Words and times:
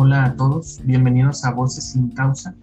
Hola 0.00 0.26
a 0.26 0.36
todos, 0.36 0.78
bienvenidos 0.84 1.44
a 1.44 1.50
Voces 1.50 1.90
sin 1.90 2.10
Causa. 2.12 2.54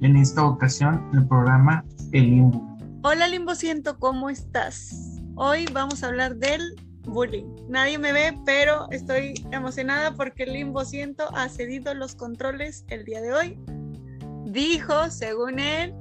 En 0.00 0.16
esta 0.16 0.44
ocasión, 0.44 1.10
el 1.12 1.26
programa 1.26 1.84
El 2.12 2.30
Limbo. 2.30 2.78
Hola 3.02 3.26
Limbo 3.26 3.56
Siento, 3.56 3.98
¿cómo 3.98 4.30
estás? 4.30 5.20
Hoy 5.34 5.66
vamos 5.72 6.04
a 6.04 6.06
hablar 6.06 6.36
del 6.36 6.76
bullying. 7.02 7.46
Nadie 7.68 7.98
me 7.98 8.12
ve, 8.12 8.38
pero 8.46 8.88
estoy 8.92 9.34
emocionada 9.50 10.14
porque 10.14 10.44
el 10.44 10.52
Limbo 10.52 10.84
Siento 10.84 11.24
ha 11.34 11.48
cedido 11.48 11.94
los 11.94 12.14
controles 12.14 12.84
el 12.86 13.04
día 13.04 13.20
de 13.20 13.34
hoy. 13.34 13.58
Dijo, 14.44 15.10
según 15.10 15.58
él, 15.58 15.92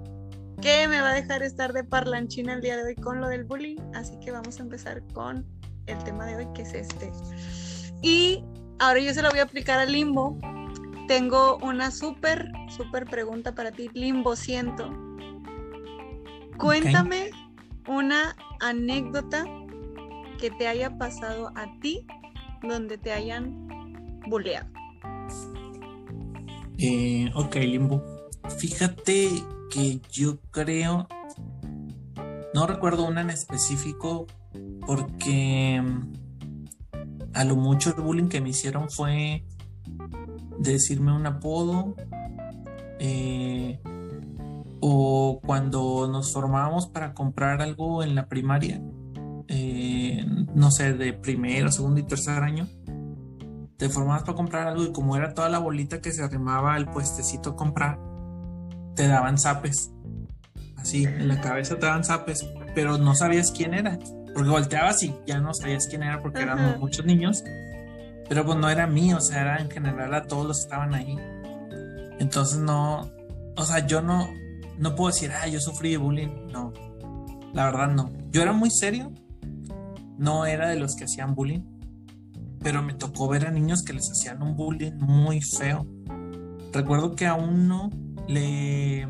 que 0.62 0.88
me 0.88 1.02
va 1.02 1.10
a 1.10 1.16
dejar 1.16 1.42
estar 1.42 1.74
de 1.74 1.84
parlanchina 1.84 2.54
el 2.54 2.62
día 2.62 2.78
de 2.78 2.84
hoy 2.84 2.96
con 2.98 3.20
lo 3.20 3.30
del 3.30 3.46
bullying. 3.46 3.78
Así 3.96 4.16
que 4.20 4.30
vamos 4.30 4.60
a 4.60 4.62
empezar 4.62 5.02
con 5.12 5.44
el 5.88 5.98
tema 6.04 6.28
de 6.28 6.36
hoy, 6.36 6.48
que 6.54 6.62
es 6.62 6.74
este. 6.76 7.12
Y 8.04 8.46
ahora 8.78 9.00
yo 9.00 9.12
se 9.12 9.24
lo 9.24 9.32
voy 9.32 9.40
a 9.40 9.44
aplicar 9.44 9.80
al 9.80 9.92
limbo. 9.92 10.38
Tengo 11.08 11.58
una 11.58 11.92
súper, 11.92 12.52
súper 12.70 13.06
pregunta 13.06 13.54
para 13.54 13.72
ti, 13.72 13.90
limbo 13.94 14.36
siento. 14.36 14.90
Cuéntame 16.58 17.32
una 17.88 18.36
anécdota 18.60 19.46
que 20.40 20.50
te 20.52 20.68
haya 20.68 20.98
pasado 20.98 21.52
a 21.56 21.66
ti 21.82 22.06
donde 22.62 22.98
te 22.98 23.12
hayan 23.12 23.68
bulleado. 24.28 24.70
Eh, 26.78 27.30
ok, 27.34 27.56
limbo. 27.56 28.04
Fíjate 28.58 29.30
que 29.72 30.00
yo 30.12 30.40
creo, 30.52 31.08
no 32.54 32.68
recuerdo 32.68 33.06
una 33.06 33.22
en 33.22 33.30
específico 33.30 34.28
porque 34.86 35.82
a 37.34 37.44
lo 37.44 37.56
mucho 37.56 37.96
el 37.96 38.02
bullying 38.02 38.28
que 38.28 38.42
me 38.42 38.50
hicieron 38.50 38.90
fue 38.90 39.44
decirme 40.60 41.12
un 41.14 41.26
apodo 41.26 41.96
eh, 43.00 43.80
o 44.80 45.40
cuando 45.46 46.08
nos 46.12 46.34
formábamos 46.34 46.88
para 46.88 47.14
comprar 47.14 47.62
algo 47.62 48.04
en 48.04 48.16
la 48.16 48.28
primaria, 48.28 48.82
eh, 49.48 50.26
no 50.54 50.72
sé, 50.72 50.94
de 50.94 51.14
primero, 51.14 51.72
segundo 51.72 52.00
y 52.00 52.04
tercer 52.04 52.44
año, 52.44 52.68
te 53.78 53.90
formabas 53.90 54.24
para 54.24 54.36
comprar 54.36 54.68
algo 54.68 54.84
y 54.84 54.92
como 54.92 55.16
era 55.16 55.34
toda 55.34 55.50
la 55.50 55.60
bolita 55.60 56.02
que 56.02 56.12
se 56.12 56.24
arrimaba 56.24 56.76
al 56.76 56.90
puestecito 56.90 57.52
a 57.52 57.56
comprar, 57.56 58.00
te 58.96 59.08
daban 59.08 59.38
zapes. 59.38 59.92
Así, 60.78 61.06
en 61.06 61.28
la 61.28 61.40
cabeza 61.40 61.76
te 61.76 61.86
daban 61.86 62.04
zapes, 62.04 62.46
pero 62.76 62.98
no 62.98 63.16
sabías 63.16 63.52
quién 63.52 63.74
era. 63.74 63.98
Porque 64.34 64.50
volteabas 64.50 65.02
y 65.04 65.16
ya 65.26 65.40
no 65.40 65.54
sabías 65.54 65.88
quién 65.88 66.04
era 66.04 66.22
porque 66.22 66.42
éramos 66.42 66.78
muchos 66.80 67.06
niños. 67.06 67.44
Pero 68.30 68.46
pues 68.46 68.58
no 68.58 68.70
era 68.70 68.88
mío, 68.88 69.18
o 69.18 69.22
sea, 69.22 69.42
era 69.42 69.58
en 69.58 69.70
general 69.70 70.14
a 70.14 70.24
todos 70.24 70.48
los 70.48 70.58
que 70.58 70.64
estaban 70.64 70.94
ahí. 70.94 71.18
Entonces 72.20 72.60
no, 72.60 73.10
o 73.56 73.64
sea, 73.64 73.86
yo 73.86 74.02
no, 74.02 74.30
no 74.78 74.96
puedo 74.96 75.12
decir, 75.12 75.32
ah, 75.32 75.48
yo 75.48 75.60
sufrí 75.60 75.92
de 75.92 75.98
bullying. 75.98 76.48
No, 76.52 76.74
la 77.54 77.66
verdad 77.66 77.90
no. 77.90 78.12
Yo 78.32 78.42
era 78.42 78.54
muy 78.54 78.72
serio, 78.72 79.12
no 80.18 80.46
era 80.46 80.70
de 80.70 80.78
los 80.78 80.96
que 80.96 81.06
hacían 81.06 81.36
bullying, 81.36 81.62
pero 82.60 82.82
me 82.82 82.94
tocó 82.94 83.28
ver 83.28 83.46
a 83.46 83.52
niños 83.52 83.84
que 83.84 83.94
les 83.94 84.10
hacían 84.10 84.42
un 84.42 84.56
bullying 84.56 84.94
muy 84.98 85.42
feo. 85.42 85.86
Recuerdo 86.72 87.16
que 87.16 87.28
a 87.28 87.36
uno 87.36 87.90
le, 88.28 89.08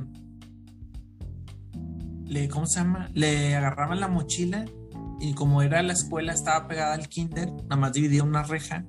le, 2.25 2.49
¿cómo 2.49 2.65
se 2.65 2.79
llama? 2.79 3.09
Le 3.13 3.55
agarraban 3.55 3.99
la 3.99 4.07
mochila 4.07 4.65
y 5.19 5.33
como 5.33 5.61
era 5.61 5.81
la 5.83 5.93
escuela, 5.93 6.33
estaba 6.33 6.67
pegada 6.67 6.93
al 6.95 7.07
kinder, 7.07 7.49
nada 7.49 7.77
más 7.77 7.93
dividía 7.93 8.23
una 8.23 8.43
reja, 8.43 8.85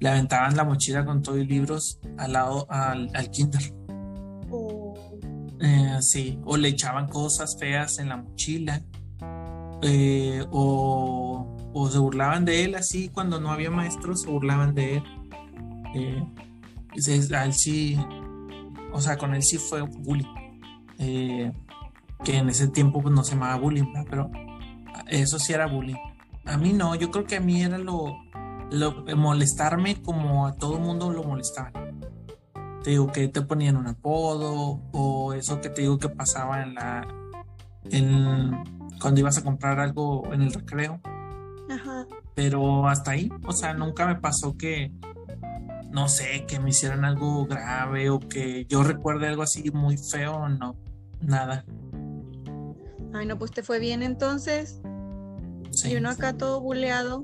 le 0.00 0.08
aventaban 0.08 0.56
la 0.56 0.64
mochila 0.64 1.04
con 1.04 1.22
todo 1.22 1.38
y 1.38 1.46
libros 1.46 2.00
al 2.18 2.32
lado 2.32 2.66
al, 2.70 3.30
kinder. 3.30 3.62
Oh. 4.50 4.94
Sí, 6.00 6.38
o 6.44 6.56
le 6.56 6.68
echaban 6.68 7.06
cosas 7.08 7.56
feas 7.58 7.98
en 7.98 8.08
la 8.08 8.16
mochila, 8.16 8.82
eh, 9.82 10.44
o, 10.50 11.56
o, 11.72 11.88
se 11.88 11.98
burlaban 11.98 12.44
de 12.44 12.64
él 12.64 12.74
así 12.74 13.08
cuando 13.08 13.40
no 13.40 13.50
había 13.50 13.70
maestros, 13.70 14.22
se 14.22 14.28
burlaban 14.28 14.74
de 14.74 14.96
él. 14.96 15.02
Eh, 15.94 16.24
él 16.94 17.52
sí, 17.52 17.98
o 18.92 19.00
sea, 19.00 19.16
con 19.16 19.34
él 19.34 19.42
sí 19.42 19.58
fue 19.58 19.82
bullying. 19.82 20.26
Eh, 20.98 21.52
que 22.24 22.36
en 22.36 22.50
ese 22.50 22.68
tiempo 22.68 23.00
pues, 23.00 23.14
no 23.14 23.24
se 23.24 23.32
llamaba 23.32 23.56
bullying, 23.56 23.92
pero 24.08 24.30
eso 25.08 25.38
sí 25.38 25.52
era 25.52 25.66
bullying. 25.66 25.96
A 26.44 26.56
mí 26.58 26.72
no, 26.72 26.94
yo 26.94 27.10
creo 27.10 27.24
que 27.24 27.36
a 27.36 27.40
mí 27.40 27.62
era 27.62 27.78
lo, 27.78 28.16
lo 28.70 29.04
molestarme 29.16 30.00
como 30.02 30.46
a 30.46 30.54
todo 30.54 30.78
mundo 30.78 31.10
lo 31.10 31.24
molestaban. 31.24 32.00
Te 32.82 32.90
digo 32.90 33.12
que 33.12 33.28
te 33.28 33.42
ponían 33.42 33.76
un 33.76 33.86
apodo 33.86 34.80
o 34.92 35.32
eso 35.34 35.60
que 35.60 35.68
te 35.68 35.82
digo 35.82 35.98
que 35.98 36.08
pasaba 36.08 36.62
en 36.62 36.74
la 36.74 37.06
en 37.90 38.64
cuando 39.00 39.20
ibas 39.20 39.38
a 39.38 39.42
comprar 39.42 39.80
algo 39.80 40.32
en 40.32 40.42
el 40.42 40.52
recreo. 40.52 41.00
Ajá. 41.68 42.06
Pero 42.34 42.88
hasta 42.88 43.12
ahí, 43.12 43.30
o 43.44 43.52
sea, 43.52 43.74
nunca 43.74 44.06
me 44.06 44.16
pasó 44.16 44.56
que 44.56 44.92
no 45.90 46.08
sé, 46.08 46.46
que 46.46 46.60
me 46.60 46.70
hicieran 46.70 47.04
algo 47.04 47.46
grave 47.46 48.10
o 48.10 48.20
que 48.20 48.64
yo 48.66 48.82
recuerde 48.82 49.26
algo 49.26 49.42
así 49.42 49.70
muy 49.72 49.96
feo, 49.96 50.48
no, 50.48 50.76
nada. 51.20 51.64
Ay, 53.12 53.26
no, 53.26 53.36
pues 53.38 53.50
te 53.50 53.62
fue 53.62 53.80
bien 53.80 54.02
entonces. 54.02 54.80
Y 55.84 55.96
uno 55.96 56.10
acá 56.10 56.36
todo 56.36 56.60
buleado. 56.60 57.22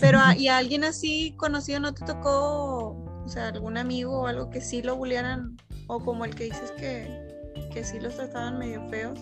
Pero, 0.00 0.18
¿y 0.36 0.48
a 0.48 0.58
alguien 0.58 0.84
así 0.84 1.34
conocido 1.36 1.80
no 1.80 1.94
te 1.94 2.04
tocó, 2.04 2.96
o 3.24 3.28
sea, 3.28 3.48
algún 3.48 3.76
amigo 3.76 4.22
o 4.22 4.26
algo 4.26 4.50
que 4.50 4.60
sí 4.60 4.82
lo 4.82 4.96
bulearan? 4.96 5.56
O 5.86 6.00
como 6.00 6.24
el 6.24 6.34
que 6.34 6.44
dices 6.44 6.72
que, 6.72 7.06
que 7.72 7.84
sí 7.84 8.00
los 8.00 8.16
trataban 8.16 8.58
medio 8.58 8.86
feos. 8.88 9.18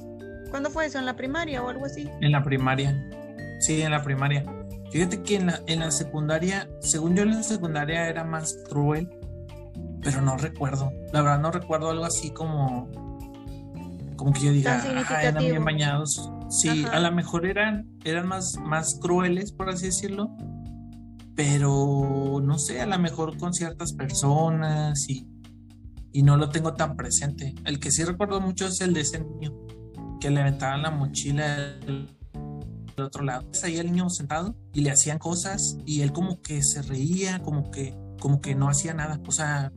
¿Cuándo 0.50 0.70
fue 0.70 0.86
eso? 0.86 0.98
¿En 0.98 1.06
la 1.06 1.16
primaria 1.16 1.62
o 1.62 1.68
algo 1.68 1.86
así? 1.86 2.08
En 2.20 2.32
la 2.32 2.42
primaria. 2.42 3.08
Sí, 3.60 3.82
en 3.82 3.90
la 3.90 4.02
primaria. 4.02 4.44
Fíjate 4.90 5.22
que 5.22 5.36
en 5.36 5.46
la, 5.46 5.60
en 5.66 5.80
la 5.80 5.90
secundaria, 5.90 6.68
según 6.80 7.16
yo 7.16 7.22
en 7.22 7.30
la 7.30 7.42
secundaria 7.42 8.08
era 8.08 8.24
más 8.24 8.58
cruel, 8.68 9.08
pero 10.02 10.20
no 10.20 10.36
recuerdo. 10.36 10.92
La 11.12 11.22
verdad 11.22 11.40
no 11.40 11.50
recuerdo 11.50 11.90
algo 11.90 12.04
así 12.04 12.30
como 12.30 12.88
como 14.22 14.32
que 14.32 14.40
yo 14.40 14.52
diga, 14.52 14.80
ah, 15.08 15.22
eran 15.22 15.42
bien 15.42 15.64
bañados. 15.64 16.30
Sí, 16.48 16.84
a 16.92 17.00
lo 17.00 17.10
mejor 17.10 17.44
eran, 17.44 17.88
eran 18.04 18.28
más, 18.28 18.56
más 18.58 18.98
crueles, 19.00 19.50
por 19.50 19.68
así 19.68 19.86
decirlo, 19.86 20.30
pero 21.34 22.41
no 22.43 22.59
sé, 22.59 22.81
a 22.81 22.87
lo 22.87 22.98
mejor 22.98 23.38
con 23.38 23.54
ciertas 23.54 23.93
personas 23.93 25.09
y, 25.09 25.26
y 26.12 26.22
no 26.22 26.37
lo 26.37 26.50
tengo 26.50 26.75
tan 26.75 26.97
presente. 26.97 27.54
El 27.65 27.81
que 27.81 27.91
sí 27.91 28.04
recuerdo 28.04 28.41
mucho 28.41 28.66
es 28.66 28.81
el 28.81 28.93
de 28.93 29.00
ese 29.00 29.20
niño, 29.20 29.53
que 30.21 30.31
le 30.31 30.41
aventaban 30.41 30.82
la 30.82 30.91
mochila 30.91 31.56
del, 31.87 32.09
otro 32.98 33.25
lado. 33.25 33.48
Ahí 33.65 33.78
el 33.78 33.91
niño 33.91 34.10
sentado 34.10 34.54
y 34.75 34.82
le 34.82 34.91
hacían 34.91 35.19
cosas 35.19 35.78
y 35.87 36.03
él 36.03 36.12
como 36.12 36.41
que 36.42 36.62
se 36.62 36.82
reía, 36.82 37.41
como 37.41 37.71
que, 37.71 37.97
como 38.21 38.41
que 38.41 38.54
no 38.54 38.69
hacía 38.69 38.92
nada. 38.92 39.21
O 39.26 39.32
sea, 39.32 39.72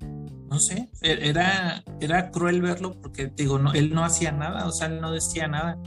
no 0.49 0.59
sé, 0.59 0.89
e-, 1.01 1.29
era, 1.29 1.83
era 2.01 2.29
cruel 2.31 2.61
verlo 2.61 2.99
porque, 3.01 3.31
digo, 3.35 3.57
no, 3.57 3.73
él 3.73 3.93
no 3.93 4.03
hacía 4.03 4.31
nada, 4.31 4.67
o 4.67 4.71
sea, 4.71 4.87
él 4.87 5.01
no 5.01 5.11
decía 5.11 5.47
nada. 5.47 5.77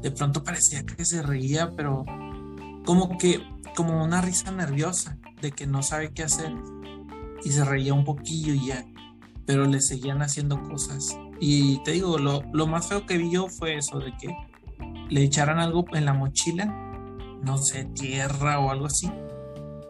De 0.00 0.10
pronto 0.10 0.42
parecía 0.42 0.84
que 0.84 1.04
se 1.04 1.22
reía, 1.22 1.70
pero 1.76 2.04
como 2.84 3.18
que, 3.18 3.42
como 3.80 4.04
una 4.04 4.20
risa 4.20 4.50
nerviosa 4.50 5.16
de 5.40 5.52
que 5.52 5.66
no 5.66 5.82
sabe 5.82 6.12
qué 6.12 6.24
hacer. 6.24 6.52
Y 7.42 7.50
se 7.50 7.64
reía 7.64 7.94
un 7.94 8.04
poquillo 8.04 8.52
y 8.52 8.66
ya, 8.66 8.84
pero 9.46 9.64
le 9.64 9.80
seguían 9.80 10.20
haciendo 10.20 10.62
cosas. 10.62 11.16
Y 11.40 11.82
te 11.82 11.92
digo, 11.92 12.18
lo, 12.18 12.42
lo 12.52 12.66
más 12.66 12.88
feo 12.88 13.06
que 13.06 13.16
vi 13.16 13.30
yo 13.30 13.48
fue 13.48 13.78
eso, 13.78 13.98
de 13.98 14.12
que 14.18 14.36
le 15.08 15.22
echaran 15.22 15.58
algo 15.58 15.86
en 15.94 16.04
la 16.04 16.12
mochila, 16.12 16.66
no 17.42 17.56
sé, 17.56 17.86
tierra 17.86 18.60
o 18.60 18.70
algo 18.70 18.84
así, 18.84 19.10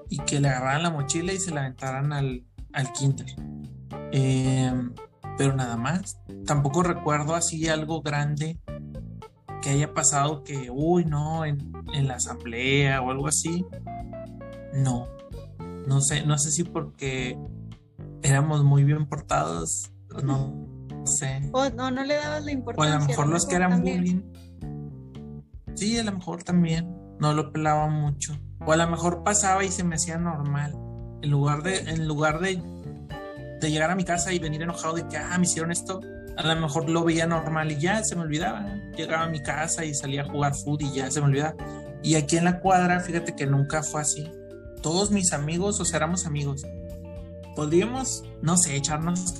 y 0.09 0.19
que 0.19 0.39
le 0.39 0.49
agarraran 0.49 0.85
la 0.85 0.91
mochila 0.91 1.33
y 1.33 1.41
se 1.41 1.51
la 1.51 1.63
aventaran 1.63 2.13
al, 2.13 2.45
al 2.73 2.93
kinder. 2.93 3.27
Em, 4.13 4.95
pero 5.37 5.57
nada 5.57 5.77
más. 5.77 6.21
Tampoco 6.47 6.85
recuerdo 6.85 7.35
así 7.35 7.67
algo 7.69 8.03
grande 8.03 8.61
que 9.61 9.71
haya 9.71 9.93
pasado 9.95 10.43
que, 10.43 10.71
uy, 10.71 11.05
no, 11.05 11.45
en, 11.45 11.73
la 12.07 12.15
asamblea 12.15 13.03
o 13.03 13.11
algo 13.11 13.29
así. 13.29 13.65
No. 14.75 15.07
No 15.87 16.01
sé, 16.01 16.25
no 16.25 16.39
sé 16.39 16.51
si 16.51 16.65
porque 16.65 17.39
éramos 18.23 18.65
muy 18.65 18.85
bien 18.85 19.07
portados, 19.07 19.91
no, 20.23 20.55
sé. 21.05 21.51
O 21.53 21.69
no, 21.71 21.91
no 21.91 22.05
le 22.05 22.15
dabas 22.15 22.45
la 22.45 22.53
importancia. 22.53 22.95
O 22.95 22.97
a 22.97 23.01
lo 23.01 23.07
mejor 23.07 23.29
los 23.29 23.47
que 23.47 23.57
eran 23.57 23.83
bullying. 23.83 24.23
Sí, 25.75 25.99
a 25.99 26.05
lo 26.05 26.13
mejor 26.13 26.43
también. 26.43 26.97
No 27.19 27.33
lo 27.35 27.53
pelaba 27.53 27.89
mucho. 27.89 28.35
O 28.65 28.73
a 28.73 28.77
lo 28.77 28.89
mejor 28.89 29.23
pasaba 29.25 29.65
y 29.65 29.71
se 29.71 29.85
me 29.85 29.97
hacía 29.97 30.17
normal. 30.17 30.73
En 31.23 31.31
lugar 31.31 31.63
de, 31.63 31.79
en 31.81 32.07
lugar 32.07 32.41
de 32.41 32.63
de 33.61 33.71
llegar 33.71 33.91
a 33.91 33.95
mi 33.95 34.05
casa 34.05 34.33
y 34.33 34.39
venir 34.39 34.63
enojado 34.63 34.95
de 34.95 35.07
que, 35.07 35.19
ah, 35.19 35.37
me 35.39 35.45
hicieron 35.45 35.71
esto, 35.71 36.01
a 36.41 36.55
lo 36.55 36.61
mejor 36.61 36.89
lo 36.89 37.05
veía 37.05 37.27
normal 37.27 37.71
y 37.73 37.79
ya 37.79 38.03
se 38.03 38.17
me 38.17 38.23
olvidaba. 38.23 38.67
Llegaba 38.97 39.25
a 39.25 39.29
mi 39.29 39.43
casa 39.43 39.85
y 39.85 39.95
salía 39.95 40.23
a 40.23 40.25
jugar 40.29 40.55
fútbol 40.55 40.83
y 40.83 40.93
ya 40.93 41.11
se 41.11 41.21
me 41.21 41.27
olvidaba. 41.27 41.55
Y 42.03 42.15
aquí 42.15 42.39
en 42.39 42.45
la 42.45 42.61
cuadra, 42.61 43.01
fíjate 43.01 43.37
que 43.37 43.47
nunca 43.47 43.83
fue 43.83 44.01
así. 44.01 44.27
Todos 44.83 45.11
mis 45.11 45.33
amigos, 45.33 45.81
o 45.81 45.85
sea, 45.85 45.99
éramos 45.99 46.27
amigos. 46.27 46.65
podríamos, 47.55 48.25
no 48.43 48.57
sé, 48.57 48.77
echarnos 48.77 49.35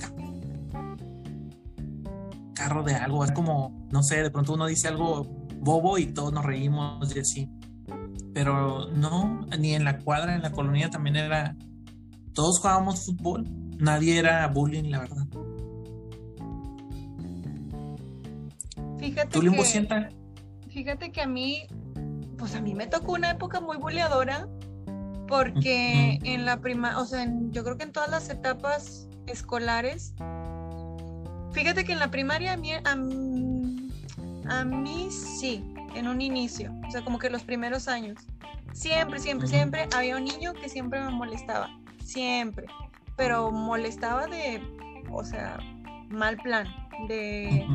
carro 2.53 2.83
de 2.83 2.93
algo. 2.93 3.25
Es 3.25 3.31
como, 3.31 3.87
no 3.91 4.03
sé, 4.03 4.21
de 4.21 4.29
pronto 4.29 4.53
uno 4.53 4.67
dice 4.67 4.87
algo 4.87 5.23
bobo 5.59 5.97
y 5.97 6.07
todos 6.07 6.31
nos 6.31 6.45
reímos 6.45 7.15
y 7.15 7.19
así. 7.19 7.49
Pero 8.33 8.87
no, 8.91 9.47
ni 9.57 9.73
en 9.73 9.83
la 9.83 9.97
cuadra, 9.97 10.35
en 10.35 10.43
la 10.43 10.51
colonia 10.51 10.89
también 10.89 11.15
era. 11.15 11.55
Todos 12.33 12.59
jugábamos 12.59 13.05
fútbol. 13.05 13.45
Nadie 13.79 14.19
era 14.19 14.47
bullying, 14.47 14.91
la 14.91 14.99
verdad. 14.99 15.25
Fíjate 19.01 19.29
¿Tú, 19.31 19.41
Limbo, 19.41 19.63
que, 19.63 19.69
fíjate 20.69 21.11
que 21.11 21.21
a 21.21 21.27
mí, 21.27 21.63
pues 22.37 22.55
a 22.55 22.61
mí 22.61 22.73
me 22.75 22.87
tocó 22.87 23.13
una 23.13 23.31
época 23.31 23.59
muy 23.59 23.77
buleadora 23.77 24.47
porque 25.27 26.19
en 26.23 26.45
la 26.45 26.57
prima, 26.61 26.99
o 26.99 27.05
sea, 27.05 27.23
en- 27.23 27.51
yo 27.51 27.63
creo 27.63 27.77
que 27.77 27.83
en 27.83 27.91
todas 27.91 28.09
las 28.09 28.29
etapas 28.29 29.07
escolares, 29.27 30.13
fíjate 31.51 31.83
que 31.83 31.93
en 31.93 31.99
la 31.99 32.11
primaria 32.11 32.53
a 32.53 32.57
mí, 32.57 32.71
a, 32.73 32.95
mí- 32.95 33.89
a 34.49 34.63
mí 34.65 35.07
sí, 35.11 35.63
en 35.95 36.07
un 36.07 36.21
inicio, 36.21 36.73
o 36.87 36.91
sea, 36.91 37.01
como 37.03 37.17
que 37.19 37.29
los 37.29 37.43
primeros 37.43 37.87
años, 37.87 38.17
siempre, 38.73 39.19
siempre, 39.19 39.47
siempre 39.47 39.87
había 39.95 40.17
un 40.17 40.25
niño 40.25 40.53
que 40.53 40.69
siempre 40.69 41.01
me 41.01 41.09
molestaba, 41.11 41.69
siempre, 42.03 42.65
pero 43.17 43.51
molestaba 43.51 44.27
de, 44.27 44.61
o 45.11 45.23
sea, 45.23 45.57
mal 46.11 46.37
plan, 46.37 46.67
de 47.07 47.65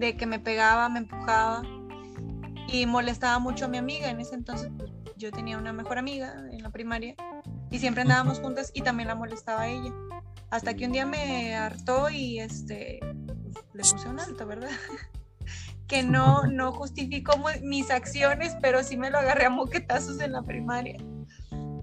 de 0.00 0.16
que 0.16 0.26
me 0.26 0.40
pegaba, 0.40 0.88
me 0.88 1.00
empujaba 1.00 1.62
y 2.66 2.86
molestaba 2.86 3.38
mucho 3.38 3.66
a 3.66 3.68
mi 3.68 3.76
amiga. 3.76 4.10
En 4.10 4.18
ese 4.18 4.34
entonces 4.34 4.70
pues, 4.76 4.90
yo 5.16 5.30
tenía 5.30 5.58
una 5.58 5.72
mejor 5.72 5.98
amiga 5.98 6.34
en 6.50 6.62
la 6.62 6.70
primaria 6.70 7.14
y 7.70 7.78
siempre 7.78 8.02
andábamos 8.02 8.40
juntas 8.40 8.72
y 8.74 8.80
también 8.80 9.08
la 9.08 9.14
molestaba 9.14 9.62
a 9.62 9.68
ella. 9.68 9.92
Hasta 10.50 10.74
que 10.74 10.86
un 10.86 10.92
día 10.92 11.06
me 11.06 11.54
hartó 11.54 12.08
y 12.10 12.40
este 12.40 12.98
pues, 13.52 13.64
le 13.74 13.82
puse 13.82 14.08
un 14.08 14.18
alto, 14.18 14.46
¿verdad? 14.46 14.70
que 15.86 16.02
no, 16.02 16.44
no 16.46 16.72
justificó 16.72 17.32
mis 17.62 17.90
acciones, 17.90 18.56
pero 18.62 18.82
sí 18.82 18.96
me 18.96 19.10
lo 19.10 19.18
agarré 19.18 19.46
a 19.46 19.50
moquetazos 19.50 20.18
en 20.20 20.32
la 20.32 20.42
primaria. 20.42 20.96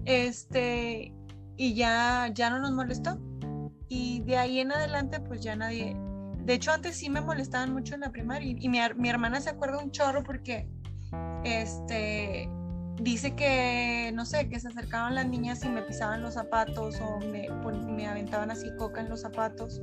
Este, 0.06 1.12
y 1.56 1.74
ya, 1.74 2.30
ya 2.34 2.50
no 2.50 2.58
nos 2.58 2.72
molestó. 2.72 3.18
Y 3.88 4.20
de 4.20 4.36
ahí 4.36 4.60
en 4.60 4.72
adelante, 4.72 5.20
pues 5.20 5.40
ya 5.40 5.56
nadie, 5.56 5.96
de 6.44 6.54
hecho, 6.54 6.72
antes 6.72 6.96
sí 6.96 7.10
me 7.10 7.20
molestaban 7.20 7.72
mucho 7.72 7.94
en 7.94 8.00
la 8.00 8.10
primaria 8.10 8.50
y, 8.50 8.56
y 8.58 8.68
mi, 8.68 8.78
mi 8.96 9.08
hermana 9.08 9.40
se 9.40 9.50
acuerda 9.50 9.78
un 9.78 9.90
chorro 9.90 10.22
porque 10.22 10.68
este 11.44 12.48
dice 13.00 13.34
que, 13.34 14.10
no 14.14 14.24
sé, 14.24 14.48
que 14.48 14.58
se 14.58 14.68
acercaban 14.68 15.14
las 15.14 15.26
niñas 15.26 15.64
y 15.64 15.68
me 15.68 15.82
pisaban 15.82 16.22
los 16.22 16.34
zapatos 16.34 16.96
o 17.00 17.18
me, 17.20 17.48
me 17.86 18.06
aventaban 18.06 18.50
así 18.50 18.70
coca 18.76 19.00
en 19.00 19.08
los 19.08 19.20
zapatos. 19.20 19.80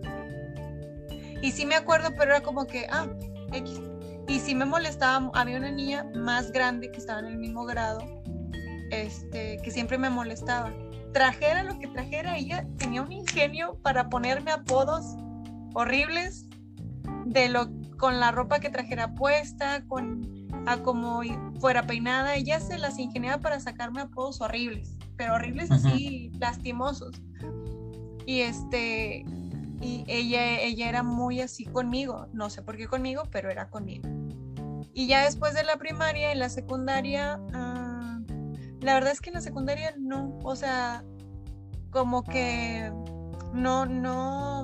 Y 1.41 1.51
sí 1.51 1.65
me 1.65 1.75
acuerdo, 1.75 2.09
pero 2.17 2.31
era 2.31 2.41
como 2.41 2.65
que, 2.65 2.87
ah, 2.91 3.07
X. 3.53 3.79
Y 4.27 4.39
sí 4.39 4.55
me 4.55 4.65
molestaba, 4.65 5.31
había 5.33 5.57
una 5.57 5.71
niña 5.71 6.03
más 6.15 6.51
grande 6.51 6.91
que 6.91 6.97
estaba 6.97 7.19
en 7.19 7.27
el 7.27 7.37
mismo 7.37 7.65
grado, 7.65 7.99
este, 8.91 9.57
que 9.63 9.71
siempre 9.71 9.97
me 9.97 10.09
molestaba. 10.09 10.73
Trajera 11.15 11.63
lo 11.63 11.79
que 11.79 11.87
trajera, 11.87 12.35
ella 12.35 12.67
tenía 12.77 13.01
un 13.01 13.13
ingenio 13.13 13.79
para 13.81 14.09
ponerme 14.09 14.51
apodos 14.51 15.15
horribles 15.73 16.45
de 17.25 17.47
lo 17.47 17.69
con 17.97 18.19
la 18.19 18.31
ropa 18.31 18.59
que 18.59 18.69
trajera 18.69 19.15
puesta, 19.15 19.85
con 19.87 20.27
a 20.65 20.75
como 20.83 21.23
y- 21.23 21.37
fuera 21.61 21.87
peinada, 21.87 22.35
ella 22.35 22.59
se 22.59 22.77
las 22.77 22.99
ingeniaba 22.99 23.41
para 23.41 23.61
sacarme 23.61 24.01
apodos 24.01 24.41
horribles, 24.41 24.97
pero 25.15 25.35
horribles 25.35 25.71
así 25.71 26.31
lastimosos. 26.37 27.21
Y 28.25 28.41
este 28.41 29.23
y 29.79 30.03
ella 30.09 30.59
ella 30.59 30.89
era 30.89 31.01
muy 31.01 31.39
así 31.39 31.63
conmigo, 31.63 32.27
no 32.33 32.49
sé 32.49 32.61
por 32.61 32.75
qué 32.75 32.87
conmigo, 32.87 33.23
pero 33.31 33.49
era 33.49 33.69
conmigo. 33.69 34.09
Y 34.93 35.07
ya 35.07 35.23
después 35.23 35.53
de 35.53 35.63
la 35.63 35.77
primaria, 35.77 36.33
en 36.33 36.39
la 36.39 36.49
secundaria, 36.49 37.39
ah, 37.53 37.74
la 38.85 38.93
verdad 38.93 39.11
es 39.11 39.19
que 39.19 39.29
en 39.31 39.35
la 39.35 39.41
secundaria 39.41 39.93
no, 39.97 40.37
o 40.43 40.55
sea, 40.55 41.03
como 41.89 42.23
que 42.23 42.91
no, 43.53 43.85
no 43.85 44.63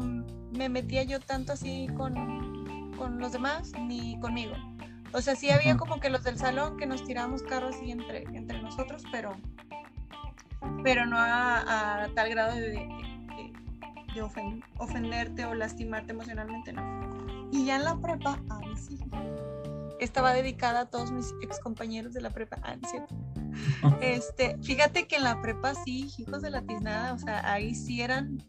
me 0.53 0.69
metía 0.69 1.03
yo 1.03 1.19
tanto 1.19 1.53
así 1.53 1.87
con, 1.97 2.93
con 2.97 3.19
los 3.19 3.31
demás 3.31 3.71
ni 3.79 4.19
conmigo. 4.19 4.53
O 5.13 5.21
sea, 5.21 5.35
sí 5.35 5.49
había 5.49 5.75
como 5.75 5.99
que 5.99 6.09
los 6.09 6.23
del 6.23 6.37
salón 6.37 6.77
que 6.77 6.85
nos 6.85 7.03
tirábamos 7.03 7.41
carros 7.43 7.75
así 7.75 7.91
entre, 7.91 8.23
entre 8.33 8.61
nosotros, 8.61 9.03
pero, 9.11 9.31
pero 10.83 11.05
no 11.05 11.17
a, 11.17 12.03
a 12.03 12.07
tal 12.13 12.29
grado 12.29 12.53
de, 12.55 12.61
de- 12.69 12.89
de 14.13 14.23
ofen- 14.23 14.63
ofenderte 14.77 15.45
o 15.45 15.53
lastimarte 15.53 16.11
emocionalmente, 16.11 16.73
no. 16.73 16.83
Y 17.51 17.65
ya 17.65 17.77
en 17.77 17.85
la 17.85 17.95
prepa, 17.97 18.39
ahí 18.49 18.75
sí, 18.77 18.97
estaba 20.01 20.33
dedicada 20.33 20.81
a 20.81 20.85
todos 20.87 21.11
mis 21.11 21.33
ex 21.41 21.59
compañeros 21.59 22.13
de 22.13 22.21
la 22.21 22.31
prepa. 22.31 22.57
Ah, 22.63 22.75
no 22.75 22.81
es 22.83 22.91
cierto. 22.91 23.15
Este, 24.01 24.57
fíjate 24.63 25.07
que 25.07 25.17
en 25.17 25.23
la 25.23 25.41
prepa 25.41 25.73
sí, 25.75 26.09
hijos 26.17 26.41
de 26.41 26.49
la 26.49 26.61
tiznada, 26.61 27.13
o 27.13 27.19
sea, 27.19 27.51
ahí 27.51 27.75
sí 27.75 28.01
eran, 28.01 28.43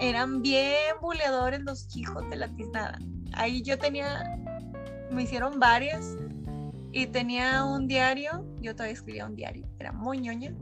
eran 0.00 0.42
bien 0.42 0.74
buleadores 1.00 1.60
los 1.62 1.96
hijos 1.96 2.28
de 2.28 2.36
la 2.36 2.48
tiznada. 2.48 2.98
Ahí 3.32 3.62
yo 3.62 3.78
tenía, 3.78 4.38
me 5.10 5.22
hicieron 5.22 5.58
varias 5.58 6.16
y 6.92 7.06
tenía 7.06 7.64
un 7.64 7.86
diario, 7.86 8.44
yo 8.60 8.74
todavía 8.74 8.94
escribía 8.94 9.26
un 9.26 9.36
diario, 9.36 9.66
era 9.78 9.92
muy 9.92 10.18
ñoña. 10.20 10.52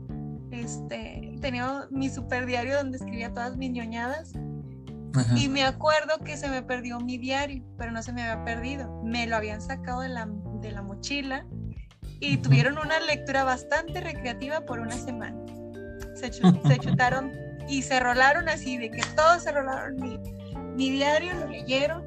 Este, 0.51 1.35
tenía 1.41 1.87
mi 1.89 2.09
super 2.09 2.45
diario 2.45 2.77
donde 2.77 2.97
escribía 2.97 3.33
todas 3.33 3.57
mis 3.57 3.71
ñoñadas 3.71 4.33
Ajá. 5.17 5.37
y 5.37 5.47
me 5.49 5.63
acuerdo 5.63 6.17
que 6.23 6.37
se 6.37 6.47
me 6.49 6.61
perdió 6.61 6.99
mi 6.99 7.17
diario, 7.17 7.63
pero 7.77 7.91
no 7.91 8.01
se 8.03 8.11
me 8.13 8.23
había 8.23 8.43
perdido. 8.43 9.01
Me 9.03 9.25
lo 9.27 9.35
habían 9.35 9.61
sacado 9.61 10.01
de 10.01 10.09
la, 10.09 10.27
de 10.61 10.71
la 10.71 10.81
mochila 10.81 11.45
y 12.19 12.37
tuvieron 12.37 12.77
una 12.77 12.99
lectura 12.99 13.43
bastante 13.43 14.01
recreativa 14.01 14.61
por 14.61 14.79
una 14.79 14.95
semana. 14.95 15.37
Se, 16.15 16.31
se 16.31 16.41
chutaron 16.79 17.31
y 17.67 17.81
se 17.81 17.99
rolaron 17.99 18.47
así, 18.49 18.77
de 18.77 18.91
que 18.91 19.01
todos 19.15 19.43
se 19.43 19.51
rolaron 19.51 19.95
mi, 19.97 20.19
mi 20.75 20.89
diario, 20.91 21.33
lo 21.33 21.47
leyeron, 21.47 22.03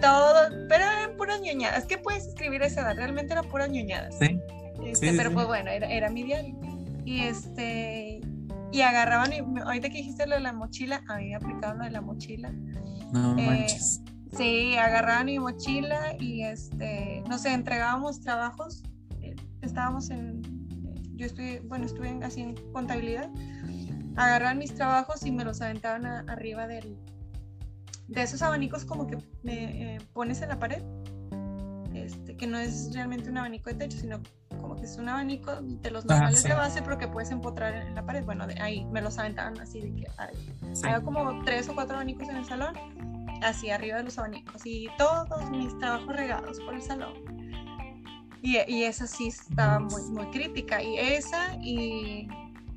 todo, 0.00 0.34
pero 0.68 0.84
eran 0.84 1.16
puras 1.16 1.40
ñoñadas. 1.40 1.84
¿Qué 1.86 1.98
puedes 1.98 2.26
escribir 2.26 2.62
a 2.62 2.66
esa 2.66 2.82
edad? 2.82 2.96
Realmente 2.96 3.32
eran 3.32 3.48
puras 3.48 3.68
ñoñadas. 3.70 4.14
Sí. 4.18 4.40
Este, 4.84 5.10
Sí, 5.10 5.16
pero 5.16 5.30
sí. 5.30 5.34
pues 5.34 5.46
bueno, 5.46 5.70
era, 5.70 5.88
era 5.88 6.08
mi 6.10 6.22
diario. 6.22 6.54
Y 7.04 7.22
este 7.22 8.20
y 8.72 8.80
agarraban, 8.82 9.32
y, 9.32 9.38
ahorita 9.60 9.88
que 9.88 9.98
dijiste 9.98 10.26
lo 10.26 10.34
de 10.36 10.40
la 10.42 10.52
mochila, 10.52 11.02
a 11.08 11.16
mí 11.18 11.28
me 11.30 11.34
aplicaron 11.36 11.78
lo 11.78 11.84
de 11.84 11.90
la 11.90 12.00
mochila. 12.00 12.52
No 13.12 13.36
Eh, 13.38 13.46
manches. 13.46 14.02
Sí, 14.36 14.76
agarraban 14.76 15.26
mi 15.26 15.38
mochila 15.38 16.14
y 16.20 16.42
este, 16.42 17.22
no 17.28 17.38
sé, 17.38 17.52
entregábamos 17.52 18.20
trabajos. 18.20 18.82
eh, 19.22 19.34
Estábamos 19.62 20.10
en, 20.10 20.42
yo 21.16 21.26
estuve, 21.26 21.60
bueno, 21.60 21.86
estuve 21.86 22.10
en- 22.10 22.22
así 22.22 22.42
en 22.42 22.54
contabilidad. 22.72 23.30
Agarraban 24.16 24.58
mis 24.58 24.74
trabajos 24.74 25.24
y 25.24 25.32
me 25.32 25.44
los 25.44 25.62
aventaban 25.62 26.04
a- 26.06 26.20
arriba 26.28 26.66
del, 26.66 26.96
de 28.08 28.22
esos 28.22 28.42
abanicos 28.42 28.84
como 28.84 29.06
que 29.06 29.16
me 29.42 29.96
eh, 29.96 29.98
pones 30.12 30.42
en 30.42 30.50
la 30.50 30.58
pared. 30.58 30.82
Este, 31.94 32.36
que 32.36 32.46
no 32.46 32.58
es 32.58 32.92
realmente 32.94 33.30
un 33.30 33.38
abanico 33.38 33.70
de 33.70 33.76
techo, 33.76 33.98
sino 33.98 34.20
como 34.58 34.76
que 34.76 34.84
es 34.84 34.96
un 34.98 35.08
abanico 35.08 35.56
de 35.60 35.90
los 35.90 36.04
Ah, 36.04 36.08
normales 36.14 36.42
sí. 36.42 36.48
de 36.48 36.54
base, 36.54 36.82
pero 36.82 36.98
que 36.98 37.08
puedes 37.08 37.30
empotrar 37.30 37.74
en, 37.74 37.94
la 37.94 38.04
pared. 38.04 38.24
Bueno, 38.24 38.46
de 38.46 38.60
ahí 38.60 38.84
me 38.86 39.00
los 39.00 39.18
aventaban 39.18 39.58
así 39.60 39.80
de 39.80 39.94
que 39.94 40.06
Sí. 40.74 40.82
había 40.84 41.00
como 41.00 41.42
tres 41.44 41.68
o 41.68 41.74
cuatro 41.74 41.96
abanicos 41.96 42.28
en 42.28 42.36
el 42.36 42.44
salón, 42.44 42.74
así 43.42 43.70
arriba 43.70 43.98
de 43.98 44.04
los 44.04 44.18
abanicos, 44.18 44.62
y 44.64 44.88
todos 44.98 45.50
mis 45.50 45.76
trabajos 45.78 46.14
regados 46.14 46.60
por 46.60 46.74
el 46.74 46.82
salón. 46.82 47.14
Y, 48.42 48.58
y 48.70 48.84
esa 48.84 49.06
sí 49.06 49.28
estaba 49.28 49.78
muy, 49.80 50.02
muy 50.10 50.26
crítica, 50.30 50.82
y 50.82 50.96
esa 50.98 51.54
y 51.60 52.28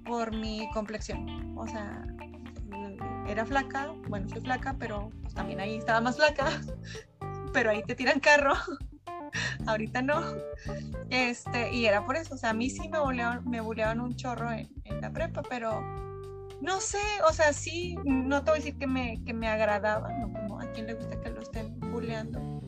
por 0.05 0.35
mi 0.35 0.69
complexión. 0.73 1.55
O 1.57 1.67
sea, 1.67 2.03
era 3.27 3.45
flaca, 3.45 3.93
bueno, 4.09 4.27
soy 4.29 4.41
flaca, 4.41 4.75
pero 4.77 5.09
pues, 5.21 5.33
también 5.33 5.59
ahí 5.59 5.75
estaba 5.77 6.01
más 6.01 6.15
flaca, 6.17 6.45
pero 7.53 7.69
ahí 7.69 7.83
te 7.83 7.95
tiran 7.95 8.19
carro. 8.19 8.53
Ahorita 9.65 10.01
no. 10.01 10.21
Este, 11.09 11.73
y 11.73 11.85
era 11.85 12.05
por 12.05 12.15
eso, 12.15 12.35
o 12.35 12.37
sea, 12.37 12.51
a 12.51 12.53
mí 12.53 12.69
sí 12.69 12.87
me 12.89 12.99
buleaban, 12.99 13.49
me 13.49 13.61
buleaban 13.61 13.99
un 13.99 14.15
chorro 14.15 14.51
en, 14.51 14.69
en 14.85 15.01
la 15.01 15.11
prepa, 15.11 15.41
pero 15.43 15.81
no 16.61 16.79
sé, 16.79 16.99
o 17.27 17.33
sea, 17.33 17.53
sí, 17.53 17.97
no 18.05 18.43
te 18.43 18.51
voy 18.51 18.59
a 18.59 18.63
decir 18.63 18.77
que 18.77 18.87
me, 18.87 19.23
que 19.25 19.33
me 19.33 19.47
agradaba, 19.47 20.11
¿no? 20.13 20.31
Como 20.31 20.59
a 20.59 20.71
quien 20.71 20.85
le 20.85 20.93
gusta 20.93 21.19
que 21.19 21.29
lo 21.31 21.41
estén 21.41 21.79
bulleando. 21.79 22.61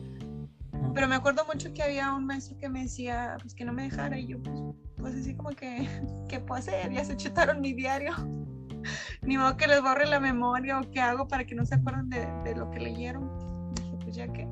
Pero 0.94 1.08
me 1.08 1.14
acuerdo 1.14 1.44
mucho 1.46 1.72
que 1.72 1.82
había 1.82 2.12
un 2.12 2.26
maestro 2.26 2.58
que 2.58 2.68
me 2.68 2.82
decía, 2.82 3.36
pues 3.40 3.54
que 3.54 3.64
no 3.64 3.72
me 3.72 3.84
dejara, 3.84 4.18
y 4.18 4.26
yo, 4.26 4.42
pues, 4.42 4.60
pues 4.96 5.14
así 5.14 5.34
como 5.36 5.50
que, 5.50 5.88
¿qué 6.28 6.40
puedo 6.40 6.58
hacer? 6.58 6.92
Ya 6.92 7.04
se 7.04 7.16
chutaron 7.16 7.60
mi 7.60 7.72
diario. 7.72 8.14
Ni 9.22 9.38
modo 9.38 9.56
que 9.56 9.68
les 9.68 9.80
borre 9.80 10.06
la 10.06 10.20
memoria 10.20 10.80
o 10.80 10.90
qué 10.90 11.00
hago 11.00 11.28
para 11.28 11.44
que 11.46 11.54
no 11.54 11.64
se 11.64 11.76
acuerden 11.76 12.10
de, 12.10 12.26
de 12.44 12.56
lo 12.56 12.70
que 12.70 12.80
leyeron. 12.80 13.30
Dije, 13.74 13.96
pues 14.02 14.16
ya 14.16 14.28
que. 14.28 14.46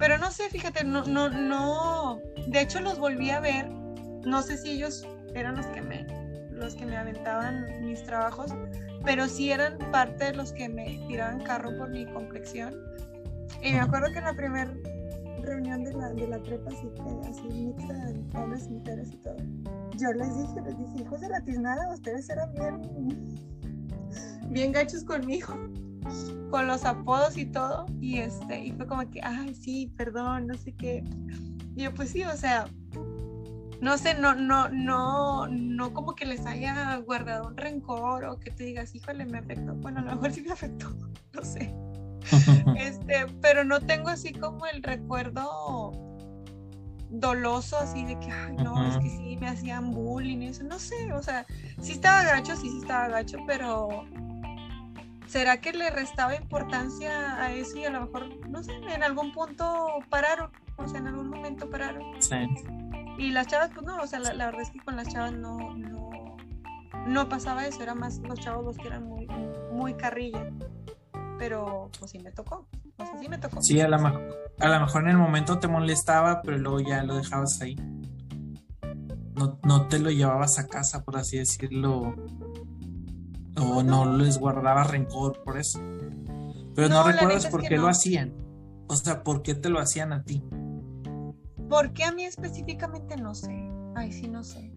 Pero 0.00 0.16
no 0.16 0.30
sé, 0.30 0.48
fíjate, 0.48 0.82
no, 0.82 1.04
no, 1.04 1.28
no. 1.28 2.20
De 2.46 2.62
hecho, 2.62 2.80
los 2.80 2.98
volví 2.98 3.30
a 3.30 3.38
ver. 3.38 3.68
No 4.24 4.40
sé 4.42 4.56
si 4.56 4.70
ellos 4.70 5.06
eran 5.34 5.56
los 5.56 5.66
que 5.66 5.82
me, 5.82 6.06
los 6.50 6.74
que 6.74 6.86
me 6.86 6.96
aventaban 6.96 7.84
mis 7.84 8.02
trabajos, 8.02 8.50
pero 9.04 9.28
sí 9.28 9.52
eran 9.52 9.76
parte 9.92 10.24
de 10.24 10.32
los 10.32 10.52
que 10.52 10.70
me 10.70 10.98
tiraban 11.06 11.40
carro 11.40 11.76
por 11.76 11.90
mi 11.90 12.06
complexión. 12.06 12.74
Y 13.62 13.72
me 13.72 13.80
acuerdo 13.80 14.10
que 14.10 14.18
en 14.20 14.24
la 14.24 14.32
primera 14.32 14.74
reunión 15.42 15.84
de 15.84 15.92
la, 15.92 16.08
de 16.14 16.28
la 16.28 16.42
prepa, 16.42 16.70
así, 16.70 16.88
así 17.28 17.42
mixta 17.42 17.92
de 17.92 18.38
hombres 18.38 18.66
y 18.68 18.70
mujeres 18.70 19.12
y 19.12 19.16
todo, 19.18 19.36
yo 19.96 20.12
les 20.12 20.38
dije, 20.38 20.62
les 20.62 20.78
dije, 20.78 21.02
hijos 21.02 21.20
de 21.20 21.28
la 21.28 21.40
tiznada, 21.42 21.92
ustedes 21.92 22.28
eran 22.30 22.52
bien, 22.54 23.38
bien 24.50 24.72
gachos 24.72 25.04
conmigo 25.04 25.54
con 26.50 26.66
los 26.66 26.84
apodos 26.84 27.36
y 27.36 27.46
todo. 27.46 27.86
Y 28.00 28.18
este, 28.18 28.64
y 28.64 28.72
fue 28.72 28.86
como 28.86 29.08
que, 29.10 29.20
ay, 29.22 29.54
sí, 29.54 29.92
perdón, 29.96 30.46
no 30.46 30.54
sé 30.54 30.72
qué. 30.72 31.04
Y 31.76 31.84
yo, 31.84 31.94
pues 31.94 32.10
sí, 32.10 32.22
o 32.24 32.36
sea, 32.36 32.66
no 33.80 33.96
sé, 33.96 34.14
no, 34.14 34.34
no, 34.34 34.68
no, 34.68 35.46
no 35.48 35.94
como 35.94 36.14
que 36.14 36.26
les 36.26 36.44
haya 36.44 36.96
guardado 36.98 37.48
un 37.48 37.56
rencor 37.56 38.24
o 38.24 38.38
que 38.38 38.50
te 38.50 38.64
digas, 38.64 38.94
híjole, 38.94 39.24
me 39.24 39.38
afectó. 39.38 39.74
Bueno, 39.74 40.00
a 40.00 40.02
lo 40.02 40.10
mejor 40.12 40.32
sí 40.32 40.42
me 40.42 40.52
afectó, 40.52 40.90
no 41.32 41.42
sé. 41.42 41.74
este, 42.76 43.26
pero 43.40 43.64
no 43.64 43.80
tengo 43.80 44.08
así 44.08 44.32
como 44.32 44.66
el 44.66 44.82
recuerdo 44.82 45.92
doloso 47.08 47.76
así 47.78 48.04
de 48.04 48.18
que, 48.20 48.30
ay, 48.30 48.56
no, 48.56 48.86
es 48.86 48.98
que 48.98 49.08
sí, 49.08 49.36
me 49.40 49.48
hacían 49.48 49.90
bullying 49.90 50.38
y 50.38 50.46
eso, 50.48 50.62
no 50.62 50.78
sé, 50.78 51.12
o 51.12 51.22
sea, 51.22 51.44
sí 51.80 51.92
estaba 51.92 52.22
gacho, 52.22 52.54
sí, 52.56 52.68
sí 52.68 52.78
estaba 52.78 53.08
gacho, 53.08 53.38
pero 53.46 54.04
¿será 55.30 55.60
que 55.60 55.72
le 55.72 55.90
restaba 55.90 56.34
importancia 56.34 57.40
a 57.40 57.52
eso 57.52 57.78
y 57.78 57.84
a 57.84 57.90
lo 57.90 58.00
mejor, 58.02 58.48
no 58.48 58.62
sé, 58.64 58.72
en 58.72 59.02
algún 59.02 59.32
punto 59.32 59.86
pararon? 60.08 60.50
O 60.76 60.88
sea, 60.88 60.98
en 60.98 61.06
algún 61.06 61.30
momento 61.30 61.70
pararon. 61.70 62.02
Sí. 62.20 62.36
Y 63.16 63.30
las 63.30 63.46
chavas, 63.46 63.70
pues 63.72 63.86
no, 63.86 63.96
o 63.96 64.06
sea, 64.06 64.18
la, 64.18 64.46
verdad 64.46 64.62
es 64.62 64.70
que 64.70 64.80
con 64.80 64.96
las 64.96 65.08
chavas 65.08 65.32
no, 65.32 65.74
no, 65.74 66.36
no 67.06 67.28
pasaba 67.28 67.66
eso, 67.66 67.82
era 67.82 67.94
más 67.94 68.18
los 68.18 68.40
chavos 68.40 68.64
los 68.64 68.76
que 68.76 68.88
eran 68.88 69.04
muy, 69.04 69.28
muy 69.72 69.94
carrilla. 69.94 70.50
Pero 71.38 71.90
pues 71.98 72.10
sí 72.10 72.18
me 72.18 72.32
tocó. 72.32 72.66
O 72.96 73.06
sea, 73.06 73.18
sí 73.18 73.28
me 73.28 73.38
tocó. 73.38 73.62
Sí, 73.62 73.80
a 73.80 73.88
lo, 73.88 73.96
a 73.96 74.68
lo 74.68 74.80
mejor 74.80 75.02
en 75.04 75.10
el 75.10 75.16
momento 75.16 75.58
te 75.58 75.68
molestaba, 75.68 76.42
pero 76.42 76.58
luego 76.58 76.80
ya 76.80 77.02
lo 77.04 77.16
dejabas 77.16 77.60
ahí. 77.60 77.76
No, 79.34 79.58
no 79.62 79.86
te 79.86 80.00
lo 80.00 80.10
llevabas 80.10 80.58
a 80.58 80.66
casa, 80.66 81.04
por 81.04 81.16
así 81.16 81.38
decirlo, 81.38 82.14
o 83.56 83.82
no 83.82 84.16
les 84.16 84.38
guardaba 84.38 84.84
rencor 84.84 85.42
por 85.42 85.58
eso. 85.58 85.80
Pero 86.74 86.88
no, 86.88 87.02
recuerdas 87.02 87.46
por 87.46 87.62
qué 87.62 87.76
lo 87.76 87.88
hacían. 87.88 88.32
O 88.86 88.96
sea, 88.96 89.22
¿por 89.22 89.42
qué 89.42 89.54
te 89.54 89.68
lo 89.68 89.78
hacían 89.78 90.12
a 90.12 90.24
ti? 90.24 90.42
¿Por 91.68 91.92
qué 91.92 92.04
a 92.04 92.12
mí 92.12 92.24
específicamente? 92.24 93.16
No 93.16 93.34
sé. 93.34 93.70
Ay, 93.94 94.12
sí, 94.12 94.28
no 94.28 94.42
sé. 94.42 94.72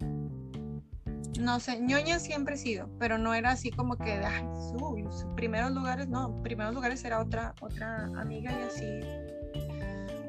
No 1.40 1.58
sé, 1.58 1.80
ñoña 1.80 2.20
siempre 2.20 2.54
he 2.54 2.58
sido, 2.58 2.88
pero 2.98 3.18
no 3.18 3.34
era 3.34 3.50
así 3.50 3.70
como 3.70 3.96
que, 3.96 4.12
ay, 4.12 4.46
sus 4.70 5.24
primeros 5.34 5.72
lugares, 5.72 6.08
no, 6.08 6.40
primeros 6.42 6.72
lugares 6.74 7.04
era 7.04 7.20
otra, 7.20 7.54
otra 7.60 8.04
amiga 8.16 8.52
y 8.52 8.62
así. 8.62 8.84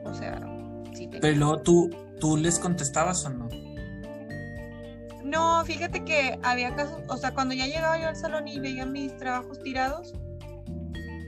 O 0.04 0.14
sea, 0.14 0.42
sí. 0.94 1.08
Pero 1.22 1.38
luego 1.38 1.62
tú, 1.62 1.90
tú 2.20 2.38
les 2.38 2.58
contestabas 2.58 3.24
o 3.26 3.30
no? 3.30 3.48
No, 5.26 5.66
fíjate 5.66 6.06
que 6.06 6.40
había 6.44 6.76
casos, 6.76 7.02
o 7.10 7.18
sea, 7.18 7.34
cuando 7.34 7.56
ya 7.56 7.66
llegaba 7.66 8.00
yo 8.00 8.08
al 8.08 8.16
salón 8.16 8.48
y 8.48 8.60
veía 8.60 8.86
mis 8.86 9.18
trabajos 9.18 9.60
tirados, 9.64 10.14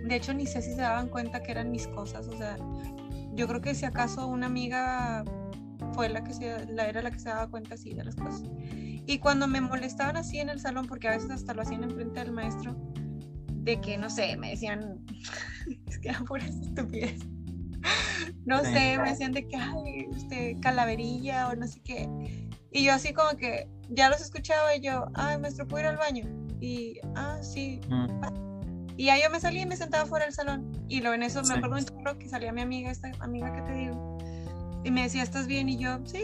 de 0.06 0.16
hecho 0.16 0.36
ni 0.36 0.46
sé 0.46 0.62
si 0.62 0.75
se 0.75 0.82
daban 0.82 1.10
cuenta 1.10 1.42
que 1.42 1.51
eran 1.51 1.72
mis 1.72 1.88
cosas, 1.88 2.27
o 2.27 2.38
sea, 2.38 2.58
yo 3.34 3.48
creo 3.48 3.60
que 3.60 3.74
si 3.74 3.86
acaso 3.86 4.27
una 4.27 4.46
amiga 4.46 5.25
fue 5.94 6.10
la 6.10 6.24
que 6.24 6.32
se, 6.34 6.68
la 6.68 6.88
era 6.88 7.01
la 7.01 7.10
que 7.10 7.18
se 7.18 7.30
daba 7.30 7.48
cuenta 7.48 7.74
así 7.74 7.96
de 7.96 8.04
las 8.04 8.16
cosas. 8.16 8.44
Y 8.72 9.18
cuando 9.18 9.48
me 9.48 9.62
molestaban 9.62 10.16
así 10.16 10.39
en 10.39 10.50
el 10.50 10.60
salón, 10.60 10.86
porque 10.86 11.08
a 11.08 11.12
veces 11.12 11.32
hasta 11.32 11.56
lo 11.56 11.63
hacían 11.63 11.84
enfrente 11.84 12.20
del 12.20 12.32
maestro, 12.32 12.75
de 13.48 13.82
que, 13.82 13.98
no 13.98 14.12
sé, 14.12 14.38
me 14.38 14.51
decían, 14.51 15.04
es 15.88 15.98
que 15.98 16.10
eran 16.10 16.25
puras 16.25 16.50
estupidez. 16.50 17.20
No 18.46 18.63
sé, 18.63 18.98
me 18.98 19.10
decían 19.10 19.32
de 19.32 19.48
que, 19.48 19.56
ay, 19.56 20.08
este, 20.16 20.58
calaverilla 20.60 21.50
o 21.50 21.56
no 21.56 21.68
sé 21.68 21.80
qué. 21.82 22.47
Y 22.77 22.84
yo 22.84 22.93
así 22.93 23.12
como 23.12 23.36
que 23.36 23.67
ya 23.89 24.07
los 24.07 24.22
escuchaba 24.22 24.75
y 24.75 24.81
yo, 24.81 25.07
ay, 25.15 25.39
maestro, 25.39 25.67
¿puedo 25.67 25.84
ir 25.84 25.89
al 25.89 25.98
baño? 25.98 26.25
Y, 26.62 27.00
ah, 27.15 27.39
sí. 27.41 27.81
Mm. 27.89 28.22
Y 28.98 29.10
ahí 29.10 29.24
yo 29.24 29.31
me 29.31 29.39
salí 29.39 29.62
y 29.62 29.65
me 29.65 29.75
sentaba 29.75 30.05
fuera 30.05 30.25
del 30.25 30.34
salón. 30.36 30.72
Y 30.88 31.00
luego 31.00 31.15
en 31.15 31.24
eso 31.24 31.41
me 31.41 31.55
acuerdo 31.55 31.75
un 31.75 32.19
que 32.19 32.29
salía 32.29 32.51
mi 32.53 32.62
amiga, 32.62 32.91
esta 32.91 33.10
amiga 33.19 33.51
que 33.51 33.62
te 33.63 33.74
digo. 33.74 34.19
Y 34.84 34.91
me 34.91 35.01
decía, 35.01 35.24
¿estás 35.24 35.48
bien? 35.48 35.69
Y 35.69 35.77
yo, 35.77 35.98
sí. 36.05 36.24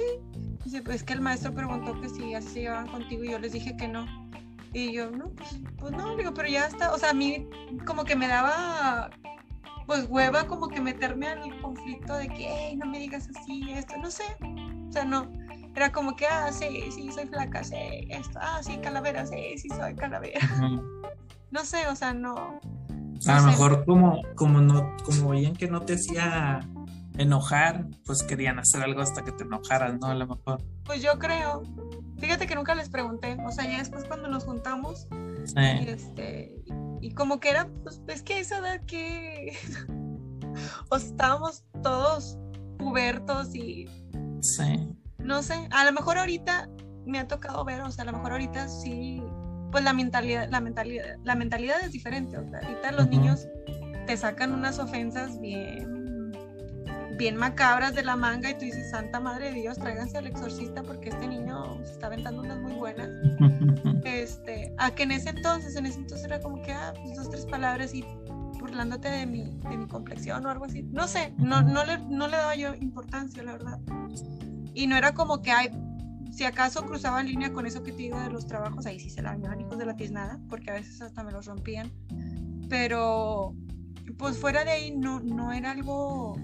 Dice, 0.64 0.84
pues 0.84 1.04
que 1.04 1.14
el 1.14 1.22
maestro 1.22 1.56
preguntó 1.56 2.00
que 2.00 2.08
si 2.08 2.36
así 2.36 2.50
se 2.50 2.60
llevaban 2.62 2.88
contigo 2.88 3.24
y 3.24 3.32
yo 3.32 3.40
les 3.40 3.54
dije 3.54 3.76
que 3.76 3.88
no. 3.88 4.06
Y 4.74 4.94
yo, 4.94 5.10
no, 5.10 5.32
pues, 5.32 5.60
pues 5.80 5.92
no, 5.92 6.16
digo, 6.16 6.36
pero 6.36 6.50
ya 6.50 6.68
está. 6.68 6.94
O 6.94 7.00
sea, 7.00 7.10
a 7.10 7.14
mí 7.16 7.48
como 7.84 8.04
que 8.04 8.16
me 8.16 8.28
daba, 8.28 9.10
pues 9.88 10.06
hueva 10.08 10.46
como 10.46 10.68
que 10.68 10.80
meterme 10.80 11.30
al 11.30 11.60
conflicto 11.64 12.14
de 12.14 12.28
que, 12.28 12.48
hey, 12.48 12.76
no 12.76 12.86
me 12.86 13.00
digas 13.00 13.28
así, 13.36 13.72
esto, 13.72 13.98
no 13.98 14.12
sé. 14.12 14.24
O 14.88 14.92
sea, 14.92 15.04
no 15.04 15.28
era 15.76 15.92
como 15.92 16.16
que, 16.16 16.28
ah, 16.28 16.52
sí, 16.52 16.90
sí, 16.92 17.12
soy 17.12 17.26
flaca, 17.26 17.64
sí, 17.64 18.08
esto, 18.10 18.40
ah, 18.42 18.62
sí, 18.62 18.78
calavera, 18.78 19.26
sí, 19.26 19.58
sí, 19.58 19.70
soy 19.70 19.96
calavera. 19.96 20.40
No 21.52 21.66
sé, 21.66 21.88
o 21.88 21.96
sea, 21.96 22.14
no. 22.14 22.60
a 23.28 23.40
lo 23.40 23.44
mejor 23.46 23.86
como, 23.86 24.22
como 24.36 24.62
no, 24.62 24.96
como 25.04 25.30
veían 25.30 25.56
que 25.56 25.68
no 25.68 25.82
te 25.82 25.94
hacía 25.94 26.68
enojar, 27.18 27.88
pues 28.06 28.24
querían 28.24 28.60
hacer 28.60 28.82
algo 28.82 29.02
hasta 29.02 29.24
que 29.24 29.32
te 29.32 29.44
enojaras, 29.44 30.00
¿no? 30.00 30.08
A 30.08 30.16
lo 30.16 30.28
mejor. 30.28 30.64
Pues 30.84 31.02
yo 31.02 31.20
creo. 31.20 31.64
Fíjate 32.18 32.48
que 32.48 32.56
nunca 32.56 32.74
les 32.74 32.90
pregunté, 32.90 33.38
o 33.46 33.52
sea, 33.52 33.70
ya 33.70 33.80
después 33.80 34.06
cuando 34.06 34.30
nos 34.30 34.46
juntamos, 34.46 35.08
sí. 35.46 35.86
este, 35.88 36.56
y 37.02 37.14
como 37.14 37.40
que 37.40 37.50
era, 37.50 37.68
pues, 37.84 38.02
es 38.08 38.24
que 38.24 38.40
esa 38.40 38.60
edad 38.60 38.82
que, 38.86 39.58
o 40.90 40.96
estábamos 40.96 41.66
todos 41.82 42.38
pubertos 42.78 43.54
y 43.54 43.88
sí 44.42 44.96
no 45.24 45.42
sé, 45.42 45.68
a 45.72 45.86
lo 45.86 45.92
mejor 45.92 46.18
ahorita 46.18 46.70
me 47.06 47.20
ha 47.20 47.28
tocado 47.28 47.64
ver, 47.66 47.82
o 47.82 47.92
sea, 47.92 48.04
a 48.04 48.06
lo 48.06 48.14
mejor 48.14 48.34
ahorita 48.34 48.68
sí, 48.68 49.22
pues 49.72 49.84
la 49.84 49.94
mentalidad, 49.94 50.50
la 50.50 50.62
mentalidad, 50.62 51.18
la 51.24 51.36
mentalidad 51.36 51.82
es 51.82 51.92
diferente, 51.92 52.38
o 52.38 52.48
sea, 52.48 52.60
ahorita 52.60 52.92
los 52.92 53.10
niños 53.10 53.48
te 54.06 54.18
sacan 54.18 54.54
unas 54.54 54.80
ofensas 54.80 55.40
bien, 55.40 56.32
bien 57.18 57.36
macabras 57.36 57.96
de 57.96 58.04
la 58.04 58.16
manga 58.16 58.50
y 58.50 58.54
tú 58.54 58.62
dices, 58.62 58.92
Santa 58.92 59.20
Madre 59.20 59.52
de 59.52 59.62
Dios, 59.62 59.78
tráiganse 59.78 60.18
al 60.18 60.28
exorcista 60.28 60.84
porque 60.84 61.10
este 61.10 61.28
niño 61.28 61.78
se 61.86 61.94
está 61.94 62.08
aventando 62.08 62.42
unas 62.42 62.60
muy 62.60 62.74
buenas. 62.74 63.10
este, 64.04 64.74
a 64.78 64.92
que 64.92 65.04
en 65.04 65.12
ese 65.12 65.30
entonces, 65.30 65.76
en 65.76 65.86
ese 65.86 66.00
entonces 66.00 66.26
era 66.26 66.40
como 66.40 66.62
que, 66.62 66.74
ah, 66.74 66.94
pues 67.02 67.16
dos, 67.16 67.30
tres 67.30 67.46
palabras 67.46 67.94
y 67.94 68.06
burlándote 68.60 69.10
de 69.10 69.26
mi, 69.26 69.58
de 69.70 69.78
mi 69.78 69.88
complexión 69.88 70.46
o 70.46 70.50
algo 70.50 70.66
así. 70.66 70.84
No 70.84 71.08
sé, 71.08 71.34
no, 71.38 71.62
no, 71.62 71.84
le, 71.86 71.98
no 72.00 72.28
le 72.28 72.38
daba 72.38 72.56
yo 72.56 72.74
importancia, 72.76 73.44
la 73.44 73.54
verdad. 73.54 73.80
Y 74.74 74.88
no 74.88 74.96
era 74.96 75.14
como 75.14 75.42
que, 75.42 75.52
hay 75.52 75.70
si 76.34 76.46
acaso 76.46 76.84
cruzaba 76.86 77.22
en 77.22 77.28
línea 77.28 77.54
con 77.54 77.68
eso 77.68 77.84
que 77.84 77.92
te 77.92 78.00
digo 78.00 78.20
de 78.20 78.32
los 78.32 78.48
trabajos, 78.48 78.88
ahí 78.88 79.00
sí 79.00 79.10
se 79.10 79.22
la 79.22 79.36
llevan 79.36 79.62
hijos 79.62 79.78
de 79.78 79.86
la 79.86 79.96
tiznada, 79.96 80.40
porque 80.50 80.72
a 80.72 80.74
veces 80.74 81.00
hasta 81.02 81.24
me 81.24 81.32
los 81.32 81.46
rompían. 81.46 81.92
Pero, 82.70 83.54
pues 84.18 84.40
fuera 84.40 84.66
de 84.66 84.72
ahí, 84.72 84.92
no, 84.96 85.20
no 85.20 85.54
era 85.54 85.72
algo 85.72 86.36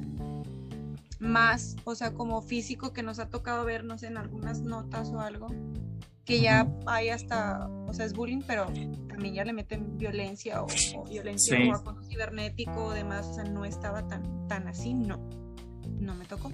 más, 1.19 1.75
o 1.85 1.95
sea, 1.95 2.13
como 2.13 2.41
físico 2.41 2.93
que 2.93 3.01
nos 3.01 3.17
ha 3.17 3.29
tocado 3.29 3.65
vernos 3.65 4.03
en 4.03 4.17
algunas 4.17 4.61
notas 4.61 5.09
o 5.09 5.19
algo, 5.19 5.47
que 6.23 6.39
ya 6.39 6.71
hay 6.85 7.09
hasta, 7.09 7.67
o 7.87 7.93
sea, 7.93 8.05
es 8.05 8.13
bullying, 8.13 8.41
pero 8.45 8.67
también 9.07 9.33
ya 9.33 9.43
le 9.43 9.53
meten 9.53 9.97
violencia 9.97 10.61
o, 10.61 10.67
violencia 11.09 11.57
o 11.67 11.75
acoso 11.75 12.03
cibernético 12.03 12.85
o 12.85 12.91
demás, 12.91 13.25
o 13.25 13.33
sea, 13.33 13.43
no 13.45 13.65
estaba 13.65 14.07
tan, 14.07 14.47
tan 14.47 14.67
así, 14.67 14.93
no, 14.93 15.17
no 15.99 16.13
me 16.13 16.25
tocó 16.25 16.51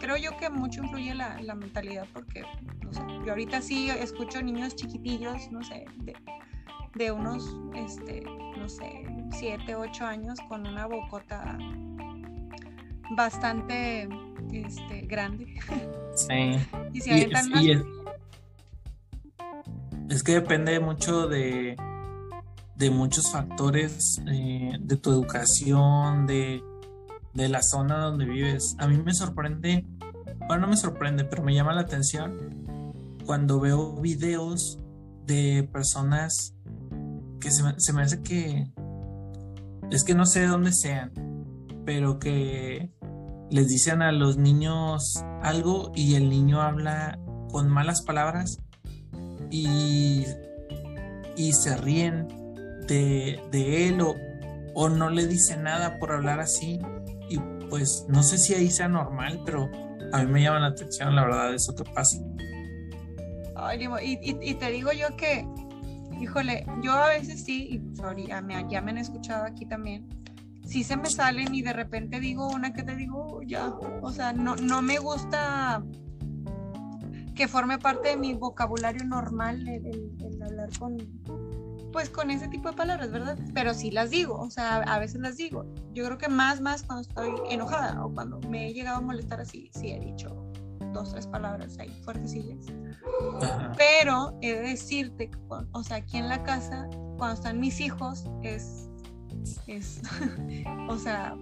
creo 0.00 0.16
yo 0.16 0.36
que 0.36 0.50
mucho 0.50 0.82
influye 0.82 1.14
la, 1.14 1.40
la 1.40 1.54
mentalidad 1.54 2.06
porque, 2.12 2.42
no 2.82 2.92
sé, 2.92 3.00
yo 3.24 3.30
ahorita 3.30 3.60
sí 3.62 3.90
escucho 3.90 4.42
niños 4.42 4.74
chiquitillos, 4.76 5.50
no 5.50 5.62
sé, 5.62 5.84
de, 5.98 6.14
de 6.94 7.10
unos, 7.10 7.56
este, 7.74 8.22
no 8.58 8.68
sé, 8.68 9.04
7, 9.32 9.74
8 9.74 10.04
años 10.04 10.38
con 10.48 10.66
una 10.66 10.86
bocota 10.86 11.58
bastante 13.16 14.08
este, 14.52 15.02
grande. 15.02 15.46
Sí. 16.14 16.58
y, 16.92 16.98
es, 16.98 17.84
es, 20.08 20.22
que 20.22 20.32
depende 20.32 20.78
mucho 20.80 21.26
de, 21.26 21.76
de 22.76 22.90
muchos 22.90 23.30
factores, 23.30 24.20
eh, 24.26 24.76
de 24.78 24.96
tu 24.96 25.10
educación, 25.10 26.26
de 26.26 26.62
de 27.34 27.48
la 27.48 27.62
zona 27.62 27.98
donde 27.98 28.24
vives. 28.24 28.76
A 28.78 28.86
mí 28.88 28.96
me 28.98 29.14
sorprende, 29.14 29.86
bueno, 30.48 30.62
no 30.62 30.68
me 30.68 30.76
sorprende, 30.76 31.24
pero 31.24 31.42
me 31.42 31.54
llama 31.54 31.72
la 31.72 31.82
atención 31.82 32.52
cuando 33.24 33.60
veo 33.60 33.94
videos 34.00 34.78
de 35.26 35.68
personas 35.72 36.54
que 37.40 37.50
se 37.50 37.62
me, 37.62 37.74
se 37.78 37.92
me 37.92 38.02
hace 38.02 38.22
que 38.22 38.72
es 39.90 40.04
que 40.04 40.14
no 40.14 40.26
sé 40.26 40.40
de 40.40 40.46
dónde 40.46 40.72
sean, 40.72 41.12
pero 41.84 42.18
que 42.18 42.90
les 43.50 43.68
dicen 43.68 44.00
a 44.00 44.10
los 44.10 44.38
niños 44.38 45.22
algo 45.42 45.92
y 45.94 46.14
el 46.14 46.30
niño 46.30 46.62
habla 46.62 47.18
con 47.50 47.68
malas 47.68 48.02
palabras 48.02 48.58
y, 49.50 50.24
y 51.36 51.52
se 51.52 51.76
ríen 51.76 52.26
de, 52.88 53.38
de 53.50 53.88
él 53.88 54.00
o, 54.00 54.14
o 54.74 54.88
no 54.88 55.10
le 55.10 55.26
dicen 55.26 55.64
nada 55.64 55.98
por 55.98 56.12
hablar 56.12 56.40
así. 56.40 56.80
Pues 57.72 58.04
no 58.06 58.22
sé 58.22 58.36
si 58.36 58.52
ahí 58.52 58.68
sea 58.68 58.86
normal, 58.86 59.40
pero 59.46 59.70
a 60.12 60.22
mí 60.22 60.30
me 60.30 60.42
llama 60.42 60.60
la 60.60 60.66
atención, 60.66 61.16
la 61.16 61.22
verdad, 61.22 61.54
eso 61.54 61.74
que 61.74 61.84
pasa. 61.84 62.18
Ay, 63.56 63.88
y, 64.02 64.36
y, 64.42 64.54
te 64.56 64.70
digo 64.70 64.92
yo 64.92 65.16
que, 65.16 65.48
híjole, 66.20 66.66
yo 66.82 66.92
a 66.92 67.08
veces 67.08 67.42
sí, 67.42 67.68
y 67.70 67.96
sorry, 67.96 68.26
ya 68.26 68.42
me, 68.42 68.62
ya 68.68 68.82
me 68.82 68.90
han 68.90 68.98
escuchado 68.98 69.46
aquí 69.46 69.64
también, 69.64 70.06
sí 70.66 70.84
se 70.84 70.98
me 70.98 71.08
salen 71.08 71.54
y 71.54 71.62
de 71.62 71.72
repente 71.72 72.20
digo 72.20 72.46
una 72.46 72.74
que 72.74 72.82
te 72.82 72.94
digo, 72.94 73.40
ya, 73.46 73.68
o 74.02 74.12
sea, 74.12 74.34
no, 74.34 74.54
no 74.56 74.82
me 74.82 74.98
gusta 74.98 75.82
que 77.34 77.48
forme 77.48 77.78
parte 77.78 78.10
de 78.10 78.16
mi 78.18 78.34
vocabulario 78.34 79.02
normal 79.06 79.66
el 79.66 80.42
hablar 80.42 80.68
con, 80.78 80.98
pues 81.92 82.08
con 82.08 82.30
ese 82.30 82.48
tipo 82.48 82.70
de 82.70 82.76
palabras, 82.76 83.10
¿verdad? 83.10 83.38
Pero 83.54 83.74
sí 83.74 83.90
las 83.90 84.10
digo, 84.10 84.38
o 84.38 84.50
sea, 84.50 84.78
a 84.78 84.98
veces 84.98 85.20
las 85.20 85.36
digo. 85.36 85.66
Yo 85.92 86.04
creo 86.06 86.18
que 86.18 86.28
más, 86.28 86.60
más 86.60 86.82
cuando 86.82 87.02
estoy 87.02 87.34
enojada 87.50 88.04
o 88.04 88.12
cuando 88.12 88.40
me 88.48 88.68
he 88.68 88.74
llegado 88.74 88.96
a 88.96 89.00
molestar 89.00 89.40
así, 89.40 89.70
sí 89.74 89.92
he 89.92 90.00
dicho 90.00 90.34
dos, 90.92 91.12
tres 91.12 91.26
palabras 91.26 91.78
ahí 91.78 91.90
fuertecillas. 92.04 92.66
Pero 93.76 94.36
he 94.40 94.54
de 94.54 94.60
decirte, 94.62 95.30
o 95.72 95.82
sea, 95.82 95.98
aquí 95.98 96.18
en 96.18 96.28
la 96.28 96.42
casa, 96.42 96.88
cuando 97.16 97.34
están 97.34 97.60
mis 97.60 97.80
hijos, 97.80 98.24
es, 98.42 98.88
es, 99.66 100.02
o 100.88 100.98
sea, 100.98 101.36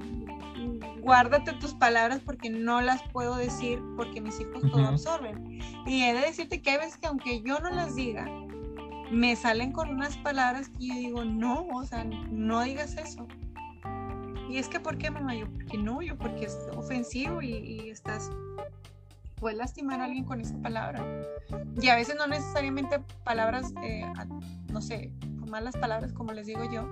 guárdate 1.01 1.53
tus 1.55 1.75
palabras 1.75 2.21
porque 2.25 2.51
no 2.51 2.81
las 2.81 3.03
puedo 3.13 3.37
decir 3.37 3.83
porque 3.97 4.21
mis 4.21 4.41
hijos 4.41 4.63
todo 4.71 4.87
absorben. 4.87 5.61
Y 5.87 6.03
he 6.03 6.15
de 6.15 6.21
decirte 6.21 6.63
que 6.63 6.71
hay 6.71 6.79
veces 6.79 6.99
que 6.99 7.07
aunque 7.07 7.43
yo 7.43 7.59
no 7.61 7.71
las 7.71 7.95
diga, 7.95 8.27
me 9.11 9.35
salen 9.37 9.73
con 9.73 9.89
unas 9.91 10.17
palabras 10.19 10.69
que 10.69 10.87
yo 10.87 10.95
digo, 10.95 11.25
no, 11.25 11.67
o 11.75 11.85
sea, 11.85 12.05
no 12.05 12.63
digas 12.63 12.97
eso. 12.97 13.27
Y 14.49 14.59
es 14.59 14.69
que, 14.69 14.81
¿por 14.81 14.99
qué, 14.99 15.11
mamá? 15.11 15.35
Yo, 15.35 15.47
porque 15.53 15.79
no, 15.79 16.03
yo, 16.03 16.17
porque 16.17 16.47
es 16.47 16.57
ofensivo 16.77 17.41
y, 17.43 17.89
estás, 17.91 18.31
puedes 19.37 19.59
lastimar 19.59 20.01
a 20.01 20.05
alguien 20.05 20.25
con 20.25 20.41
esa 20.41 20.57
palabra. 20.61 21.05
Y 21.81 21.89
a 21.89 21.97
veces 21.97 22.17
no 22.17 22.27
necesariamente 22.27 23.01
palabras, 23.25 23.73
eh, 23.83 24.05
no 24.73 24.81
sé, 24.81 25.13
malas 25.47 25.77
palabras, 25.77 26.13
como 26.13 26.33
les 26.33 26.47
digo 26.47 26.63
yo. 26.71 26.91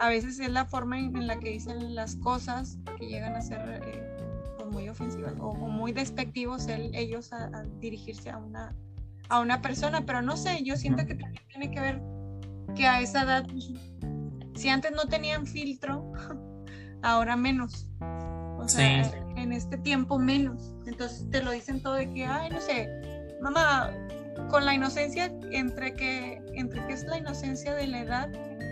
A 0.00 0.08
veces 0.08 0.40
es 0.40 0.50
la 0.50 0.64
forma 0.64 0.98
en, 0.98 1.26
la 1.26 1.38
que 1.38 1.50
dicen 1.50 1.94
las 1.94 2.16
cosas 2.16 2.78
que 2.98 3.06
llegan 3.06 3.34
a 3.34 3.40
ser 3.40 3.82
eh, 3.84 4.16
muy 4.70 4.88
ofensivas 4.88 5.34
o, 5.38 5.54
muy 5.54 5.92
despectivos 5.92 6.66
ellos 6.68 7.32
a 7.32 7.62
dirigirse 7.80 8.30
a 8.30 8.38
una 8.38 8.74
a 9.28 9.40
una 9.40 9.62
persona, 9.62 10.04
pero 10.06 10.22
no 10.22 10.36
sé, 10.36 10.62
yo 10.64 10.76
siento 10.76 11.06
que 11.06 11.14
también 11.14 11.42
tiene 11.48 11.70
que 11.70 11.80
ver 11.80 12.02
que 12.74 12.86
a 12.86 13.00
esa 13.00 13.22
edad, 13.22 13.46
si 14.54 14.68
antes 14.68 14.92
no 14.92 15.06
tenían 15.06 15.46
filtro, 15.46 16.12
ahora 17.02 17.36
menos. 17.36 17.88
O 18.00 18.68
sea, 18.68 19.10
en 19.36 19.52
este 19.52 19.76
tiempo 19.78 20.18
menos. 20.18 20.74
Entonces 20.86 21.28
te 21.30 21.42
lo 21.42 21.50
dicen 21.50 21.82
todo 21.82 21.94
de 21.94 22.10
que, 22.10 22.24
ay, 22.24 22.50
no 22.50 22.60
sé, 22.60 22.88
mamá, 23.42 23.90
con 24.48 24.64
la 24.64 24.74
inocencia, 24.74 25.32
entre 25.50 25.94
que, 25.94 26.42
entre 26.54 26.86
que 26.86 26.92
es 26.94 27.04
la 27.04 27.18
inocencia 27.18 27.74
de 27.74 27.86
la 27.86 28.00
edad 28.00 28.28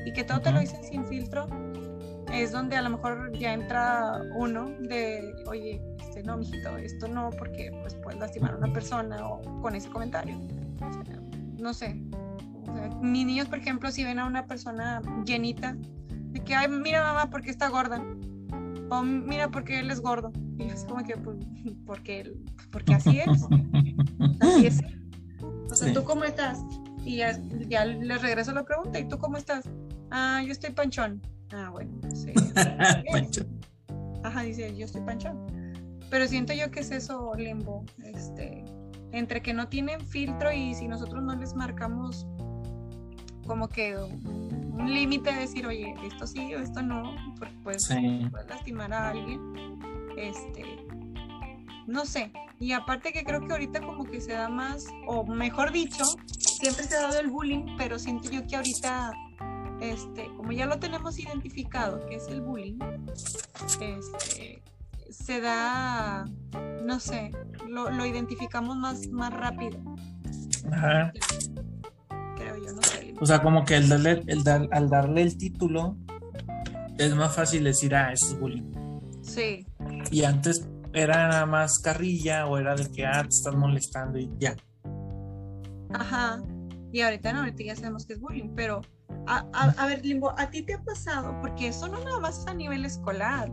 y 0.06 0.12
que 0.12 0.24
todo 0.24 0.40
te 0.40 0.50
lo 0.50 0.60
dicen 0.60 0.82
sin 0.82 1.06
filtro, 1.06 1.46
es 2.32 2.52
donde 2.52 2.76
a 2.76 2.82
lo 2.82 2.90
mejor 2.90 3.36
ya 3.36 3.52
entra 3.52 4.22
uno 4.34 4.70
de, 4.80 5.34
oye, 5.46 5.82
no, 6.24 6.36
mijito, 6.36 6.76
esto 6.76 7.08
no, 7.08 7.30
porque 7.30 7.70
pues 7.82 7.94
puedes 7.96 8.20
lastimar 8.20 8.54
a 8.54 8.56
una 8.56 8.72
persona 8.72 9.26
o 9.26 9.40
con 9.60 9.74
ese 9.74 9.88
comentario. 9.88 10.38
no 11.58 11.74
sé. 11.74 11.94
mis 13.00 13.26
niños, 13.26 13.48
por 13.48 13.58
ejemplo, 13.58 13.90
si 13.90 14.04
ven 14.04 14.18
a 14.18 14.26
una 14.26 14.46
persona 14.46 15.00
llenita, 15.24 15.76
de 16.32 16.40
que, 16.40 16.54
ay, 16.54 16.68
mira 16.68 17.02
mamá, 17.02 17.30
porque 17.30 17.50
está 17.50 17.68
gorda. 17.68 18.02
O 18.90 19.02
mira, 19.02 19.50
porque 19.50 19.80
él 19.80 19.90
es 19.90 20.00
gordo. 20.00 20.32
Y 20.58 20.64
es 20.64 20.84
como 20.84 21.04
que, 21.04 21.16
pues, 21.16 21.36
porque, 21.86 22.32
porque 22.70 22.94
así 22.94 23.20
es. 23.20 23.28
así 24.40 24.66
es. 24.66 24.80
O 25.70 25.74
sea, 25.74 25.92
¿tú 25.92 26.04
cómo 26.04 26.24
estás? 26.24 26.60
Y 27.04 27.16
ya, 27.16 27.38
ya 27.68 27.84
le 27.84 28.18
regreso 28.18 28.52
la 28.52 28.64
pregunta, 28.64 28.98
¿y 28.98 29.08
tú 29.08 29.18
cómo 29.18 29.36
estás? 29.36 29.68
Ah, 30.10 30.42
yo 30.44 30.52
estoy 30.52 30.70
panchón. 30.70 31.20
Ah, 31.52 31.70
bueno, 31.70 31.92
sí. 32.14 32.32
Ajá, 34.22 34.42
dice, 34.42 34.76
yo 34.76 34.84
estoy 34.84 35.02
panchón. 35.02 35.61
Pero 36.12 36.28
siento 36.28 36.52
yo 36.52 36.70
que 36.70 36.80
es 36.80 36.90
eso, 36.90 37.32
limbo, 37.34 37.86
este, 38.04 38.62
entre 39.12 39.40
que 39.40 39.54
no 39.54 39.68
tienen 39.68 39.98
filtro 40.06 40.52
y 40.52 40.74
si 40.74 40.86
nosotros 40.86 41.22
no 41.22 41.34
les 41.34 41.54
marcamos 41.54 42.26
como 43.46 43.66
que 43.66 43.96
un, 43.96 44.92
límite 44.92 45.32
de 45.32 45.40
decir, 45.40 45.66
oye, 45.66 45.94
esto 46.04 46.26
sí 46.26 46.54
o 46.54 46.58
esto 46.58 46.82
no, 46.82 47.14
porque 47.38 47.54
puedes, 47.62 47.88
lastimar 48.46 48.92
a 48.92 49.08
alguien. 49.08 49.40
Este, 50.18 50.84
no 51.86 52.04
sé. 52.04 52.30
Y 52.60 52.72
aparte 52.72 53.10
que 53.14 53.24
creo 53.24 53.40
que 53.46 53.52
ahorita 53.52 53.80
como 53.80 54.04
que 54.04 54.20
se 54.20 54.32
da 54.32 54.50
más, 54.50 54.84
o 55.06 55.24
mejor 55.24 55.72
dicho, 55.72 56.04
siempre 56.36 56.84
se 56.84 56.94
ha 56.94 57.02
dado 57.02 57.20
el 57.20 57.28
bullying, 57.28 57.76
pero 57.78 57.98
siento 57.98 58.30
yo 58.30 58.46
que 58.46 58.56
ahorita 58.56 59.14
este, 59.80 60.26
como 60.36 60.52
ya 60.52 60.66
lo 60.66 60.78
tenemos 60.78 61.18
identificado, 61.18 62.04
que 62.06 62.16
es 62.16 62.28
el 62.28 62.42
bullying, 62.42 62.78
este, 63.80 64.62
se 65.12 65.40
da, 65.40 66.24
no 66.84 67.00
sé, 67.00 67.30
lo, 67.68 68.04
identificamos 68.06 68.76
más, 68.76 69.08
más 69.08 69.32
rápido. 69.32 69.78
Ajá. 70.70 71.12
Creo 72.36 72.56
yo, 72.56 72.72
no 72.72 72.82
sé. 72.82 73.14
O 73.20 73.26
sea, 73.26 73.42
como 73.42 73.64
que 73.64 73.76
el 73.76 73.88
darle, 73.88 74.22
el 74.26 74.42
dar, 74.42 74.68
al 74.72 74.88
darle 74.88 75.22
el 75.22 75.36
título 75.36 75.96
es 76.98 77.14
más 77.14 77.34
fácil 77.34 77.64
decir, 77.64 77.94
ah, 77.94 78.12
eso 78.12 78.26
es 78.26 78.40
bullying. 78.40 78.72
Sí. 79.22 79.66
Y 80.10 80.24
antes 80.24 80.68
era 80.92 81.28
nada 81.28 81.46
más 81.46 81.78
carrilla 81.78 82.46
o 82.46 82.58
era 82.58 82.74
de 82.74 82.90
que, 82.90 83.06
ah, 83.06 83.22
te 83.22 83.28
estás 83.28 83.54
molestando 83.54 84.18
y 84.18 84.30
ya. 84.38 84.56
Ajá. 85.94 86.42
Y 86.92 87.00
ahorita 87.00 87.32
no, 87.32 87.40
ahorita 87.40 87.62
ya 87.64 87.76
sabemos 87.76 88.06
que 88.06 88.14
es 88.14 88.20
bullying, 88.20 88.54
pero 88.54 88.82
a, 89.26 89.86
ver, 89.86 90.04
Limbo, 90.04 90.34
¿a 90.36 90.50
ti 90.50 90.62
te 90.62 90.74
ha 90.74 90.82
pasado? 90.82 91.38
Porque 91.40 91.68
eso 91.68 91.88
no 91.88 92.02
nada 92.04 92.18
más 92.18 92.46
a 92.46 92.54
nivel 92.54 92.84
escolar. 92.84 93.50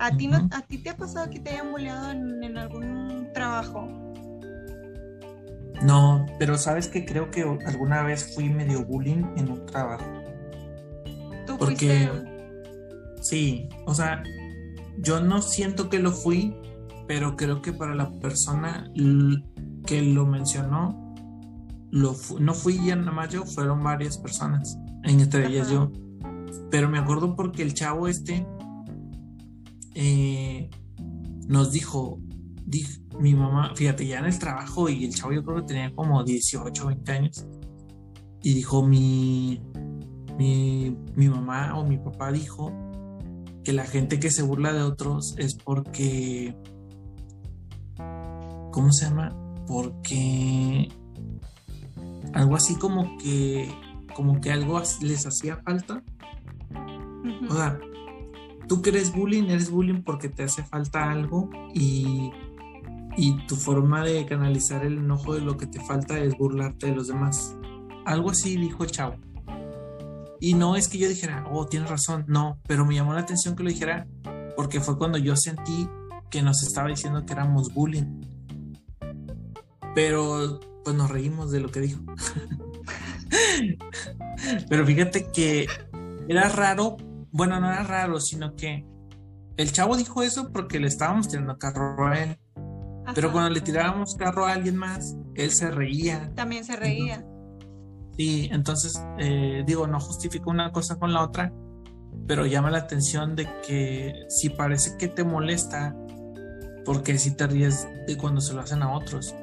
¿A 0.00 0.16
ti, 0.16 0.26
no, 0.28 0.48
¿A 0.52 0.62
ti 0.62 0.78
te 0.78 0.88
ha 0.88 0.96
pasado 0.96 1.28
que 1.28 1.40
te 1.40 1.50
hayan 1.50 1.72
bulleado 1.72 2.10
en, 2.10 2.56
algún 2.56 3.28
trabajo? 3.34 3.86
No, 5.82 6.24
pero 6.38 6.56
sabes 6.56 6.88
que 6.88 7.04
creo 7.04 7.30
que 7.30 7.42
alguna 7.66 8.02
vez 8.02 8.34
fui 8.34 8.48
medio 8.48 8.82
bullying 8.82 9.24
en 9.36 9.50
un 9.50 9.66
trabajo. 9.66 10.06
¿Tú 11.46 11.58
Porque, 11.58 12.08
Sí, 13.20 13.68
o 13.84 13.94
sea, 13.94 14.22
yo 14.96 15.20
no 15.20 15.42
siento 15.42 15.90
que 15.90 15.98
lo 15.98 16.12
fui, 16.12 16.56
pero 17.06 17.36
creo 17.36 17.60
que 17.60 17.74
para 17.74 17.94
la 17.94 18.10
persona 18.20 18.90
que 19.86 20.00
lo 20.00 20.24
mencionó, 20.24 21.14
lo 21.90 22.16
no 22.38 22.54
fui 22.54 22.82
ya 22.82 22.96
nada 22.96 23.12
más 23.12 23.28
yo, 23.28 23.44
fueron 23.44 23.82
varias 23.82 24.16
personas 24.16 24.78
entre 25.04 25.46
ellas 25.46 25.70
yo. 25.70 25.92
Pero 26.70 26.88
me 26.88 26.98
acuerdo 26.98 27.36
porque 27.36 27.62
el 27.62 27.74
chavo 27.74 28.08
este 28.08 28.46
eh, 29.94 30.70
nos 31.46 31.72
dijo, 31.72 32.20
mi 33.18 33.34
mamá, 33.34 33.72
fíjate, 33.74 34.06
ya 34.06 34.20
en 34.20 34.26
el 34.26 34.38
trabajo 34.38 34.88
y 34.88 35.04
el 35.04 35.14
chavo 35.14 35.32
yo 35.32 35.44
creo 35.44 35.56
que 35.58 35.74
tenía 35.74 35.94
como 35.94 36.22
18, 36.24 36.86
20 36.86 37.12
años. 37.12 37.46
Y 38.42 38.54
dijo, 38.54 38.82
mi, 38.82 39.60
mi, 40.38 40.96
mi 41.14 41.28
mamá 41.28 41.78
o 41.78 41.84
mi 41.84 41.98
papá 41.98 42.32
dijo 42.32 42.72
que 43.64 43.72
la 43.72 43.84
gente 43.84 44.18
que 44.18 44.30
se 44.30 44.42
burla 44.42 44.72
de 44.72 44.82
otros 44.82 45.34
es 45.36 45.54
porque, 45.54 46.56
¿cómo 48.72 48.92
se 48.92 49.06
llama? 49.06 49.36
Porque 49.66 50.88
algo 52.32 52.56
así 52.56 52.76
como 52.76 53.18
que 53.18 53.68
como 54.14 54.40
que 54.40 54.52
algo 54.52 54.82
les 55.02 55.26
hacía 55.26 55.56
falta. 55.58 56.02
O 57.48 57.54
sea, 57.54 57.78
tú 58.70 58.80
que 58.82 58.90
eres 58.90 59.12
bullying, 59.12 59.48
eres 59.48 59.68
bullying 59.68 60.04
porque 60.04 60.28
te 60.28 60.44
hace 60.44 60.62
falta 60.62 61.10
algo 61.10 61.50
y, 61.74 62.30
y 63.16 63.44
tu 63.48 63.56
forma 63.56 64.04
de 64.04 64.24
canalizar 64.26 64.86
el 64.86 64.98
enojo 64.98 65.34
de 65.34 65.40
lo 65.40 65.56
que 65.56 65.66
te 65.66 65.80
falta 65.80 66.20
es 66.20 66.38
burlarte 66.38 66.86
de 66.86 66.94
los 66.94 67.08
demás. 67.08 67.56
Algo 68.04 68.30
así 68.30 68.56
dijo 68.56 68.86
chavo. 68.86 69.16
Y 70.38 70.54
no 70.54 70.76
es 70.76 70.86
que 70.86 70.98
yo 70.98 71.08
dijera, 71.08 71.48
oh, 71.50 71.66
tienes 71.66 71.90
razón, 71.90 72.24
no, 72.28 72.60
pero 72.68 72.86
me 72.86 72.94
llamó 72.94 73.12
la 73.12 73.22
atención 73.22 73.56
que 73.56 73.64
lo 73.64 73.70
dijera 73.70 74.06
porque 74.54 74.80
fue 74.80 74.96
cuando 74.96 75.18
yo 75.18 75.34
sentí 75.34 75.88
que 76.30 76.40
nos 76.40 76.62
estaba 76.62 76.90
diciendo 76.90 77.26
que 77.26 77.32
éramos 77.32 77.74
bullying. 77.74 78.20
Pero 79.96 80.60
pues 80.84 80.94
nos 80.94 81.10
reímos 81.10 81.50
de 81.50 81.58
lo 81.58 81.72
que 81.72 81.80
dijo. 81.80 82.02
Pero 84.68 84.86
fíjate 84.86 85.26
que 85.32 85.66
era 86.28 86.48
raro, 86.48 86.96
bueno, 87.32 87.60
no 87.60 87.70
era 87.70 87.82
raro, 87.82 88.20
sino 88.20 88.54
que 88.56 88.86
el 89.56 89.72
chavo 89.72 89.96
dijo 89.96 90.22
eso 90.22 90.50
porque 90.52 90.80
le 90.80 90.88
estábamos 90.88 91.28
tirando 91.28 91.58
carro 91.58 92.06
a 92.06 92.18
él. 92.18 92.38
Pero 93.14 93.32
cuando 93.32 93.50
le 93.50 93.60
tirábamos 93.60 94.14
carro 94.14 94.46
a 94.46 94.52
alguien 94.52 94.76
más, 94.76 95.16
él 95.34 95.50
se 95.50 95.70
reía. 95.70 96.32
También 96.34 96.64
se 96.64 96.76
reía. 96.76 97.24
Y 98.16 98.52
entonces, 98.52 99.02
eh, 99.18 99.64
digo, 99.66 99.86
no 99.86 99.98
justifico 99.98 100.50
una 100.50 100.72
cosa 100.72 100.98
con 100.98 101.12
la 101.12 101.22
otra, 101.22 101.52
pero 102.26 102.46
llama 102.46 102.70
la 102.70 102.78
atención 102.78 103.34
de 103.34 103.48
que 103.66 104.26
si 104.28 104.50
parece 104.50 104.96
que 104.96 105.08
te 105.08 105.24
molesta, 105.24 105.96
porque 106.84 107.18
si 107.18 107.34
te 107.34 107.46
ríes 107.46 107.88
de 108.06 108.16
cuando 108.16 108.40
se 108.40 108.54
lo 108.54 108.60
hacen 108.60 108.82
a 108.82 108.94
otros. 108.94 109.34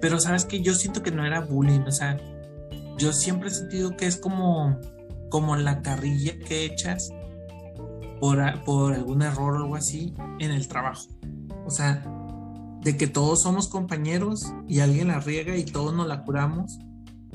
Pero 0.00 0.18
sabes 0.18 0.44
que 0.44 0.62
yo 0.62 0.74
siento 0.74 1.02
que 1.02 1.10
no 1.10 1.24
era 1.24 1.40
bullying, 1.40 1.82
o 1.86 1.92
sea, 1.92 2.18
yo 2.98 3.12
siempre 3.12 3.48
he 3.48 3.52
sentido 3.52 3.96
que 3.96 4.06
es 4.06 4.16
como, 4.16 4.80
como 5.32 5.56
la 5.56 5.80
carrilla 5.80 6.38
que 6.38 6.66
echas 6.66 7.08
por, 8.20 8.38
por 8.64 8.92
algún 8.92 9.22
error 9.22 9.54
o 9.54 9.56
algo 9.62 9.76
así 9.76 10.12
en 10.40 10.50
el 10.50 10.68
trabajo. 10.68 11.08
O 11.64 11.70
sea, 11.70 12.04
de 12.82 12.98
que 12.98 13.06
todos 13.06 13.40
somos 13.40 13.68
compañeros 13.68 14.52
y 14.68 14.80
alguien 14.80 15.08
la 15.08 15.20
riega 15.20 15.56
y 15.56 15.64
todos 15.64 15.94
nos 15.94 16.06
la 16.06 16.22
curamos, 16.22 16.78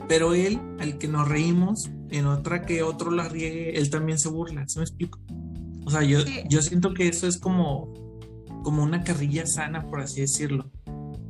pero 0.08 0.36
él, 0.36 0.62
al 0.80 1.00
que 1.00 1.08
nos 1.08 1.28
reímos, 1.28 1.90
en 2.12 2.28
otra 2.28 2.68
que 2.68 2.84
otro 2.84 3.10
la 3.10 3.30
riegue, 3.30 3.80
él 3.80 3.90
también 3.90 4.20
se 4.20 4.30
burla, 4.30 4.68
¿se 4.68 4.78
me 4.78 4.84
explico? 4.84 5.20
O 5.84 5.90
sea, 5.90 6.04
yo, 6.04 6.20
yo 6.48 6.62
siento 6.62 6.94
que 6.94 7.08
eso 7.08 7.28
es 7.28 7.40
como, 7.40 7.92
como 8.62 8.84
una 8.84 9.04
carrilla 9.04 9.48
sana, 9.48 9.90
por 9.90 10.02
así 10.02 10.22
decirlo. 10.22 10.70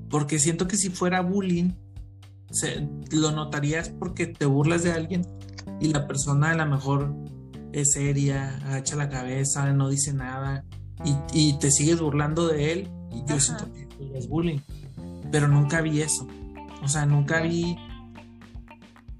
Porque 0.10 0.38
siento 0.38 0.68
que 0.68 0.76
si 0.76 0.90
fuera 0.90 1.22
bullying, 1.22 1.72
se, 2.52 2.90
lo 3.12 3.32
notarías 3.32 3.88
porque 3.88 4.28
te 4.28 4.46
burlas 4.46 4.84
de 4.84 4.92
alguien 4.92 5.22
y 5.80 5.88
la 5.90 6.08
persona 6.08 6.52
a 6.52 6.56
lo 6.56 6.66
mejor 6.66 7.14
es 7.74 7.92
seria, 7.94 8.58
agacha 8.66 8.96
la 8.96 9.10
cabeza, 9.10 9.72
no 9.74 9.90
dice 9.90 10.14
nada 10.14 10.64
y, 11.04 11.16
y 11.34 11.60
te 11.60 11.72
sigues 11.72 12.00
burlando 12.00 12.48
de 12.48 12.72
él 12.72 12.90
y 13.12 13.24
yo 13.26 13.40
siento 13.40 13.72
que 13.72 13.88
es 14.18 14.28
bullying. 14.28 14.60
Pero 15.32 15.48
nunca 15.48 15.82
vi 15.82 16.02
eso. 16.02 16.28
O 16.84 16.88
sea, 16.88 17.06
nunca 17.06 17.42
vi. 17.42 17.78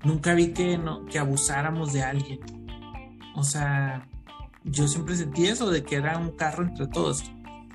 Nunca 0.04 0.34
vi 0.34 0.54
que, 0.54 0.78
no, 0.78 1.06
que 1.06 1.20
abusáramos 1.20 1.94
de 1.94 2.04
alguien. 2.04 2.40
O 3.36 3.44
sea, 3.44 4.08
yo 4.64 4.88
siempre 4.88 5.16
sentí 5.16 5.46
eso 5.46 5.70
de 5.70 5.84
que 5.84 5.96
era 5.96 6.18
un 6.18 6.32
carro 6.32 6.64
entre 6.64 6.88
todos. 6.88 7.24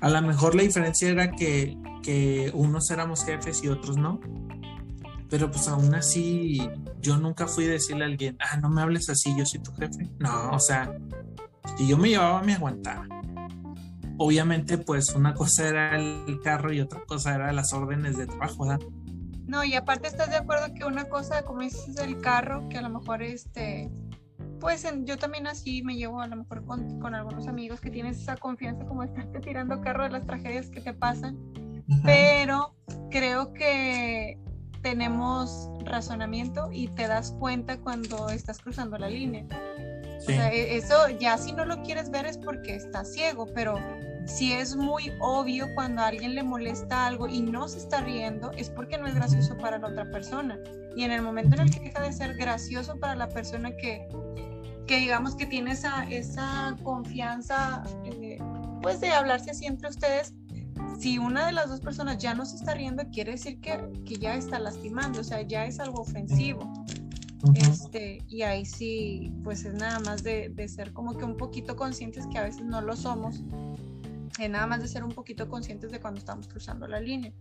A 0.01 0.09
lo 0.09 0.21
mejor 0.21 0.55
la 0.55 0.63
diferencia 0.63 1.09
era 1.09 1.31
que, 1.31 1.77
que 2.01 2.51
unos 2.53 2.89
éramos 2.91 3.23
jefes 3.23 3.63
y 3.63 3.67
otros 3.67 3.97
no. 3.97 4.19
Pero 5.33 5.49
pues 5.49 5.67
aún 5.67 5.95
así, 5.95 6.69
yo 7.01 7.17
nunca 7.17 7.47
fui 7.47 7.65
a 7.65 7.69
decirle 7.69 8.03
a 8.03 8.07
alguien, 8.07 8.37
ah, 8.39 8.57
no 8.57 8.69
me 8.69 8.83
hables 8.83 9.09
así, 9.09 9.35
yo 9.35 9.47
soy 9.47 9.63
tu 9.63 9.73
jefe. 9.73 10.07
No, 10.19 10.51
o 10.51 10.59
sea, 10.59 10.95
si 11.75 11.87
yo 11.87 11.97
me 11.97 12.09
llevaba, 12.09 12.43
me 12.43 12.53
aguantaba 12.53 13.07
obviamente 14.17 14.77
pues 14.77 15.15
una 15.15 15.33
cosa 15.33 15.67
era 15.67 15.97
el 15.97 16.39
carro 16.43 16.71
y 16.71 16.81
otra 16.81 17.01
cosa 17.07 17.33
era 17.33 17.51
las 17.51 17.73
órdenes 17.73 18.15
de 18.15 18.27
trabajo, 18.27 18.67
¿verdad? 18.67 18.85
No, 19.47 19.63
y 19.63 19.73
aparte 19.73 20.07
estás 20.07 20.29
de 20.29 20.35
acuerdo 20.35 20.71
que 20.75 20.85
una 20.85 21.05
cosa, 21.05 21.43
como 21.43 21.61
dices, 21.61 21.97
el 21.97 22.21
carro, 22.21 22.69
que 22.69 22.77
a 22.77 22.83
lo 22.83 22.91
mejor 22.91 23.23
este, 23.23 23.89
pues 24.59 24.87
yo 25.03 25.17
también 25.17 25.47
así 25.47 25.81
me 25.81 25.95
llevo 25.95 26.21
a 26.21 26.27
lo 26.27 26.35
mejor 26.35 26.63
con, 26.63 26.99
con, 26.99 27.15
algunos 27.15 27.47
amigos 27.47 27.81
que 27.81 27.89
tienes 27.89 28.19
esa 28.19 28.37
confianza 28.37 28.85
como 28.85 29.01
estarte 29.01 29.39
tirando 29.39 29.81
carro 29.81 30.03
de 30.03 30.11
las 30.11 30.27
tragedias 30.27 30.69
que 30.69 30.79
te 30.79 30.93
pasan, 30.93 31.39
pero 32.03 32.75
creo 33.09 33.51
que 33.51 34.37
tenemos 34.83 35.69
razonamiento 35.85 36.69
y 36.71 36.89
te 36.89 37.07
das 37.07 37.31
cuenta 37.39 37.77
cuando 37.79 38.29
estás 38.29 38.59
cruzando 38.59 38.97
la 38.99 39.09
línea. 39.09 39.45
O 40.17 40.21
sea, 40.21 40.53
e, 40.53 40.77
eso 40.77 41.09
ya 41.19 41.37
si 41.37 41.53
no 41.53 41.65
lo 41.65 41.81
quieres 41.81 42.11
ver 42.11 42.27
es 42.27 42.37
porque 42.37 42.75
estás 42.75 43.11
ciego, 43.11 43.47
pero 43.55 43.79
si 44.25 44.53
es 44.53 44.75
muy 44.75 45.11
obvio 45.19 45.67
cuando 45.73 46.01
a 46.01 46.07
alguien 46.07 46.35
le 46.35 46.43
molesta 46.43 47.07
algo 47.07 47.27
y 47.27 47.41
no 47.41 47.67
se 47.67 47.79
está 47.79 48.01
riendo, 48.01 48.51
es 48.51 48.69
porque 48.69 48.97
no 48.97 49.07
es 49.07 49.15
gracioso 49.15 49.57
para 49.57 49.79
la 49.79 49.87
otra 49.87 50.11
persona. 50.11 50.59
Y 50.95 51.03
en 51.03 51.11
el 51.11 51.21
momento 51.21 51.55
en 51.55 51.61
el 51.63 51.71
que 51.71 51.79
deja 51.79 52.01
de 52.01 52.13
ser 52.13 52.35
gracioso 52.35 52.99
para 52.99 53.15
la 53.15 53.29
persona 53.29 53.71
que, 53.75 54.07
que 54.85 54.97
digamos 54.97 55.35
que 55.35 55.45
tiene 55.45 55.71
esa, 55.71 56.03
esa 56.09 56.75
confianza, 56.83 57.83
eh, 58.05 58.37
pues 58.81 59.01
de 59.01 59.09
hablarse 59.09 59.51
así 59.51 59.65
entre 59.65 59.89
ustedes, 59.89 60.33
si 60.99 61.17
una 61.17 61.45
de 61.45 61.51
las 61.51 61.69
dos 61.69 61.79
personas 61.79 62.17
ya 62.17 62.33
no 62.33 62.45
se 62.45 62.55
está 62.55 62.73
riendo, 62.73 63.03
quiere 63.11 63.31
decir 63.31 63.59
que, 63.59 63.89
que 64.05 64.15
ya 64.15 64.35
está 64.35 64.59
lastimando, 64.59 65.21
o 65.21 65.23
sea, 65.23 65.41
ya 65.41 65.65
es 65.65 65.79
algo 65.79 66.01
ofensivo. 66.01 66.71
Este, 67.55 68.23
y 68.29 68.43
ahí 68.43 68.65
sí, 68.65 69.33
pues 69.43 69.65
es 69.65 69.73
nada 69.73 69.99
más 69.99 70.23
de, 70.23 70.49
de, 70.49 70.67
ser 70.69 70.93
como 70.93 71.17
que 71.17 71.25
un 71.25 71.35
poquito 71.35 71.75
conscientes 71.75 72.25
que 72.27 72.37
a 72.37 72.43
veces 72.43 72.63
no 72.63 72.79
lo 72.79 72.95
somos, 72.95 73.43
es 74.39 74.49
nada 74.49 74.65
más 74.65 74.81
de 74.81 74.87
ser 74.87 75.03
un 75.03 75.11
poquito 75.11 75.49
conscientes 75.49 75.91
de 75.91 75.99
cuando 75.99 76.19
estamos 76.19 76.47
cruzando 76.47 76.87
la 76.87 76.99
línea. 76.99 77.33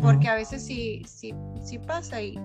Porque 0.00 0.28
a 0.28 0.34
veces 0.34 0.64
sí, 0.64 1.02
sí, 1.06 1.34
sí 1.62 1.78
pasa 1.78 2.22
y 2.22 2.38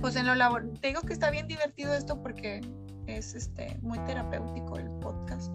pues 0.00 0.16
en 0.16 0.26
lo 0.26 0.34
laboral, 0.34 0.72
te 0.80 0.88
digo 0.88 1.02
que 1.02 1.12
está 1.12 1.30
bien 1.30 1.46
divertido 1.46 1.94
esto 1.94 2.20
porque 2.20 2.60
es 3.06 3.34
este, 3.34 3.78
muy 3.82 3.98
terapéutico 4.00 4.76
el 4.76 4.90
podcast. 5.00 5.54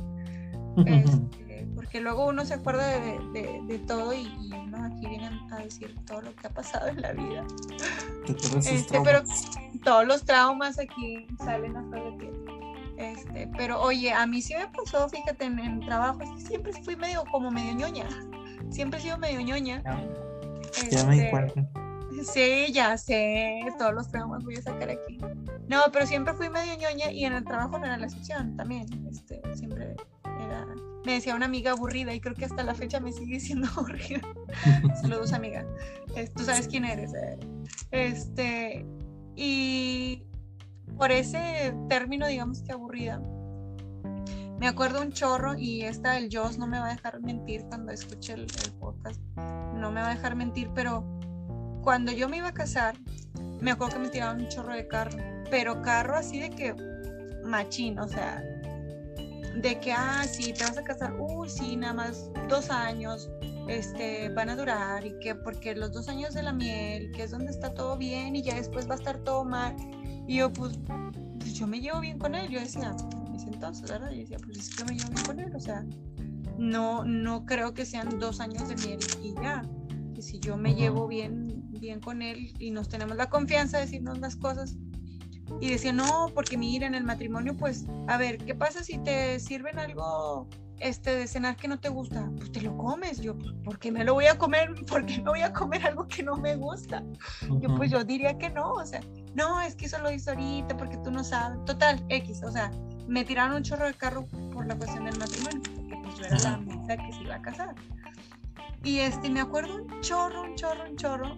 Este, 0.85 1.44
porque 1.85 2.01
luego 2.01 2.25
uno 2.25 2.43
se 2.45 2.55
acuerda 2.55 2.99
de, 2.99 3.61
de, 3.67 3.79
todo 3.79 4.11
y, 4.11 4.27
uno 4.51 4.85
aquí 4.85 5.05
viene 5.07 5.29
a 5.51 5.57
decir 5.57 5.95
todo 6.07 6.21
lo 6.23 6.35
que 6.35 6.47
ha 6.47 6.49
pasado 6.49 6.87
en 6.87 6.99
la 6.99 7.11
vida. 7.11 7.45
Este, 8.57 8.99
pero 9.01 9.21
todos 9.83 10.07
los 10.07 10.23
traumas 10.23 10.79
aquí 10.79 11.27
salen 11.37 11.77
a 11.77 11.83
flor 11.83 12.17
de 12.17 12.31
Este, 12.97 13.47
pero 13.55 13.79
oye, 13.79 14.11
a 14.11 14.25
mí 14.25 14.41
sí 14.41 14.55
me 14.55 14.67
pasó, 14.67 15.07
fíjate, 15.09 15.45
en, 15.45 15.59
el 15.59 15.85
trabajo, 15.85 16.21
siempre 16.39 16.73
fui 16.73 16.95
medio 16.95 17.23
como 17.31 17.51
medio 17.51 17.73
ñoña. 17.75 18.07
Siempre 18.71 18.99
he 18.99 19.03
sido 19.03 19.19
medio 19.19 19.41
ñoña. 19.41 19.83
Ya, 20.89 21.03
me 21.05 21.15
di 21.15 21.21
este. 21.21 21.67
Sí, 22.23 22.73
ya 22.73 22.97
sé, 22.97 23.59
todos 23.77 23.93
los 23.93 24.09
traumas 24.09 24.43
voy 24.43 24.55
a 24.55 24.61
sacar 24.63 24.89
aquí. 24.89 25.19
No, 25.67 25.83
pero 25.93 26.07
siempre 26.07 26.33
fui 26.33 26.49
medio 26.49 26.75
ñoña 26.79 27.11
y 27.11 27.25
en 27.25 27.33
el 27.33 27.43
trabajo 27.43 27.77
no 27.77 27.85
era 27.85 27.97
la 27.97 28.05
excepción 28.05 28.57
también. 28.57 28.87
Este, 29.07 29.39
siempre 29.55 29.95
era, 30.39 30.65
me 31.05 31.13
decía 31.13 31.35
una 31.35 31.45
amiga 31.45 31.71
aburrida 31.71 32.13
y 32.13 32.19
creo 32.19 32.35
que 32.35 32.45
hasta 32.45 32.63
la 32.63 32.73
fecha 32.73 32.99
me 32.99 33.11
sigue 33.11 33.39
siendo 33.39 33.67
aburrida. 33.77 34.21
Saludos, 35.01 35.33
amiga. 35.33 35.65
Tú 36.35 36.43
sabes 36.43 36.67
quién 36.67 36.85
eres. 36.85 37.11
Este, 37.91 38.85
y 39.35 40.23
por 40.97 41.11
ese 41.11 41.73
término, 41.89 42.27
digamos 42.27 42.61
que 42.61 42.71
aburrida, 42.71 43.21
me 44.59 44.67
acuerdo 44.67 45.01
un 45.01 45.11
chorro 45.11 45.57
y 45.57 45.81
esta 45.81 46.17
el 46.17 46.29
Joss 46.31 46.57
no 46.57 46.65
me 46.65 46.79
va 46.79 46.87
a 46.87 46.91
dejar 46.91 47.21
mentir 47.21 47.65
cuando 47.65 47.91
escuche 47.91 48.33
el, 48.33 48.41
el 48.41 48.71
podcast, 48.79 49.19
no 49.35 49.91
me 49.91 50.01
va 50.01 50.11
a 50.11 50.15
dejar 50.15 50.35
mentir, 50.35 50.69
pero 50.73 51.03
cuando 51.83 52.13
yo 52.13 52.29
me 52.29 52.37
iba 52.37 52.47
a 52.47 52.53
casar, 52.53 52.95
me 53.59 53.71
acuerdo 53.71 53.95
que 53.95 53.99
me 54.03 54.09
tiraban 54.09 54.41
un 54.41 54.47
chorro 54.47 54.73
de 54.73 54.87
carro, 54.87 55.17
pero 55.51 55.81
carro 55.81 56.15
así 56.15 56.39
de 56.39 56.49
que 56.49 56.73
machín, 57.43 57.99
o 57.99 58.07
sea, 58.07 58.43
de 59.55 59.79
que, 59.79 59.91
ah, 59.91 60.23
sí, 60.29 60.53
te 60.53 60.63
vas 60.63 60.77
a 60.77 60.83
casar, 60.83 61.15
uy, 61.19 61.49
sí, 61.49 61.75
nada 61.75 61.93
más 61.93 62.29
dos 62.49 62.69
años, 62.69 63.29
este, 63.67 64.29
van 64.29 64.49
a 64.49 64.55
durar 64.55 65.05
y 65.05 65.17
que 65.19 65.33
porque 65.35 65.75
los 65.75 65.91
dos 65.91 66.07
años 66.07 66.33
de 66.33 66.43
la 66.43 66.53
miel, 66.53 67.11
que 67.11 67.23
es 67.23 67.31
donde 67.31 67.51
está 67.51 67.73
todo 67.73 67.97
bien 67.97 68.35
y 68.35 68.43
ya 68.43 68.55
después 68.55 68.87
va 68.87 68.93
a 68.93 68.97
estar 68.97 69.17
todo 69.19 69.43
mal. 69.43 69.75
Y 70.27 70.37
yo, 70.37 70.51
pues, 70.51 70.79
pues 71.39 71.53
yo 71.53 71.67
me 71.67 71.79
llevo 71.79 71.99
bien 71.99 72.19
con 72.19 72.35
él. 72.35 72.49
Yo 72.49 72.59
decía, 72.59 72.95
en 73.27 73.35
ese 73.35 73.47
entonces, 73.47 73.89
¿verdad? 73.89 74.11
Yo 74.11 74.17
decía, 74.17 74.37
pues 74.43 74.57
es 74.57 74.75
que 74.75 74.83
me 74.85 74.95
llevo 74.95 75.09
bien 75.09 75.25
con 75.25 75.39
él. 75.39 75.55
O 75.55 75.59
sea, 75.59 75.85
no, 76.57 77.03
no 77.05 77.45
creo 77.45 77.73
que 77.73 77.85
sean 77.85 78.19
dos 78.19 78.39
años 78.39 78.67
de 78.67 78.75
miel 78.75 78.99
y 79.23 79.33
ya. 79.35 79.63
Que 80.13 80.21
si 80.21 80.39
yo 80.39 80.57
me 80.57 80.73
llevo 80.75 81.07
bien, 81.07 81.69
bien 81.71 81.99
con 81.99 82.21
él 82.21 82.53
y 82.59 82.71
nos 82.71 82.87
tenemos 82.87 83.17
la 83.17 83.29
confianza 83.29 83.77
de 83.77 83.85
decirnos 83.85 84.19
las 84.19 84.35
cosas. 84.35 84.77
Y 85.61 85.69
decía, 85.69 85.93
no, 85.93 86.31
porque 86.33 86.57
mira, 86.57 86.87
en 86.87 86.95
el 86.95 87.03
matrimonio, 87.03 87.55
pues, 87.55 87.85
a 88.07 88.17
ver, 88.17 88.37
¿qué 88.37 88.55
pasa 88.55 88.83
si 88.83 88.97
te 88.99 89.39
sirven 89.39 89.79
algo 89.79 90.47
este 90.79 91.15
de 91.15 91.27
cenar 91.27 91.55
que 91.55 91.67
no 91.67 91.79
te 91.79 91.89
gusta, 91.89 92.29
pues 92.37 92.51
te 92.51 92.61
lo 92.61 92.77
comes. 92.77 93.19
Yo, 93.21 93.37
pues, 93.37 93.53
¿por 93.63 93.79
qué 93.79 93.91
me 93.91 94.03
lo 94.03 94.13
voy 94.13 94.25
a 94.25 94.37
comer? 94.37 94.73
¿Por 94.87 95.05
qué 95.05 95.17
me 95.17 95.29
voy 95.29 95.41
a 95.41 95.53
comer 95.53 95.85
algo 95.85 96.07
que 96.07 96.23
no 96.23 96.35
me 96.35 96.55
gusta? 96.55 97.03
Yo, 97.59 97.73
pues 97.75 97.91
yo 97.91 98.03
diría 98.03 98.37
que 98.37 98.49
no, 98.49 98.73
o 98.73 98.85
sea, 98.85 99.01
no, 99.33 99.61
es 99.61 99.75
que 99.75 99.85
eso 99.85 99.99
lo 99.99 100.11
hizo 100.11 100.31
ahorita 100.31 100.75
porque 100.77 100.97
tú 100.97 101.11
no 101.11 101.23
sabes. 101.23 101.63
Total, 101.65 102.03
X, 102.09 102.43
o 102.43 102.51
sea, 102.51 102.71
me 103.07 103.23
tiraron 103.23 103.57
un 103.57 103.63
chorro 103.63 103.85
de 103.85 103.93
carro 103.93 104.25
por 104.51 104.65
la 104.67 104.75
cuestión 104.75 105.05
del 105.05 105.17
matrimonio, 105.17 105.61
porque 105.75 105.95
pues 106.03 106.17
yo 106.17 106.25
era 106.25 106.39
la 106.39 106.53
amiga 106.55 106.97
que 106.97 107.13
se 107.13 107.21
iba 107.21 107.35
a 107.35 107.41
casar. 107.41 107.75
Y 108.83 108.99
este, 108.99 109.29
me 109.29 109.41
acuerdo 109.41 109.75
un 109.75 110.01
chorro, 110.01 110.43
un 110.43 110.55
chorro, 110.55 110.89
un 110.89 110.95
chorro. 110.95 111.35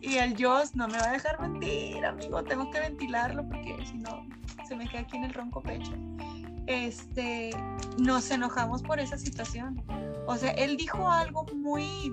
Y 0.00 0.16
el 0.16 0.42
Joss 0.42 0.74
no 0.74 0.88
me 0.88 0.98
va 0.98 1.10
a 1.10 1.12
dejar 1.12 1.40
mentir, 1.40 2.04
amigo, 2.04 2.42
tengo 2.42 2.70
que 2.70 2.80
ventilarlo 2.80 3.46
porque 3.48 3.76
si 3.86 3.98
no 3.98 4.26
se 4.66 4.74
me 4.76 4.88
queda 4.88 5.02
aquí 5.02 5.16
en 5.16 5.24
el 5.24 5.34
ronco 5.34 5.62
pecho 5.62 5.92
este, 6.70 7.50
nos 7.98 8.30
enojamos 8.30 8.82
por 8.82 9.00
esa 9.00 9.18
situación. 9.18 9.82
O 10.26 10.36
sea, 10.36 10.52
él 10.52 10.76
dijo 10.76 11.10
algo 11.10 11.44
muy, 11.54 12.12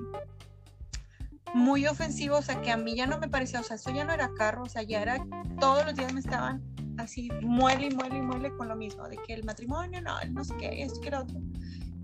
muy 1.53 1.85
ofensivo, 1.85 2.37
o 2.37 2.41
sea, 2.41 2.59
que 2.61 2.71
a 2.71 2.77
mí 2.77 2.95
ya 2.95 3.05
no 3.05 3.19
me 3.19 3.27
parecía, 3.27 3.59
o 3.59 3.63
sea, 3.63 3.75
eso 3.75 3.91
ya 3.91 4.03
no 4.03 4.13
era 4.13 4.31
carro, 4.35 4.63
o 4.63 4.69
sea, 4.69 4.81
ya 4.81 5.01
era, 5.01 5.23
todos 5.59 5.85
los 5.85 5.95
días 5.95 6.11
me 6.11 6.19
estaban 6.19 6.63
así, 6.97 7.29
muele 7.41 7.87
y 7.87 7.95
muele 7.95 8.17
y 8.17 8.21
muele 8.21 8.51
con 8.57 8.67
lo 8.67 8.75
mismo, 8.75 9.07
de 9.07 9.17
que 9.17 9.33
el 9.35 9.43
matrimonio, 9.43 10.01
no, 10.01 10.15
no 10.31 10.43
sé 10.43 10.55
qué, 10.57 10.81
esto 10.81 10.99
que 11.01 11.09
era 11.09 11.21
otro. 11.21 11.39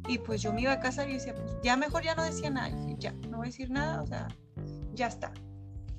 Y 0.08 0.20
pues 0.20 0.42
yo 0.42 0.54
me 0.54 0.62
iba 0.62 0.74
a 0.74 0.80
casa 0.80 1.08
y 1.08 1.14
decía, 1.14 1.34
pues 1.34 1.58
ya 1.64 1.76
mejor 1.76 2.04
ya 2.04 2.14
no 2.14 2.24
decía 2.24 2.52
nada, 2.52 2.70
ya, 3.00 3.14
no 3.30 3.38
voy 3.38 3.48
a 3.48 3.50
decir 3.50 3.72
nada, 3.72 4.04
o 4.04 4.06
sea, 4.06 4.28
ya 4.94 5.08
está. 5.08 5.34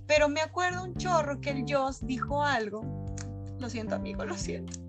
Pero 0.06 0.28
me 0.28 0.40
acuerdo 0.40 0.84
un 0.84 0.94
chorro 0.96 1.40
que 1.40 1.50
el 1.50 1.64
Joss 1.68 2.06
dijo 2.06 2.42
algo. 2.42 2.82
Lo 3.58 3.70
siento, 3.70 3.94
amigo, 3.94 4.24
lo 4.24 4.36
siento. 4.36 4.80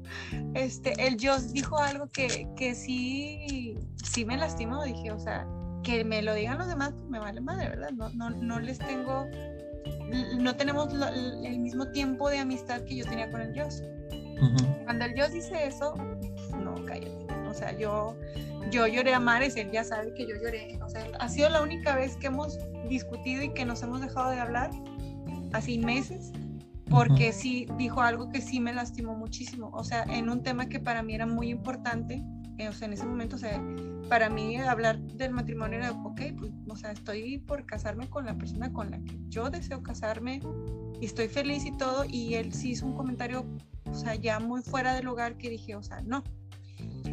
Este, 0.53 0.93
el 1.05 1.17
Joss 1.21 1.53
dijo 1.53 1.77
algo 1.77 2.09
que, 2.09 2.47
que 2.55 2.75
sí, 2.75 3.75
sí 4.03 4.25
me 4.25 4.37
lastimó. 4.37 4.83
Dije, 4.83 5.11
o 5.11 5.19
sea, 5.19 5.47
que 5.85 6.03
me 6.03 6.21
lo 6.21 6.33
digan 6.33 6.57
los 6.57 6.67
demás, 6.67 6.93
pues 6.93 7.07
me 7.09 7.19
vale 7.19 7.39
madre, 7.39 7.69
¿verdad? 7.69 7.91
No, 7.91 8.09
no, 8.09 8.31
no 8.31 8.59
les 8.59 8.79
tengo, 8.79 9.27
no 10.37 10.55
tenemos 10.55 10.89
el 11.43 11.59
mismo 11.59 11.91
tiempo 11.91 12.29
de 12.29 12.39
amistad 12.39 12.81
que 12.81 12.97
yo 12.97 13.05
tenía 13.05 13.29
con 13.29 13.41
el 13.41 13.57
Joss. 13.57 13.83
Cuando 14.83 15.05
el 15.05 15.19
Joss 15.19 15.31
dice 15.31 15.67
eso, 15.67 15.95
no, 16.57 16.75
cállate. 16.85 17.25
O 17.47 17.53
sea, 17.53 17.71
yo, 17.77 18.17
yo 18.71 18.87
lloré 18.87 19.13
a 19.13 19.19
mares, 19.19 19.55
él 19.55 19.71
ya 19.71 19.83
sabe 19.83 20.13
que 20.13 20.27
yo 20.27 20.35
lloré. 20.43 20.77
O 20.83 20.89
sea, 20.89 21.07
ha 21.19 21.29
sido 21.29 21.49
la 21.49 21.61
única 21.61 21.95
vez 21.95 22.17
que 22.17 22.27
hemos 22.27 22.57
discutido 22.89 23.43
y 23.43 23.53
que 23.53 23.63
nos 23.63 23.81
hemos 23.83 24.01
dejado 24.01 24.31
de 24.31 24.39
hablar, 24.39 24.71
así 25.55 25.77
meses, 25.77 26.31
porque 26.89 27.33
sí 27.33 27.67
dijo 27.77 28.01
algo 28.01 28.29
que 28.29 28.41
sí 28.41 28.59
me 28.59 28.73
lastimó 28.73 29.15
muchísimo. 29.15 29.69
O 29.73 29.83
sea, 29.83 30.03
en 30.03 30.29
un 30.29 30.43
tema 30.43 30.67
que 30.67 30.79
para 30.79 31.01
mí 31.01 31.15
era 31.15 31.25
muy 31.25 31.49
importante, 31.49 32.23
eh, 32.57 32.69
o 32.69 32.73
sea, 32.73 32.87
en 32.87 32.93
ese 32.93 33.05
momento, 33.05 33.35
o 33.35 33.39
sea, 33.39 33.61
para 34.07 34.29
mí 34.29 34.57
hablar 34.57 34.99
del 34.99 35.31
matrimonio 35.31 35.79
era, 35.79 35.91
ok, 35.91 36.21
pues, 36.37 36.51
o 36.69 36.75
sea, 36.75 36.91
estoy 36.91 37.39
por 37.39 37.65
casarme 37.65 38.07
con 38.09 38.25
la 38.25 38.37
persona 38.37 38.71
con 38.71 38.91
la 38.91 38.99
que 38.99 39.17
yo 39.27 39.49
deseo 39.49 39.83
casarme 39.83 40.41
y 41.01 41.05
estoy 41.05 41.27
feliz 41.27 41.65
y 41.65 41.75
todo, 41.75 42.05
y 42.05 42.35
él 42.35 42.53
sí 42.53 42.71
hizo 42.71 42.85
un 42.85 42.95
comentario, 42.95 43.45
o 43.85 43.93
sea, 43.93 44.15
ya 44.15 44.39
muy 44.39 44.61
fuera 44.61 44.93
del 44.93 45.05
lugar 45.05 45.37
que 45.37 45.49
dije, 45.49 45.75
o 45.75 45.83
sea, 45.83 46.01
no. 46.01 46.23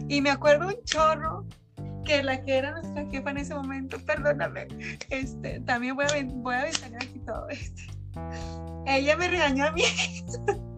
Y 0.09 0.20
me 0.20 0.31
acuerdo 0.31 0.68
un 0.68 0.76
chorro 0.85 1.46
que 2.05 2.22
la 2.22 2.42
que 2.42 2.57
era 2.57 2.72
nuestra 2.72 3.07
jefa 3.11 3.31
en 3.31 3.38
ese 3.38 3.55
momento, 3.55 3.98
perdóname, 4.07 4.68
este, 5.11 5.61
también 5.61 5.96
voy 5.96 6.05
a, 6.05 6.24
voy 6.35 6.55
a 6.55 6.62
aquí 6.62 7.18
todo 7.26 7.48
este. 7.50 7.91
Ella 8.87 9.16
me 9.16 9.29
regañó 9.29 9.66
a 9.66 9.72
mí. 9.72 9.83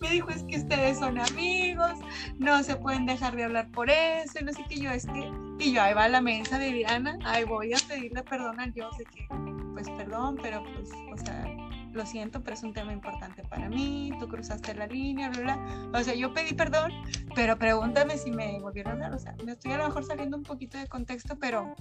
me 0.00 0.10
dijo, 0.10 0.30
es 0.30 0.44
que 0.44 0.58
ustedes 0.58 0.98
son 0.98 1.18
amigos, 1.18 1.92
no 2.38 2.62
se 2.62 2.76
pueden 2.76 3.06
dejar 3.06 3.36
de 3.36 3.44
hablar 3.44 3.70
por 3.70 3.90
eso, 3.90 4.38
y 4.40 4.44
no 4.44 4.52
sé 4.52 4.64
qué 4.68 4.76
yo, 4.76 4.90
es 4.90 5.06
que, 5.06 5.30
y 5.58 5.72
yo 5.72 5.82
ahí 5.82 5.94
va 5.94 6.04
a 6.04 6.08
la 6.08 6.20
mesa 6.20 6.58
de 6.58 6.72
Diana, 6.72 7.18
ahí 7.24 7.44
voy 7.44 7.72
a 7.72 7.78
pedirle 7.88 8.22
perdón 8.22 8.60
al 8.60 8.72
Dios 8.72 8.96
de 8.96 9.04
que, 9.04 9.26
pues 9.74 9.88
perdón, 9.90 10.38
pero 10.40 10.62
pues, 10.62 10.90
o 11.12 11.16
sea, 11.16 11.44
lo 11.92 12.06
siento, 12.06 12.42
pero 12.42 12.54
es 12.54 12.62
un 12.62 12.72
tema 12.72 12.92
importante 12.92 13.42
para 13.44 13.68
mí, 13.68 14.12
tú 14.20 14.28
cruzaste 14.28 14.74
la 14.74 14.86
línea, 14.86 15.30
bla, 15.30 15.56
bla. 15.56 15.98
O 15.98 16.04
sea, 16.04 16.14
yo 16.14 16.32
pedí 16.32 16.54
perdón, 16.54 16.92
pero 17.34 17.58
pregúntame 17.58 18.18
si 18.18 18.30
me 18.30 18.60
volvieron 18.60 18.98
a 19.02 19.08
dar, 19.08 19.14
o 19.14 19.18
sea, 19.18 19.34
me 19.44 19.52
estoy 19.52 19.72
a 19.72 19.78
lo 19.78 19.88
mejor 19.88 20.04
saliendo 20.04 20.36
un 20.36 20.42
poquito 20.42 20.78
de 20.78 20.86
contexto, 20.86 21.38
pero 21.38 21.74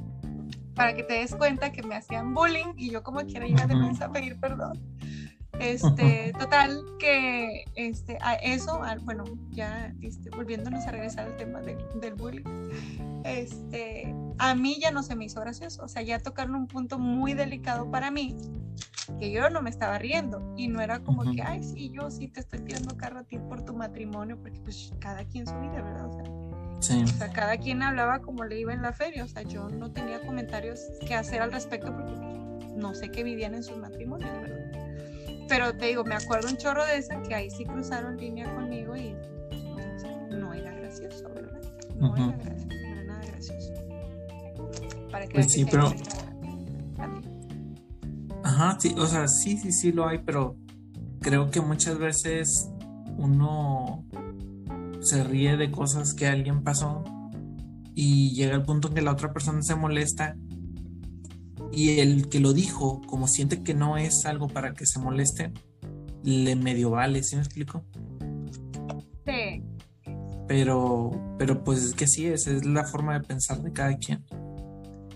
para 0.77 0.95
que 0.95 1.03
te 1.03 1.15
des 1.15 1.35
cuenta 1.35 1.71
que 1.71 1.81
me 1.83 1.95
hacían 1.95 2.33
bullying 2.33 2.73
y 2.77 2.91
yo 2.91 3.03
como 3.03 3.19
quiera 3.25 3.47
ir 3.47 3.59
a 3.59 3.67
de 3.67 3.75
mesa 3.75 4.05
a 4.05 4.11
pedir 4.11 4.39
perdón. 4.39 4.79
Este, 5.59 6.33
total, 6.39 6.83
que 6.99 7.65
este, 7.75 8.19
a 8.21 8.35
eso, 8.35 8.79
bueno, 9.03 9.23
ya 9.49 9.91
este, 10.01 10.29
volviéndonos 10.29 10.85
a 10.85 10.91
regresar 10.91 11.25
al 11.25 11.37
tema 11.37 11.61
del 11.61 12.13
bullying, 12.13 12.45
este, 13.23 14.13
a 14.37 14.53
mí 14.53 14.77
ya 14.79 14.91
no 14.91 15.01
se 15.01 15.15
me 15.15 15.25
hizo 15.25 15.41
gracioso, 15.41 15.83
o 15.83 15.87
sea, 15.87 16.03
ya 16.03 16.19
tocaron 16.19 16.55
un 16.55 16.67
punto 16.67 16.99
muy 16.99 17.33
delicado 17.33 17.89
para 17.89 18.11
mí, 18.11 18.35
que 19.19 19.31
yo 19.31 19.49
no 19.49 19.63
me 19.63 19.71
estaba 19.71 19.97
riendo 19.97 20.53
y 20.55 20.67
no 20.67 20.79
era 20.79 20.99
como 20.99 21.23
que, 21.31 21.41
ay, 21.41 21.63
sí, 21.63 21.89
yo 21.91 22.11
sí 22.11 22.27
te 22.27 22.41
estoy 22.41 22.59
tirando 22.59 22.95
carro 22.95 23.19
a 23.19 23.23
ti 23.23 23.39
por 23.39 23.63
tu 23.63 23.73
matrimonio, 23.73 24.37
porque 24.39 24.59
pues 24.61 24.93
cada 24.99 25.25
quien 25.25 25.47
su 25.47 25.59
vida, 25.59 25.81
¿verdad? 25.81 26.07
O 26.07 26.13
sea, 26.13 26.46
o 26.79 26.81
sea, 26.81 27.31
cada 27.33 27.57
quien 27.57 27.81
hablaba 27.81 28.19
como 28.19 28.43
le 28.43 28.59
iba 28.59 28.73
en 28.73 28.81
la 28.81 28.93
feria, 28.93 29.23
o 29.23 29.27
sea, 29.27 29.41
yo 29.41 29.69
no 29.69 29.91
tenía 29.91 30.21
comentarios 30.21 30.79
que 31.05 31.15
hacer 31.15 31.41
al 31.41 31.51
respecto 31.51 31.93
porque 31.93 32.13
no 32.75 32.93
sé 32.93 33.09
qué 33.09 33.23
vivían 33.23 33.55
en 33.55 33.63
sus 33.63 33.77
matrimonios, 33.77 34.31
¿verdad? 34.41 34.57
Pero 35.49 35.75
te 35.75 35.87
digo, 35.87 36.03
me 36.03 36.15
acuerdo 36.15 36.49
un 36.49 36.57
chorro 36.57 36.85
de 36.85 36.97
esa 36.97 37.21
que 37.23 37.33
ahí 37.33 37.49
sí 37.49 37.65
cruzaron 37.65 38.17
línea 38.17 38.53
conmigo 38.53 38.95
y 38.95 39.15
no 40.29 40.53
era 40.53 40.71
gracioso, 40.71 41.29
¿verdad? 41.33 41.59
No 41.95 42.15
era 42.15 42.37
gracioso, 42.37 42.67
no 42.67 42.87
era 42.87 43.03
nada 43.03 43.25
gracioso. 43.25 43.73
Para 45.11 45.25
que 45.25 45.33
pues 45.33 45.51
sí, 45.51 45.65
pero... 45.65 45.93
Ajá, 48.43 48.77
sí, 48.79 48.95
o 48.97 49.05
sea, 49.05 49.27
sí, 49.27 49.57
sí, 49.57 49.71
sí 49.71 49.91
lo 49.91 50.07
hay, 50.07 50.19
pero 50.19 50.55
creo 51.21 51.49
que 51.49 51.59
muchas 51.59 51.97
veces 51.97 52.69
uno 53.17 53.96
se 55.09 55.23
ríe 55.23 55.57
de 55.57 55.71
cosas 55.71 56.13
que 56.13 56.27
alguien 56.27 56.63
pasó 56.63 57.03
y 57.95 58.33
llega 58.33 58.55
el 58.55 58.63
punto 58.63 58.89
en 58.89 58.93
que 58.93 59.01
la 59.01 59.11
otra 59.11 59.33
persona 59.33 59.61
se 59.61 59.75
molesta 59.75 60.35
y 61.71 61.99
el 61.99 62.29
que 62.29 62.39
lo 62.39 62.53
dijo, 62.53 63.01
como 63.07 63.27
siente 63.27 63.63
que 63.63 63.73
no 63.73 63.97
es 63.97 64.25
algo 64.25 64.47
para 64.47 64.73
que 64.73 64.85
se 64.85 64.99
moleste, 64.99 65.51
le 66.23 66.55
medio 66.55 66.91
vale, 66.91 67.23
¿sí 67.23 67.35
me 67.35 67.41
explico? 67.41 67.83
Sí. 69.25 69.63
Pero, 70.47 71.11
pero 71.37 71.63
pues 71.63 71.83
es 71.83 71.93
que 71.93 72.07
sí, 72.07 72.25
esa 72.27 72.51
es 72.51 72.65
la 72.65 72.83
forma 72.83 73.13
de 73.13 73.25
pensar 73.25 73.61
de 73.61 73.73
cada 73.73 73.95
quien. 73.97 74.23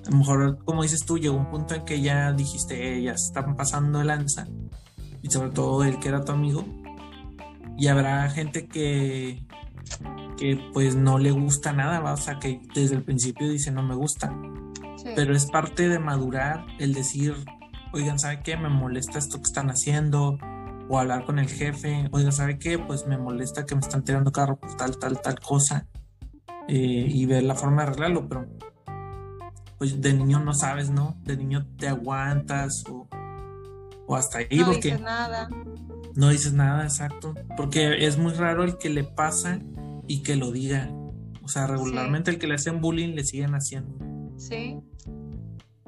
A 0.05 0.09
lo 0.09 0.17
mejor, 0.17 0.63
como 0.65 0.83
dices 0.83 1.05
tú, 1.05 1.17
llegó 1.17 1.37
un 1.37 1.49
punto 1.49 1.75
en 1.75 1.85
que 1.85 2.01
ya 2.01 2.33
dijiste, 2.33 2.97
eh, 2.97 3.01
ya 3.01 3.13
están 3.13 3.55
pasando 3.55 4.01
el 4.01 4.07
lanza. 4.07 4.47
Y 5.21 5.29
sobre 5.29 5.51
todo 5.51 5.83
el 5.83 5.99
que 5.99 6.09
era 6.09 6.25
tu 6.25 6.31
amigo. 6.31 6.65
Y 7.77 7.87
habrá 7.87 8.29
gente 8.29 8.67
que, 8.67 9.45
que 10.37 10.59
pues 10.73 10.95
no 10.95 11.17
le 11.17 11.31
gusta 11.31 11.73
nada, 11.73 11.99
¿va? 11.99 12.13
o 12.13 12.17
sea, 12.17 12.39
que 12.39 12.61
desde 12.73 12.95
el 12.95 13.03
principio 13.03 13.49
dice 13.49 13.71
no 13.71 13.83
me 13.83 13.95
gusta 13.95 14.33
pero 15.15 15.35
es 15.35 15.45
parte 15.45 15.89
de 15.89 15.99
madurar 15.99 16.65
el 16.79 16.93
decir, 16.93 17.35
oigan, 17.93 18.19
¿sabe 18.19 18.41
qué? 18.43 18.57
Me 18.57 18.69
molesta 18.69 19.19
esto 19.19 19.37
que 19.37 19.43
están 19.43 19.69
haciendo, 19.69 20.37
o 20.89 20.99
hablar 20.99 21.25
con 21.25 21.39
el 21.39 21.47
jefe, 21.47 22.07
oigan, 22.11 22.31
¿sabe 22.31 22.57
qué? 22.57 22.77
Pues 22.77 23.07
me 23.07 23.17
molesta 23.17 23.65
que 23.65 23.75
me 23.75 23.81
están 23.81 24.03
tirando 24.03 24.31
carro 24.31 24.57
por 24.57 24.75
tal, 24.77 24.97
tal, 24.97 25.21
tal 25.21 25.39
cosa, 25.39 25.87
eh, 26.67 27.05
y 27.07 27.25
ver 27.25 27.43
la 27.43 27.55
forma 27.55 27.83
de 27.83 27.87
arreglarlo, 27.89 28.27
pero 28.27 28.47
pues 29.77 29.99
de 29.99 30.13
niño 30.13 30.39
no 30.39 30.53
sabes, 30.53 30.91
¿no? 30.91 31.17
De 31.23 31.35
niño 31.35 31.65
te 31.77 31.87
aguantas 31.87 32.83
o, 32.87 33.07
o 34.05 34.15
hasta 34.15 34.39
ahí. 34.39 34.59
No 34.59 34.71
dices 34.71 35.01
nada. 35.01 35.49
No 36.15 36.29
dices 36.29 36.53
nada, 36.53 36.83
exacto. 36.83 37.33
Porque 37.57 38.05
es 38.05 38.17
muy 38.17 38.33
raro 38.33 38.63
el 38.63 38.77
que 38.77 38.89
le 38.89 39.03
pasa 39.03 39.59
y 40.07 40.23
que 40.23 40.35
lo 40.35 40.51
diga. 40.51 40.89
O 41.43 41.47
sea, 41.47 41.67
regularmente 41.67 42.31
el 42.31 42.39
que 42.39 42.47
le 42.47 42.55
hacen 42.55 42.81
bullying 42.81 43.15
le 43.15 43.23
siguen 43.23 43.55
haciendo. 43.55 43.97
Sí. 44.37 44.79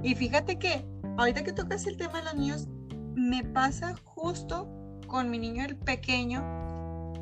Y 0.01 0.15
fíjate 0.15 0.59
que 0.59 0.85
ahorita 1.17 1.43
que 1.43 1.53
tocas 1.53 1.85
el 1.87 1.97
tema 1.97 2.19
de 2.19 2.25
los 2.25 2.35
niños, 2.35 2.67
me 3.15 3.43
pasa 3.43 3.95
justo 4.03 4.69
con 5.07 5.29
mi 5.29 5.37
niño 5.37 5.63
el 5.65 5.77
pequeño 5.77 6.43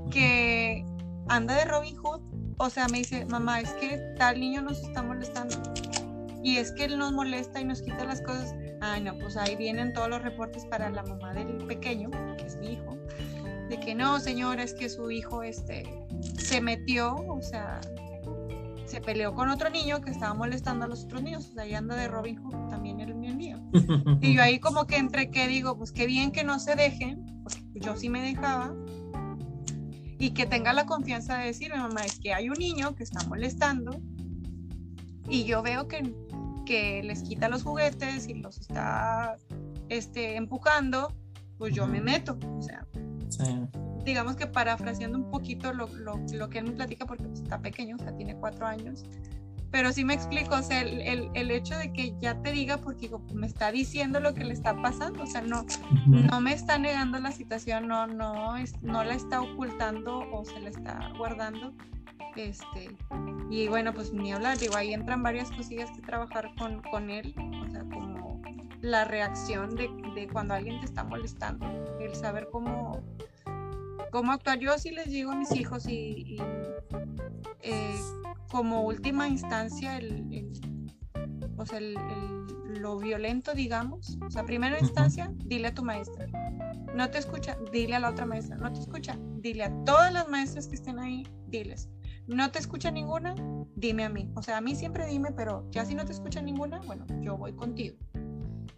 que 0.10 0.86
anda 1.28 1.56
de 1.56 1.66
Robin 1.66 1.96
Hood. 1.98 2.22
O 2.58 2.70
sea, 2.70 2.88
me 2.88 3.00
dice, 3.00 3.26
mamá, 3.26 3.60
es 3.62 3.72
que 3.74 3.98
tal 4.18 4.40
niño 4.40 4.62
nos 4.62 4.82
está 4.82 5.04
molestando. 5.04 5.56
Y 6.44 6.58
es 6.58 6.72
que 6.72 6.86
él 6.86 6.98
nos 6.98 7.12
molesta 7.12 7.62
y 7.62 7.66
nos 7.66 7.82
quita 7.82 8.04
las 8.06 8.22
cosas. 8.22 8.56
Ay, 8.82 9.02
no, 9.02 9.18
pues 9.18 9.38
ahí 9.38 9.56
vienen 9.56 9.94
todos 9.94 10.10
los 10.10 10.22
reportes 10.22 10.66
para 10.66 10.90
la 10.90 11.04
mamá 11.04 11.34
del 11.34 11.66
pequeño, 11.68 12.10
que 12.38 12.46
es 12.46 12.58
mi 12.58 12.74
hijo, 12.74 12.98
de 13.70 13.80
que 13.80 13.94
no, 13.96 14.20
señora, 14.20 14.64
es 14.64 14.74
que 14.74 14.90
su 14.90 15.12
hijo 15.12 15.44
este, 15.44 15.84
se 16.38 16.62
metió, 16.62 17.16
o 17.16 17.42
sea, 17.42 17.80
se 18.92 19.00
peleó 19.00 19.34
con 19.34 19.50
otro 19.50 19.70
niño 19.70 20.02
que 20.02 20.12
estaba 20.12 20.34
molestando 20.34 20.84
a 20.84 20.88
los 20.90 21.06
otros 21.06 21.24
niños. 21.24 21.48
O 21.50 21.54
sea, 21.54 21.64
ahí 21.64 21.74
anda 21.74 21.96
de 21.96 22.10
Robin 22.10 22.36
Hood, 22.44 22.70
también 22.70 23.00
el 23.00 23.16
mío 23.16 23.34
mío. 23.34 23.58
Y 24.22 24.34
yo 24.36 24.42
ahí 24.42 24.60
como 24.60 24.86
que 24.86 24.98
entre 24.98 25.32
que 25.32 25.48
digo, 25.48 25.78
pues 25.78 25.94
qué 25.94 26.06
bien 26.06 26.32
que 26.32 26.44
no 26.44 26.60
se 26.60 26.76
dejen, 26.76 27.26
porque 27.44 27.62
yo 27.76 27.96
sí 27.96 28.10
me 28.10 28.22
dejaba. 28.22 28.76
Y 30.20 30.32
que 30.32 30.46
tenga 30.46 30.74
la 30.74 30.86
confianza 30.86 31.38
de 31.38 31.46
decirme, 31.48 31.78
mamá, 31.78 32.02
es 32.02 32.20
que 32.20 32.34
hay 32.34 32.50
un 32.50 32.58
niño 32.58 32.94
que 32.96 33.04
está 33.04 33.26
molestando 33.28 34.02
y 35.30 35.46
yo 35.46 35.62
veo 35.62 35.88
que, 35.88 36.14
que 36.72 37.04
les 37.04 37.22
quita 37.22 37.50
los 37.50 37.64
juguetes 37.64 38.30
y 38.30 38.36
los 38.36 38.58
está 38.58 39.36
este, 39.90 40.38
empujando, 40.38 41.14
pues 41.58 41.76
yo 41.76 41.86
me 41.86 42.00
meto. 42.00 42.40
O 42.58 42.62
sea, 42.62 42.88
digamos 44.06 44.38
que 44.38 44.48
parafraseando 44.48 45.18
un 45.18 45.30
poquito 45.30 45.74
lo, 45.74 45.88
lo, 45.88 46.18
lo, 46.32 46.50
que 46.50 46.60
él 46.60 46.66
me 46.68 46.72
platica, 46.72 47.06
porque 47.06 47.26
está 47.34 47.60
pequeño, 47.60 47.98
o 47.98 48.00
sea, 48.00 48.16
tiene 48.16 48.38
cuatro 48.38 48.66
años, 48.66 49.04
pero 49.70 49.92
sí 49.92 50.06
me 50.06 50.14
explico, 50.14 50.56
o 50.56 50.62
sea, 50.62 50.80
el, 50.80 51.02
el, 51.02 51.30
el, 51.34 51.52
hecho 51.52 51.76
de 51.78 51.92
que 51.92 52.16
ya 52.22 52.42
te 52.42 52.54
diga, 52.54 52.78
porque 52.78 53.12
me 53.34 53.48
está 53.48 53.70
diciendo 53.74 54.22
lo 54.22 54.34
que 54.34 54.46
le 54.46 54.54
está 54.54 54.82
pasando, 54.82 55.24
o 55.24 55.28
sea, 55.28 55.42
no, 55.42 55.66
no 56.08 56.40
me 56.40 56.54
está 56.54 56.78
negando 56.78 57.20
la 57.20 57.34
situación, 57.34 57.90
no, 57.90 58.08
no, 58.08 58.56
es, 58.56 58.82
no 58.82 59.04
la 59.04 59.16
está 59.16 59.42
ocultando 59.42 60.20
o 60.32 60.46
se 60.46 60.58
la 60.62 60.70
está 60.70 61.12
guardando. 61.18 61.74
Este, 62.36 62.96
y 63.50 63.68
bueno, 63.68 63.94
pues 63.94 64.14
ni 64.14 64.32
hablar, 64.32 64.58
digo, 64.58 64.76
ahí 64.76 64.94
entran 64.94 65.22
varias 65.22 65.52
cosillas 65.52 65.92
que 65.92 66.02
trabajar 66.02 66.52
con, 66.58 66.82
con 66.84 67.10
él, 67.10 67.36
o 67.38 67.70
sea, 67.70 67.84
como 67.84 68.42
la 68.82 69.06
reacción 69.06 69.76
de, 69.76 69.90
de 70.16 70.28
cuando 70.28 70.54
alguien 70.54 70.80
te 70.80 70.86
está 70.86 71.04
molestando, 71.04 71.68
el 72.00 72.16
saber 72.16 72.48
cómo 72.52 73.04
cómo 74.12 74.34
actuar. 74.34 74.60
Yo 74.60 74.78
sí 74.78 74.92
les 74.92 75.10
digo 75.10 75.32
a 75.32 75.36
mis 75.36 75.52
hijos 75.54 75.88
y, 75.88 76.38
eh, 77.64 78.00
como 78.52 78.84
última 78.84 79.28
instancia, 79.28 79.98
el, 79.98 80.52
o 81.58 81.66
sea, 81.66 81.80
lo 81.80 83.00
violento, 83.00 83.54
digamos. 83.54 84.18
O 84.26 84.30
sea, 84.30 84.46
primera 84.46 84.78
instancia, 84.80 85.32
dile 85.46 85.70
a 85.70 85.74
tu 85.74 85.84
maestra. 85.84 86.28
No 86.94 87.10
te 87.10 87.18
escucha, 87.18 87.58
dile 87.72 87.96
a 87.96 88.00
la 88.00 88.10
otra 88.10 88.26
maestra. 88.26 88.58
No 88.58 88.72
te 88.72 88.82
escucha, 88.82 89.18
dile 89.38 89.64
a 89.64 89.84
todas 89.86 90.14
las 90.14 90.28
maestras 90.28 90.68
que 90.68 90.76
estén 90.76 91.00
ahí, 91.00 91.26
diles. 91.48 91.90
No 92.28 92.52
te 92.52 92.60
escucha 92.60 92.92
ninguna, 92.92 93.36
dime 93.76 94.06
a 94.06 94.10
mí. 94.10 94.32
O 94.36 94.42
sea, 94.42 94.58
a 94.58 94.62
mí 94.62 94.76
siempre 94.76 95.06
dime, 95.08 95.32
pero 95.32 95.68
ya 95.72 95.86
si 95.86 95.96
no 95.96 96.06
te 96.06 96.12
escucha 96.12 96.42
ninguna, 96.42 96.80
bueno, 96.86 97.06
yo 97.22 97.38
voy 97.38 97.54
contigo. 97.54 97.98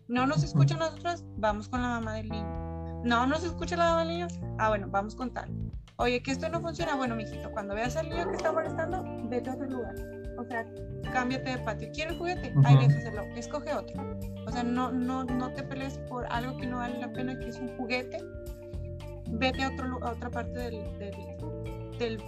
No 0.08 0.26
nos 0.28 0.44
escuchan 0.44 0.80
nosotras, 0.80 1.24
vamos 1.38 1.70
con 1.70 1.82
la 1.82 1.90
mamá 1.90 2.16
del 2.16 2.30
niño. 2.30 3.02
No 3.04 3.28
nos 3.28 3.44
escucha 3.44 3.76
la 3.76 3.86
mamá 3.86 4.00
del 4.00 4.10
niño, 4.10 4.28
ah, 4.60 4.70
bueno, 4.70 4.88
vamos 4.90 5.16
con 5.16 5.34
tal. 5.34 5.50
Oye, 5.98 6.24
que 6.24 6.32
esto 6.32 6.50
no 6.50 6.62
funciona, 6.62 6.96
bueno, 6.96 7.16
mijito, 7.16 7.52
cuando 7.52 7.76
veas 7.76 7.96
al 7.96 8.10
niño 8.10 8.30
que 8.30 8.38
está 8.38 8.52
molestando, 8.52 9.04
vete 9.30 9.50
a 9.50 9.54
otro 9.54 9.68
lugar. 9.68 9.96
O 10.38 10.44
sea, 10.46 10.66
cámbiate 11.12 11.52
de 11.52 11.58
patio. 11.60 11.90
¿Quieres 11.94 12.18
juguete? 12.18 12.54
Ahí 12.66 12.88
déjaselo. 12.88 13.24
Escoge 13.36 13.74
otro. 13.74 14.04
O 14.48 14.52
sea, 14.52 14.64
no, 14.64 14.92
no, 14.92 15.24
no 15.24 15.54
te 15.54 15.64
pelees 15.64 15.98
por 16.10 16.26
algo 16.32 16.58
que 16.58 16.66
no 16.66 16.78
vale 16.78 17.00
la 17.00 17.12
pena, 17.14 17.38
que 17.38 17.50
es 17.50 17.58
un 17.58 17.78
juguete. 17.78 18.18
Vete 19.30 19.64
a, 19.64 19.70
otro, 19.70 20.04
a 20.04 20.12
otra 20.12 20.30
parte 20.30 20.58
del, 20.58 21.00
del, 21.00 21.33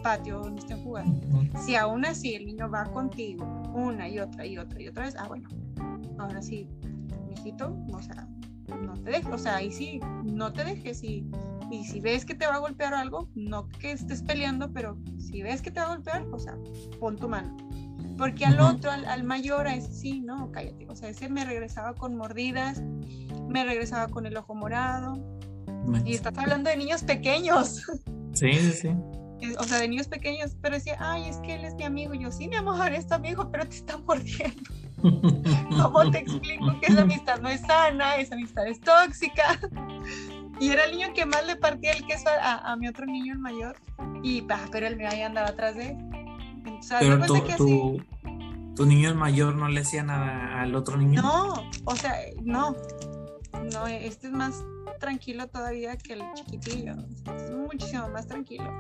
patio 0.04 0.40
donde 0.40 0.60
estén 0.60 0.84
jugando. 0.84 1.22
Si 1.66 1.76
aún 1.76 2.06
así 2.06 2.36
el 2.36 2.46
niño 2.46 2.70
va 2.70 2.86
contigo 2.86 3.46
una 3.74 4.08
y 4.08 4.20
otra 4.20 4.46
y 4.46 4.58
otra 4.58 4.82
y 4.82 4.88
otra 4.88 5.06
vez, 5.06 5.16
ah, 5.18 5.28
bueno, 5.28 5.50
ahora 6.18 6.42
sí, 6.42 6.70
mijito, 7.28 7.76
o 7.94 8.02
sea, 8.02 8.28
no 8.82 8.94
te 8.94 9.12
dejes, 9.12 9.32
o 9.32 9.38
sea, 9.38 9.58
ahí 9.58 9.72
sí, 9.72 10.00
no 10.24 10.52
te 10.54 10.64
dejes 10.64 11.04
y, 11.04 11.30
y 11.72 11.84
si 11.86 12.00
ves 12.00 12.26
que 12.26 12.36
te 12.36 12.48
va 12.48 12.56
a 12.56 12.60
golpear 12.60 12.94
algo, 12.94 13.30
no 13.36 13.68
que 13.68 13.92
estés 13.92 14.24
peleando, 14.24 14.72
pero 14.72 14.98
si 15.18 15.42
ves 15.42 15.62
que 15.62 15.72
te 15.72 15.80
va 15.80 15.88
a 15.88 15.96
golpear, 15.96 16.26
o 16.32 16.40
sea, 16.40 16.58
pon 17.00 17.16
tu 17.18 17.28
mano 17.28 17.56
porque 18.18 18.46
al 18.46 18.60
otro, 18.60 18.92
al, 18.92 19.24
mayor, 19.24 19.68
a 19.68 19.76
ese 19.76 19.92
sí, 19.92 20.22
no, 20.22 20.52
cállate. 20.52 20.88
O 20.90 20.96
sea, 20.96 21.10
ese 21.10 21.28
me 21.30 21.44
regresaba 21.44 21.94
con 21.94 22.16
mordidas, 22.16 22.82
me 23.50 23.64
regresaba 23.66 24.08
con 24.08 24.26
el 24.26 24.38
ojo 24.38 24.56
morado. 24.56 25.14
Y 26.06 26.14
estás 26.16 26.38
hablando 26.38 26.70
de 26.70 26.78
niños 26.78 27.04
pequeños. 27.04 27.84
Sí, 28.34 28.54
sí. 28.54 28.90
O 29.60 29.64
sea, 29.64 29.80
de 29.80 29.88
niños 29.88 30.08
pequeños, 30.08 30.56
pero 30.62 30.76
decía, 30.76 30.98
ay, 31.00 31.30
es 31.30 31.38
que 31.38 31.56
él 31.56 31.66
es 31.66 31.76
mi 31.76 31.84
amigo. 31.84 32.14
Y 32.14 32.20
yo, 32.20 32.32
sí, 32.32 32.48
mi 32.48 32.56
amor, 32.56 32.92
es 32.92 33.08
tu 33.08 33.14
amigo, 33.16 33.50
pero 33.52 33.68
te 33.68 33.76
está 33.76 33.98
mordiendo. 33.98 34.64
¿Cómo 35.82 36.10
te 36.12 36.20
explico 36.20 36.80
que 36.80 36.88
esa 36.88 37.02
amistad 37.02 37.40
no 37.40 37.50
es 37.50 37.62
sana, 37.62 38.16
esa 38.16 38.36
amistad 38.36 38.68
es 38.68 38.80
tóxica? 38.80 39.60
Y 40.60 40.70
era 40.70 40.86
el 40.86 40.92
niño 40.92 41.14
que 41.14 41.26
más 41.26 41.46
le 41.46 41.58
partía 41.58 41.92
el 41.92 42.06
queso 42.06 42.30
a, 42.30 42.72
a 42.72 42.76
mi 42.78 42.88
otro 42.88 43.06
niño, 43.06 43.34
el 43.34 43.40
mayor. 43.40 43.76
Y, 44.24 44.42
bah, 44.42 44.68
pero 44.72 44.88
él 44.88 45.00
ahí 45.06 45.22
andaba 45.22 45.50
atrás 45.50 45.76
de 45.76 45.90
él. 45.90 45.98
Pero 47.00 47.26
tu, 47.26 47.98
tu, 48.76 48.86
niño 48.86 49.14
mayor 49.16 49.56
no 49.56 49.68
le 49.68 49.82
hacía 49.82 50.04
nada 50.04 50.62
al 50.62 50.76
otro 50.76 50.98
niño. 50.98 51.22
No, 51.22 51.70
o 51.84 51.96
sea, 51.96 52.16
no. 52.44 52.76
No, 53.74 53.88
este 53.88 54.28
es 54.28 54.34
más 54.34 54.64
tranquilo 55.00 55.48
todavía 55.48 55.98
que 55.98 56.14
el 56.14 56.24
chiquitillo. 56.36 56.94
Es 57.36 57.52
muchísimo 57.52 58.10
más 58.10 58.28
tranquilo. 58.28 58.72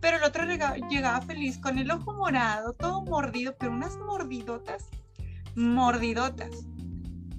Pero 0.00 0.16
el 0.16 0.24
otro 0.24 0.44
llegaba, 0.44 1.20
feliz 1.22 1.58
con 1.58 1.78
el 1.78 1.90
ojo 1.90 2.12
morado, 2.12 2.72
todo 2.72 3.02
mordido, 3.02 3.54
pero 3.58 3.72
unas 3.72 3.96
mordidotas, 3.98 4.88
mordidotas 5.54 6.66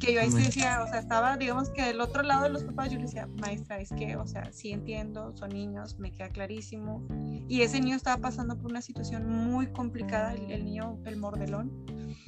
que 0.04 0.14
yo 0.14 0.22
ahí 0.22 0.32
sí 0.32 0.38
decía, 0.38 0.82
o 0.84 0.88
sea, 0.88 1.00
estaba, 1.00 1.38
digamos 1.38 1.70
que 1.70 1.82
del 1.82 2.02
otro 2.02 2.24
lado 2.24 2.44
de 2.44 2.50
los 2.50 2.64
papás, 2.64 2.92
yo 2.92 2.98
le 2.98 3.06
decía, 3.06 3.28
maestra, 3.40 3.80
es 3.80 3.90
que, 3.90 4.18
o 4.18 4.28
sea, 4.28 4.52
sí 4.52 4.72
entiendo, 4.72 5.36
son 5.38 5.52
niños, 5.52 5.98
me 5.98 6.12
queda 6.12 6.28
clarísimo. 6.30 7.08
Y 7.48 7.62
ese 7.62 7.80
niño 7.80 7.96
estaba 7.96 8.18
pasando 8.22 8.58
por 8.58 8.70
una 8.70 8.82
situación 8.82 9.30
muy 9.30 9.68
complicada, 9.68 10.34
el, 10.34 10.66
niño, 10.66 11.00
el 11.06 11.18
mordelón. 11.18 11.72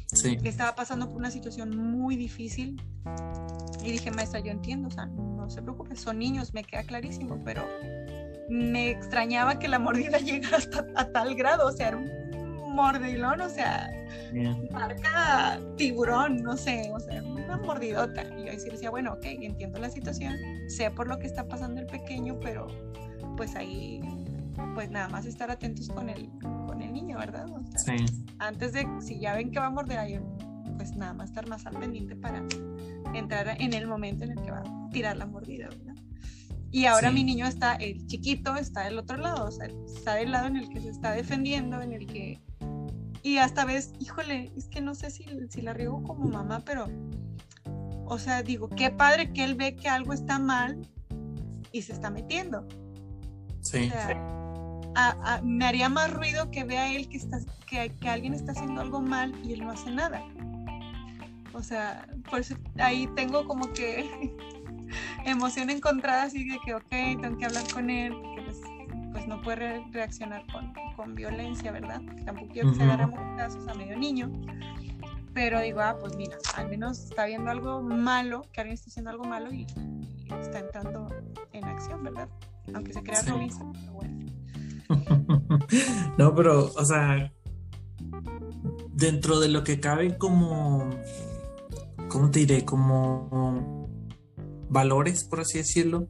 Sí. 0.08 0.38
Estaba 0.44 0.76
pasando 0.76 1.10
por 1.10 1.18
una 1.18 1.32
situación 1.32 1.76
muy 1.76 2.16
difícil. 2.16 2.82
Y 3.84 3.92
dije, 3.92 4.10
maestra, 4.10 4.40
yo 4.40 4.52
entiendo, 4.52 4.88
o 4.88 4.92
sea, 4.92 5.08
no 5.08 5.50
se 5.50 5.62
preocupe, 5.62 5.96
son 5.98 6.20
niños, 6.20 6.54
me 6.54 6.64
queda 6.64 6.84
clarísimo, 6.84 7.42
pero 7.44 7.66
me 8.50 8.90
extrañaba 8.92 9.60
que 9.60 9.68
la 9.68 9.80
mordida 9.80 10.18
llegara 10.20 10.58
hasta 10.58 10.86
a 10.96 11.10
tal 11.12 11.36
grado, 11.36 11.68
o 11.68 11.72
sea, 11.72 11.90
era 11.90 11.98
un 11.98 12.26
mordelón, 12.76 13.42
o 13.42 13.50
sea, 13.50 13.90
marca 14.72 15.60
tiburón, 15.78 16.44
no 16.44 16.58
sé, 16.58 16.92
o 16.94 17.00
sea, 17.00 17.24
una 17.24 17.58
mordidota. 17.58 18.24
Y 18.38 18.46
yo 18.46 18.60
sí 18.60 18.70
decía, 18.70 18.90
bueno, 18.90 19.14
ok, 19.14 19.26
entiendo 19.26 19.80
la 19.80 19.90
situación, 19.90 20.36
sé 20.68 20.92
por 20.92 21.08
lo 21.08 21.18
que 21.18 21.28
está 21.28 21.48
pasando 21.48 21.82
el 21.82 21.88
pequeño, 21.88 22.40
pero 22.42 22.68
pues 23.38 23.56
ahí, 23.56 24.02
pues 24.74 24.90
nada 24.92 25.08
más 25.08 25.26
estar 25.26 25.50
atentos 25.50 25.90
con 25.90 26.10
el, 26.10 26.30
con 26.68 26.82
el 26.82 26.94
niño, 26.94 27.18
¿verdad? 27.18 27.48
Antes 28.40 28.74
de, 28.74 28.88
si 29.00 29.20
ya 29.20 29.36
ven 29.36 29.52
que 29.52 29.60
va 29.60 29.68
a 29.68 29.72
morder, 29.72 30.00
ahí, 30.00 30.20
pues 30.78 30.96
nada 30.96 31.14
más 31.14 31.30
estar 31.30 31.48
más 31.48 31.66
al 31.66 31.78
pendiente 31.78 32.16
para 32.16 32.44
entrar 33.14 33.56
en 33.60 33.74
el 33.74 33.88
momento 33.88 34.26
en 34.26 34.32
el 34.32 34.42
que 34.44 34.52
va 34.52 34.60
a 34.60 34.90
tirar 34.92 35.16
la 35.16 35.26
mordida, 35.26 35.70
¿verdad? 35.70 35.96
Y 36.76 36.88
ahora 36.88 37.10
mi 37.10 37.24
niño 37.24 37.48
está, 37.48 37.76
el 37.76 38.06
chiquito 38.06 38.58
está 38.58 38.84
del 38.84 39.00
otro 39.00 39.16
lado, 39.16 39.48
o 39.48 39.52
sea, 39.52 39.70
está 39.86 40.16
del 40.16 40.32
lado 40.32 40.48
en 40.48 40.58
el 40.58 40.68
que 40.68 40.82
se 40.82 40.90
está 40.90 41.14
defendiendo, 41.14 41.82
en 41.82 41.94
el 41.94 42.06
que 42.06 42.42
y 43.24 43.38
hasta 43.38 43.64
ves, 43.64 43.94
híjole, 43.98 44.52
es 44.58 44.68
que 44.68 44.82
no 44.82 44.94
sé 44.94 45.10
si, 45.10 45.26
si 45.50 45.62
la 45.62 45.72
riego 45.72 46.04
como 46.04 46.26
mamá, 46.26 46.64
pero, 46.66 46.90
o 48.04 48.20
sea, 48.20 48.44
digo, 48.44 48.68
qué 48.68 48.92
padre 48.92 49.32
que 49.32 49.46
él 49.46 49.56
ve 49.56 49.78
que 49.78 49.88
algo 49.88 50.12
está 50.12 50.38
mal 50.38 50.86
y 51.72 51.82
se 51.82 51.94
está 51.94 52.10
metiendo. 52.10 52.68
Sí. 53.62 53.90
me 55.44 55.66
haría 55.66 55.88
más 55.88 56.12
ruido 56.12 56.52
que 56.52 56.66
vea 56.66 56.94
él 56.94 57.08
que, 57.08 57.16
está, 57.16 57.40
que, 57.70 57.90
que 58.02 58.10
alguien 58.10 58.34
está 58.34 58.52
haciendo 58.52 58.82
algo 58.82 59.00
mal 59.00 59.34
y 59.46 59.54
él 59.54 59.62
no 59.62 59.72
hace 59.72 59.92
nada. 59.92 60.22
O 61.54 61.64
sea, 61.64 62.06
por 62.30 62.42
eso 62.42 62.56
ahí 62.80 63.08
tengo 63.16 63.48
como 63.48 63.72
que 63.72 64.36
emoción 65.26 65.70
encontrada, 65.70 66.24
así 66.24 66.48
de 66.48 66.58
que, 66.66 66.74
ok, 66.74 67.22
tengo 67.22 67.38
que 67.38 67.46
hablar 67.46 67.64
con 67.74 67.90
él, 67.90 68.14
pues 69.12 69.28
no 69.28 69.42
puede 69.42 69.84
reaccionar 69.92 70.46
con, 70.52 70.74
con 70.96 71.16
violencia, 71.16 71.72
¿verdad? 71.72 72.02
tampoco 72.26 72.50
quiero 72.52 72.72
que 72.72 72.76
se 72.76 72.84
agarre 72.84 73.12
casos 73.38 73.68
a 73.68 73.74
medio 73.74 73.98
niño. 73.98 74.32
Pero 75.34 75.60
digo, 75.60 75.82
ah, 75.82 75.98
pues 76.00 76.16
mira, 76.16 76.38
al 76.56 76.70
menos 76.70 77.00
está 77.00 77.26
viendo 77.26 77.52
algo 77.52 77.82
malo, 77.82 78.44
que 78.54 78.62
alguien 78.62 78.76
está 78.76 78.90
haciendo 78.90 79.12
algo 79.12 79.26
malo 79.26 79.54
y, 79.54 79.68
está 80.42 80.60
entrando 80.60 81.08
en 81.54 81.64
acción, 81.66 82.04
¿verdad? 82.04 82.30
Aunque 82.74 82.94
se 82.94 83.04
crea 83.04 83.22
sí. 83.22 83.32
pero 83.32 83.94
bueno. 83.94 84.26
no, 86.18 86.36
pero, 86.36 86.72
o 86.76 86.86
sea, 86.86 87.32
dentro 88.94 89.40
de 89.40 89.50
lo 89.50 89.64
que 89.64 89.80
cabe 89.80 90.18
como, 90.18 90.90
¿cómo 92.08 92.32
te 92.32 92.40
diré? 92.40 92.66
Como 92.66 93.75
valores, 94.70 95.24
por 95.24 95.42
así 95.42 95.58
decirlo, 95.58 96.08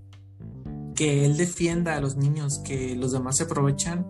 que 0.96 1.26
él 1.26 1.38
defienda 1.38 1.96
a 1.96 2.02
los 2.02 2.16
niños 2.16 2.62
que 2.64 2.96
los 2.96 3.12
demás 3.12 3.38
se 3.38 3.44
aprovechan, 3.44 4.08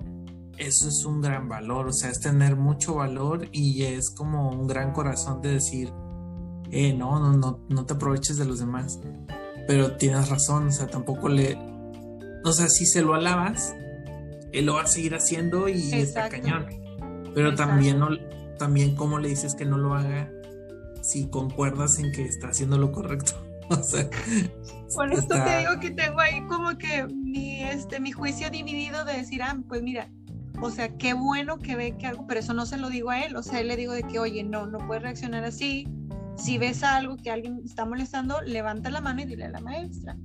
eso 0.58 0.88
es 0.88 1.04
un 1.06 1.22
gran 1.22 1.50
valor, 1.50 1.88
o 1.88 1.94
sea, 1.94 2.10
es 2.10 2.20
tener 2.20 2.56
mucho 2.56 2.96
valor 2.96 3.48
y 3.52 3.84
es 3.84 4.10
como 4.10 4.52
un 4.52 4.68
gran 4.68 4.94
corazón 4.94 5.42
de 5.42 5.54
decir, 5.54 5.92
eh, 6.72 6.94
no, 6.94 7.20
no, 7.20 7.34
no, 7.34 7.66
no 7.70 7.86
te 7.86 7.94
aproveches 7.94 8.38
de 8.38 8.46
los 8.46 8.60
demás. 8.60 9.00
Pero 9.68 9.98
tienes 9.98 10.30
razón, 10.30 10.68
o 10.68 10.72
sea, 10.72 10.88
tampoco 10.88 11.28
le, 11.28 11.58
o 12.44 12.52
sea, 12.54 12.68
si 12.68 12.86
se 12.86 13.02
lo 13.02 13.16
alabas, 13.16 13.74
él 14.54 14.66
lo 14.66 14.76
va 14.76 14.84
a 14.84 14.88
seguir 14.88 15.16
haciendo 15.16 15.68
y 15.68 15.94
está 15.94 16.30
cañón. 16.30 16.68
Pero 17.34 17.56
también 17.56 18.00
no, 18.00 18.10
también 18.58 18.96
cómo 18.96 19.20
le 19.20 19.28
dices 19.28 19.56
que 19.56 19.66
no 19.66 19.78
lo 19.78 19.94
haga 19.94 20.32
si 21.02 21.28
concuerdas 21.28 22.00
en 22.00 22.12
que 22.12 22.24
está 22.24 22.50
haciendo 22.50 22.78
lo 22.78 22.92
correcto. 22.92 23.34
O 23.69 23.82
sea, 23.82 24.08
por 24.95 25.12
esto 25.12 25.36
te 25.43 25.60
digo 25.60 25.80
que 25.80 25.91
tengo 25.91 26.19
ahí 26.19 26.41
como 26.47 26.78
que 26.78 27.06
mi, 27.08 27.63
este, 27.63 27.99
mi 27.99 28.12
juicio 28.12 28.49
dividido 28.49 29.04
de 29.06 29.13
decir, 29.13 29.41
ah, 29.41 29.58
pues 29.67 29.82
mira, 29.82 30.10
o 30.62 30.69
sea, 30.69 30.95
qué 30.97 31.13
bueno 31.13 31.58
que 31.58 31.75
ve 31.75 31.97
que 31.97 32.06
algo, 32.06 32.25
pero 32.28 32.39
eso 32.39 32.54
no 32.54 32.65
se 32.65 32.78
lo 32.78 32.89
digo 32.89 33.10
a 33.10 33.21
él, 33.21 33.36
o 33.36 33.43
sea, 33.43 33.60
él 33.60 33.67
le 33.67 33.75
digo 33.75 33.93
de 33.93 34.04
que, 34.04 34.19
oye, 34.19 34.43
no, 34.43 34.67
no 34.67 34.78
puedes 34.86 35.04
reaccionar 35.04 35.43
así, 35.43 35.88
si 36.38 36.57
ves 36.57 36.84
algo 36.84 37.18
que 37.18 37.32
alguien 37.32 37.61
está 37.63 37.86
molestando, 37.86 38.41
levanta 38.41 38.89
la 38.89 39.01
mano 39.01 39.22
y 39.22 39.26
dile 39.26 39.45
a 39.45 39.49
la 39.49 39.61
maestra. 39.61 40.18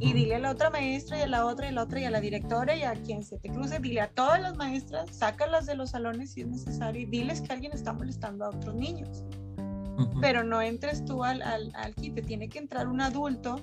Y 0.00 0.12
dile 0.12 0.34
a 0.34 0.38
la 0.38 0.50
otra 0.50 0.68
maestra 0.68 1.18
y 1.18 1.22
a 1.22 1.26
la 1.26 1.46
otra 1.46 1.64
y 1.64 1.70
a 1.70 1.72
la 1.72 1.82
otra 1.82 1.98
y 1.98 2.04
a 2.04 2.10
la 2.10 2.20
directora 2.20 2.76
y 2.76 2.82
a 2.82 2.92
quien 2.92 3.22
se 3.22 3.38
te 3.38 3.48
cruce, 3.48 3.78
dile 3.78 4.02
a 4.02 4.08
todas 4.08 4.38
las 4.38 4.54
maestras, 4.54 5.08
sácalas 5.16 5.64
de 5.64 5.76
los 5.76 5.90
salones 5.90 6.32
si 6.32 6.42
es 6.42 6.48
necesario 6.48 7.00
y 7.00 7.06
diles 7.06 7.40
que 7.40 7.54
alguien 7.54 7.72
está 7.72 7.94
molestando 7.94 8.44
a 8.44 8.50
otros 8.50 8.74
niños. 8.74 9.24
Pero 10.20 10.44
no 10.44 10.60
entres 10.62 11.04
tú 11.04 11.24
al, 11.24 11.42
al, 11.42 11.72
al 11.74 11.94
quite, 11.94 12.22
tiene 12.22 12.48
que 12.48 12.58
entrar 12.58 12.88
un 12.88 13.00
adulto 13.00 13.60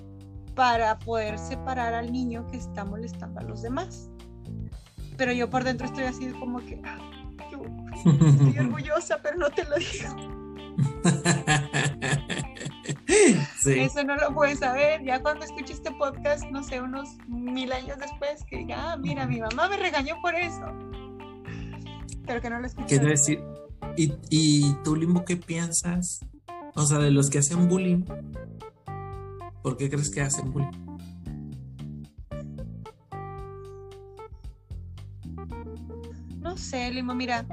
para 0.54 0.98
poder 0.98 1.38
separar 1.38 1.94
al 1.94 2.12
niño 2.12 2.46
que 2.46 2.56
está 2.56 2.84
molestando 2.84 3.40
a 3.40 3.42
los 3.42 3.62
demás. 3.62 4.10
Pero 5.16 5.32
yo 5.32 5.48
por 5.48 5.64
dentro 5.64 5.86
estoy 5.86 6.04
así 6.04 6.28
como 6.32 6.58
que 6.60 6.80
ah, 6.84 6.98
estoy 7.42 8.58
orgullosa, 8.66 9.18
pero 9.22 9.36
no 9.36 9.50
te 9.50 9.64
lo 9.64 9.76
digo. 9.76 10.36
Eso 13.66 14.04
no 14.04 14.16
lo 14.16 14.34
puedes 14.34 14.60
saber. 14.60 15.02
Ya 15.02 15.20
cuando 15.20 15.44
escuche 15.44 15.72
este 15.72 15.90
podcast, 15.92 16.44
no 16.50 16.62
sé, 16.62 16.80
unos 16.80 17.18
mil 17.26 17.72
años 17.72 17.98
después, 17.98 18.44
que 18.44 18.58
diga, 18.58 18.92
ah, 18.92 18.96
mira, 18.96 19.26
mi 19.26 19.40
mamá 19.40 19.68
me 19.68 19.76
regañó 19.76 20.16
por 20.22 20.34
eso. 20.34 20.66
Pero 22.26 22.40
que 22.40 22.50
no 22.50 22.60
lo 22.60 22.66
escuché. 22.66 22.88
Quiero 22.88 23.08
decir, 23.08 23.42
¿y, 23.96 24.12
¿y 24.30 24.74
tú, 24.84 24.96
Limbo, 24.96 25.24
qué 25.24 25.36
piensas 25.36 26.20
O 26.74 26.84
sea, 26.86 26.98
de 26.98 27.10
los 27.10 27.30
que 27.30 27.38
hacen 27.38 27.68
bullying, 27.68 28.04
¿por 29.62 29.76
qué 29.76 29.88
crees 29.90 30.10
que 30.10 30.22
hacen 30.22 30.52
bullying? 30.52 30.86
No 36.40 36.56
sé, 36.56 36.90
Limo, 36.90 37.14
mira, 37.14 37.44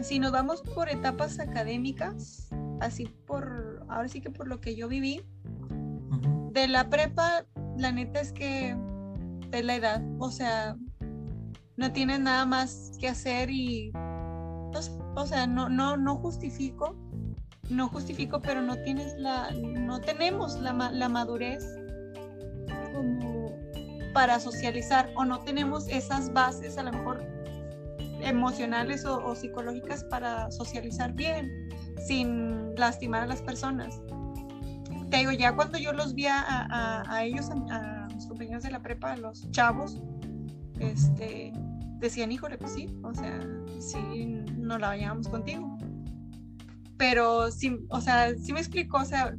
si 0.00 0.18
nos 0.18 0.32
vamos 0.32 0.62
por 0.62 0.88
etapas 0.88 1.38
académicas, 1.38 2.48
así 2.80 3.06
por, 3.26 3.84
ahora 3.88 4.08
sí 4.08 4.20
que 4.20 4.30
por 4.30 4.48
lo 4.48 4.60
que 4.60 4.74
yo 4.74 4.88
viví, 4.88 5.22
de 6.52 6.68
la 6.68 6.88
prepa, 6.88 7.44
la 7.76 7.92
neta 7.92 8.20
es 8.20 8.32
que 8.32 8.74
de 9.50 9.62
la 9.62 9.76
edad, 9.76 10.02
o 10.18 10.30
sea, 10.30 10.76
no 11.76 11.92
tienes 11.92 12.20
nada 12.20 12.46
más 12.46 12.92
que 12.98 13.08
hacer 13.08 13.50
y, 13.50 13.92
o 15.16 15.26
sea, 15.26 15.46
no, 15.46 15.68
no, 15.68 15.96
no 15.96 16.16
justifico, 16.16 16.94
no 17.70 17.88
justifico, 17.88 18.40
pero 18.40 18.62
no 18.62 18.76
tienes 18.82 19.18
la, 19.18 19.50
no 19.50 20.00
tenemos 20.00 20.60
la, 20.60 20.72
la 20.72 21.08
madurez 21.08 21.64
para 24.16 24.40
socializar 24.40 25.10
o 25.14 25.24
no 25.26 25.40
tenemos 25.40 25.88
esas 25.88 26.32
bases 26.32 26.78
a 26.78 26.82
lo 26.82 26.92
mejor 26.92 27.22
emocionales 28.22 29.04
o, 29.04 29.34
psicológicas 29.34 30.04
para 30.04 30.50
socializar 30.50 31.12
bien 31.12 31.68
sin 32.06 32.74
lastimar 32.76 33.24
a 33.24 33.26
las 33.26 33.42
personas. 33.42 34.00
Te 35.10 35.18
digo, 35.18 35.32
ya 35.32 35.54
cuando 35.54 35.78
yo 35.78 35.92
los 35.92 36.14
vi 36.14 36.26
a, 36.26 37.04
a, 37.08 37.24
ellos, 37.24 37.50
a, 37.70 38.08
mis 38.14 38.26
compañeros 38.26 38.62
de 38.62 38.70
la 38.70 38.80
prepa, 38.80 39.12
a 39.12 39.16
los 39.16 39.50
chavos, 39.50 40.00
este, 40.80 41.52
decían, 41.98 42.32
híjole, 42.32 42.58
pues 42.58 42.72
sí, 42.72 42.94
o 43.02 43.14
sea, 43.14 43.40
sí, 43.78 44.26
no 44.56 44.78
la 44.78 44.88
vayamos 44.88 45.28
contigo. 45.28 45.76
Pero 46.96 47.50
sí, 47.50 47.78
o 47.90 48.00
sea, 48.00 48.34
sí 48.36 48.52
me 48.52 48.60
explicó, 48.60 48.98
o 48.98 49.04
sea, 49.04 49.34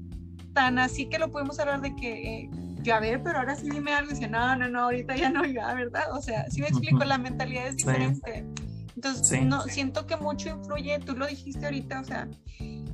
tan 0.54 0.80
así 0.80 1.08
que 1.08 1.20
lo 1.20 1.32
podemos 1.32 1.60
hablar 1.60 1.82
de 1.82 1.96
que, 1.96 2.42
eh, 2.42 2.50
yo, 2.82 2.96
a 2.96 3.00
ver, 3.00 3.22
pero 3.24 3.40
ahora 3.40 3.56
sí 3.56 3.70
dime 3.70 3.94
algo, 3.94 4.12
y 4.12 4.14
dice, 4.14 4.30
no, 4.30 4.56
no, 4.56 4.70
no, 4.70 4.84
ahorita 4.84 5.16
ya 5.16 5.30
no, 5.30 5.46
ya, 5.46 5.74
¿verdad? 5.74 6.12
O 6.14 6.22
sea, 6.22 6.50
sí 6.50 6.62
me 6.62 6.68
explico, 6.68 7.04
la 7.04 7.18
mentalidad 7.18 7.68
es 7.68 7.78
diferente. 7.78 8.46
Entonces, 8.96 9.44
no, 9.46 9.62
siento 9.64 10.08
que 10.08 10.18
mucho 10.18 10.50
influye, 10.50 11.00
tú 11.00 11.16
lo 11.16 11.28
dijiste 11.28 11.66
ahorita, 11.66 12.02
o 12.02 12.04
sea, 12.04 12.28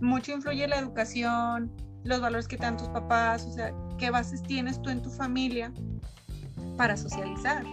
mucho 0.01 0.33
influye 0.33 0.67
la 0.67 0.77
educación, 0.77 1.71
los 2.03 2.19
valores 2.19 2.47
que 2.47 2.57
te 2.57 2.63
dan 2.63 2.77
tus 2.77 2.89
papás, 2.89 3.45
o 3.45 3.53
sea, 3.53 3.73
qué 3.97 4.09
bases 4.09 4.43
tienes 4.43 4.81
tú 4.81 4.89
en 4.89 5.01
tu 5.01 5.09
familia 5.09 5.71
para 6.75 6.97
socializar 6.97 7.63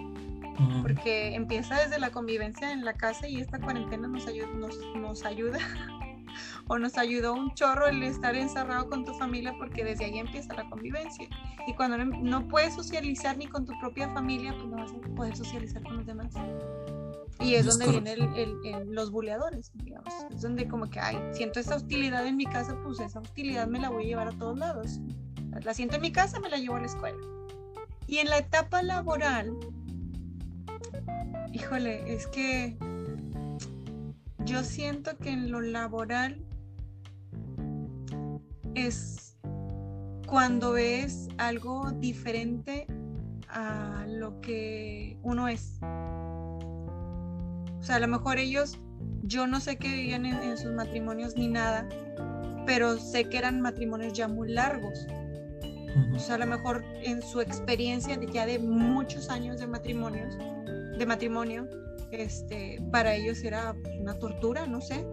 porque 0.82 1.34
empieza 1.34 1.80
desde 1.80 1.98
la 1.98 2.10
convivencia 2.10 2.72
en 2.72 2.84
la 2.84 2.94
casa 2.94 3.28
y 3.28 3.40
esta 3.40 3.58
cuarentena 3.58 4.08
nos 4.08 4.26
ayuda, 4.26 4.48
nos, 4.54 4.78
nos 4.96 5.24
ayuda 5.24 5.58
o 6.68 6.78
nos 6.78 6.96
ayudó 6.98 7.34
un 7.34 7.52
chorro 7.54 7.88
el 7.88 8.02
estar 8.02 8.34
encerrado 8.34 8.88
con 8.88 9.04
tu 9.04 9.12
familia 9.14 9.54
porque 9.58 9.84
desde 9.84 10.04
ahí 10.04 10.18
empieza 10.18 10.54
la 10.54 10.68
convivencia. 10.68 11.28
Y 11.66 11.74
cuando 11.74 11.98
no, 11.98 12.48
puedes 12.48 12.74
socializar 12.74 13.36
ni 13.36 13.46
con 13.46 13.64
tu 13.66 13.78
propia 13.80 14.08
familia, 14.10 14.54
pues 14.54 14.66
no 14.66 14.76
vas 14.76 14.92
a 14.92 15.14
poder 15.14 15.36
socializar 15.36 15.82
con 15.82 15.98
los 15.98 16.06
demás. 16.06 16.32
Y 17.40 17.54
es, 17.54 17.64
donde 17.64 17.86
vienen 17.86 18.94
los 18.94 19.10
buleadores, 19.10 19.72
digamos. 19.82 20.12
Es 20.30 20.42
donde 20.42 20.68
como 20.68 20.90
que, 20.90 21.00
ay, 21.00 21.18
siento 21.32 21.58
esta 21.58 21.76
hostilidad 21.76 22.26
en 22.26 22.36
mi 22.36 22.44
casa, 22.44 22.76
pues 22.84 23.00
esa 23.00 23.20
hostilidad 23.20 23.66
me 23.66 23.80
la 23.80 23.88
voy 23.88 24.04
a 24.04 24.06
llevar 24.06 24.28
a 24.28 24.32
todos 24.32 24.58
lados. 24.58 25.00
La 25.64 25.74
siento 25.74 25.96
en 25.96 26.02
mi 26.02 26.12
casa, 26.12 26.38
me 26.38 26.50
la 26.50 26.58
llevo 26.58 26.76
a 26.76 26.80
la 26.80 26.86
escuela. 26.86 27.18
Y 28.06 28.18
en 28.18 28.28
la 28.28 28.38
etapa 28.38 28.82
laboral, 28.82 29.56
híjole, 31.52 32.12
es 32.12 32.26
que 32.26 32.76
yo 34.44 34.64
siento 34.64 35.16
que 35.18 35.30
en 35.30 35.50
lo 35.50 35.60
laboral 35.60 36.44
es 38.74 39.36
cuando 40.26 40.72
ves 40.72 41.28
algo 41.38 41.90
diferente 41.92 42.86
a 43.48 44.06
lo 44.08 44.40
que 44.40 45.18
uno 45.22 45.48
es. 45.48 45.78
O 45.82 47.82
sea, 47.82 47.96
a 47.96 48.00
lo 48.00 48.08
mejor 48.08 48.38
ellos, 48.38 48.78
yo 49.22 49.46
no 49.46 49.60
sé 49.60 49.76
qué 49.76 49.88
vivían 49.88 50.26
en, 50.26 50.56
sus 50.56 50.72
matrimonios 50.72 51.36
ni 51.36 51.48
nada, 51.48 51.88
pero 52.66 52.98
sé 52.98 53.28
que 53.28 53.38
eran 53.38 53.60
matrimonios 53.60 54.12
ya 54.12 54.28
muy 54.28 54.52
largos. 54.52 55.06
O 56.14 56.18
sea, 56.20 56.36
a 56.36 56.38
lo 56.38 56.46
mejor 56.46 56.84
en 57.02 57.20
su 57.22 57.40
experiencia 57.40 58.16
de 58.16 58.30
ya 58.30 58.46
de 58.46 58.60
muchos 58.60 59.28
años 59.30 59.58
de 59.58 59.66
matrimonios, 59.66 60.36
de 61.00 61.06
matrimonio, 61.06 61.66
este, 62.12 62.80
para 62.92 63.14
ellos 63.14 63.42
era 63.42 63.74
una 63.98 64.14
tortura, 64.18 64.66
no 64.66 64.80
sé. 64.80 65.04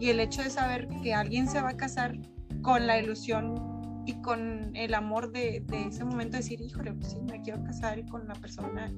Y 0.00 0.08
el 0.08 0.18
hecho 0.18 0.42
de 0.42 0.50
saber 0.50 0.88
que 1.02 1.14
alguien 1.14 1.48
se 1.48 1.60
va 1.60 1.70
a 1.70 1.76
casar 1.76 2.18
con 2.62 2.86
la 2.86 2.98
ilusión 2.98 3.54
y 4.06 4.14
con 4.22 4.74
el 4.74 4.94
amor 4.94 5.30
de, 5.30 5.64
ese 5.70 6.04
momento, 6.04 6.38
decir, 6.38 6.60
híjole, 6.60 6.92
pues 6.94 7.12
sí, 7.12 7.18
me 7.30 7.40
quiero 7.42 7.62
casar 7.62 8.04
con 8.06 8.26
la 8.26 8.34
persona 8.34 8.92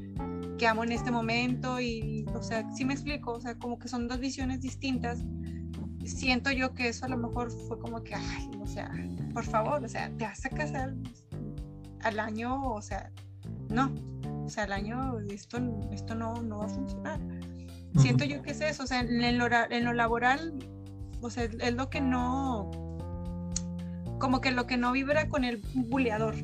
que 0.56 0.66
amo 0.66 0.84
en 0.84 0.92
este 0.92 1.10
momento 1.10 1.80
y, 1.80 2.24
o 2.32 2.42
sea, 2.42 2.64
sí 2.74 2.84
me 2.84 2.94
explico, 2.94 3.32
o 3.32 3.40
sea, 3.40 3.56
como 3.56 3.78
que 3.78 3.88
son 3.88 4.06
dos 4.06 4.20
visiones 4.20 4.60
distintas. 4.60 5.24
Siento 6.04 6.52
yo 6.52 6.74
que 6.74 6.88
eso 6.88 7.06
a 7.06 7.08
lo 7.08 7.16
mejor 7.16 7.50
fue 7.50 7.78
como 7.80 8.02
que, 8.04 8.14
ay, 8.14 8.50
o 8.60 8.66
sea, 8.66 8.90
por 9.32 9.44
favor, 9.44 9.84
o 9.84 9.88
sea, 9.88 10.10
te 10.16 10.24
vas 10.24 10.46
a 10.46 10.48
casar 10.48 10.94
al 12.02 12.20
año, 12.20 12.62
o 12.62 12.80
sea, 12.80 13.10
no, 13.68 13.92
o 14.44 14.48
sea, 14.48 14.64
al 14.64 14.72
año 14.72 15.18
esto, 15.30 15.58
esto 15.92 16.14
no, 16.14 16.42
no 16.42 16.58
va 16.58 16.66
a 16.66 16.68
funcionar. 16.68 17.20
Siento 17.96 18.24
yo 18.24 18.42
que 18.42 18.50
es 18.50 18.60
eso, 18.60 18.82
o 18.82 18.86
sea, 18.86 19.00
en 19.00 19.38
lo, 19.38 19.46
en 19.46 19.84
lo 19.84 19.92
laboral, 19.92 20.52
o 21.20 21.30
sea, 21.30 21.44
es 21.44 21.74
lo 21.74 21.90
que 21.90 22.00
no, 22.00 22.70
como 24.18 24.40
que 24.40 24.50
lo 24.50 24.66
que 24.66 24.76
no 24.76 24.92
vibra 24.92 25.28
con 25.28 25.44
el 25.44 25.62
buleador, 25.74 26.34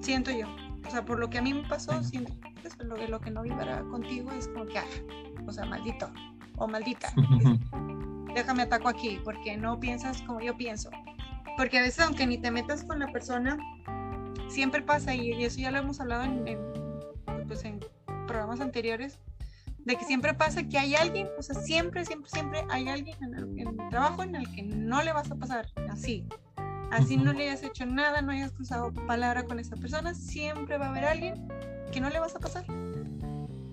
siento 0.00 0.30
yo. 0.32 0.46
O 0.86 0.90
sea, 0.90 1.04
por 1.04 1.18
lo 1.18 1.30
que 1.30 1.38
a 1.38 1.42
mí 1.42 1.54
me 1.54 1.66
pasó, 1.68 2.02
siento 2.02 2.32
que 2.40 2.84
lo, 2.84 2.96
lo 3.08 3.20
que 3.20 3.30
no 3.30 3.42
vibra 3.42 3.82
contigo 3.84 4.32
es 4.32 4.48
como 4.48 4.66
que, 4.66 4.78
ah, 4.78 4.84
o 5.46 5.52
sea, 5.52 5.64
maldito 5.64 6.10
o 6.56 6.66
maldita. 6.66 7.12
Déjame 8.34 8.62
ataco 8.62 8.88
aquí, 8.88 9.20
porque 9.24 9.56
no 9.56 9.78
piensas 9.78 10.22
como 10.22 10.40
yo 10.40 10.56
pienso. 10.56 10.90
Porque 11.56 11.78
a 11.78 11.82
veces, 11.82 12.04
aunque 12.04 12.26
ni 12.26 12.38
te 12.38 12.50
metas 12.50 12.84
con 12.84 12.98
la 12.98 13.06
persona, 13.12 13.56
siempre 14.48 14.82
pasa, 14.82 15.14
y, 15.14 15.44
eso 15.44 15.60
ya 15.60 15.70
lo 15.70 15.78
hemos 15.78 16.00
hablado 16.00 16.24
en 16.24 16.44
pues, 17.46 17.64
en 17.64 17.80
programas 18.26 18.60
anteriores, 18.60 19.18
de 19.84 19.96
que 19.96 20.04
siempre 20.04 20.34
pasa 20.34 20.64
que 20.64 20.78
hay 20.78 20.94
alguien, 20.94 21.28
o 21.38 21.42
sea, 21.42 21.54
siempre, 21.56 22.04
siempre, 22.04 22.30
siempre 22.30 22.64
hay 22.70 22.88
alguien 22.88 23.16
en 23.22 23.34
el, 23.34 23.76
trabajo 23.90 24.22
en 24.22 24.34
el 24.34 24.50
que 24.54 24.62
no 24.62 25.02
le 25.02 25.12
vas 25.12 25.30
a 25.30 25.34
pasar 25.36 25.66
así. 25.90 26.26
Así 26.90 27.16
no 27.16 27.32
le 27.32 27.48
hayas 27.48 27.62
hecho 27.62 27.86
nada, 27.86 28.22
no 28.22 28.32
hayas 28.32 28.52
cruzado 28.52 28.92
palabra 29.06 29.44
con 29.44 29.58
esa 29.58 29.76
persona, 29.76 30.14
siempre 30.14 30.78
va 30.78 30.86
a 30.86 30.90
haber 30.90 31.04
alguien 31.04 31.48
que 31.92 32.00
no 32.00 32.08
le 32.08 32.18
vas 32.20 32.34
a 32.36 32.38
pasar. 32.38 32.64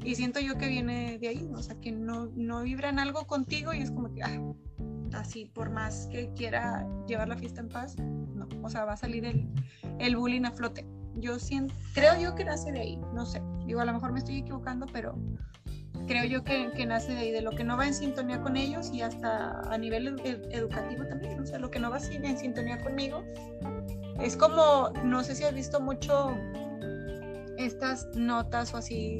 Y 0.04 0.16
siento 0.16 0.40
yo 0.40 0.58
que 0.58 0.68
viene 0.68 1.20
de 1.20 1.28
ahí, 1.28 1.50
o 1.54 1.62
sea, 1.62 1.80
que 1.80 1.92
no, 1.92 2.32
no 2.36 2.64
vibran 2.64 2.98
algo 2.98 3.28
contigo 3.28 3.74
y 3.74 3.82
es 3.82 3.92
como 3.92 4.12
que, 4.12 4.24
ah, 4.24 4.42
así, 5.14 5.46
por 5.46 5.70
más 5.70 6.08
que 6.12 6.32
quiera 6.34 6.88
llevar 7.08 7.28
la 7.28 7.38
fiesta 7.38 7.62
en 7.62 7.70
paz, 7.70 7.98
no, 7.98 8.50
o 8.64 8.70
sea, 8.70 8.86
va 8.86 8.94
a 8.94 8.98
salir 8.98 9.26
el, 9.26 9.48
el 10.00 10.16
bullying 10.16 10.46
a 10.46 10.52
flote 10.52 10.86
yo 11.16 11.40
siento, 11.40 11.74
creo 11.94 12.20
yo 12.20 12.36
que 12.36 12.46
nace 12.46 12.72
de 12.72 12.80
ahí, 12.80 12.98
no 13.14 13.26
sé, 13.26 13.42
digo, 13.66 13.82
a 13.82 13.86
lo 13.86 13.94
mejor 13.94 14.12
me 14.12 14.20
estoy 14.20 14.40
equivocando, 14.40 14.86
pero 14.92 15.16
creo 16.08 16.26
yo 16.26 16.44
que, 16.44 16.72
que, 16.72 16.86
nace 16.86 17.14
de 17.14 17.20
ahí, 17.20 17.32
de 17.32 17.42
lo 17.42 17.52
que 17.52 17.64
no 17.64 17.78
va 17.78 17.88
en 17.88 17.94
sintonía 17.94 18.42
con 18.42 18.58
ellos 18.58 18.92
y 18.92 19.02
hasta 19.02 19.62
a 19.72 19.78
nivel 19.78 20.20
educativo 20.52 21.06
también, 21.08 21.40
o 21.40 21.46
sea, 21.46 21.60
lo 21.60 21.70
que 21.70 21.80
no 21.80 21.90
va 21.90 22.00
en 22.00 22.38
sintonía 22.38 22.80
conmigo. 22.80 23.24
Es 24.20 24.36
como, 24.38 24.92
no 25.04 25.24
sé 25.24 25.36
si 25.36 25.44
has 25.44 25.54
visto 25.54 25.80
mucho 25.80 26.36
estas 27.58 28.08
notas 28.16 28.74
o 28.74 28.78
así, 28.78 29.20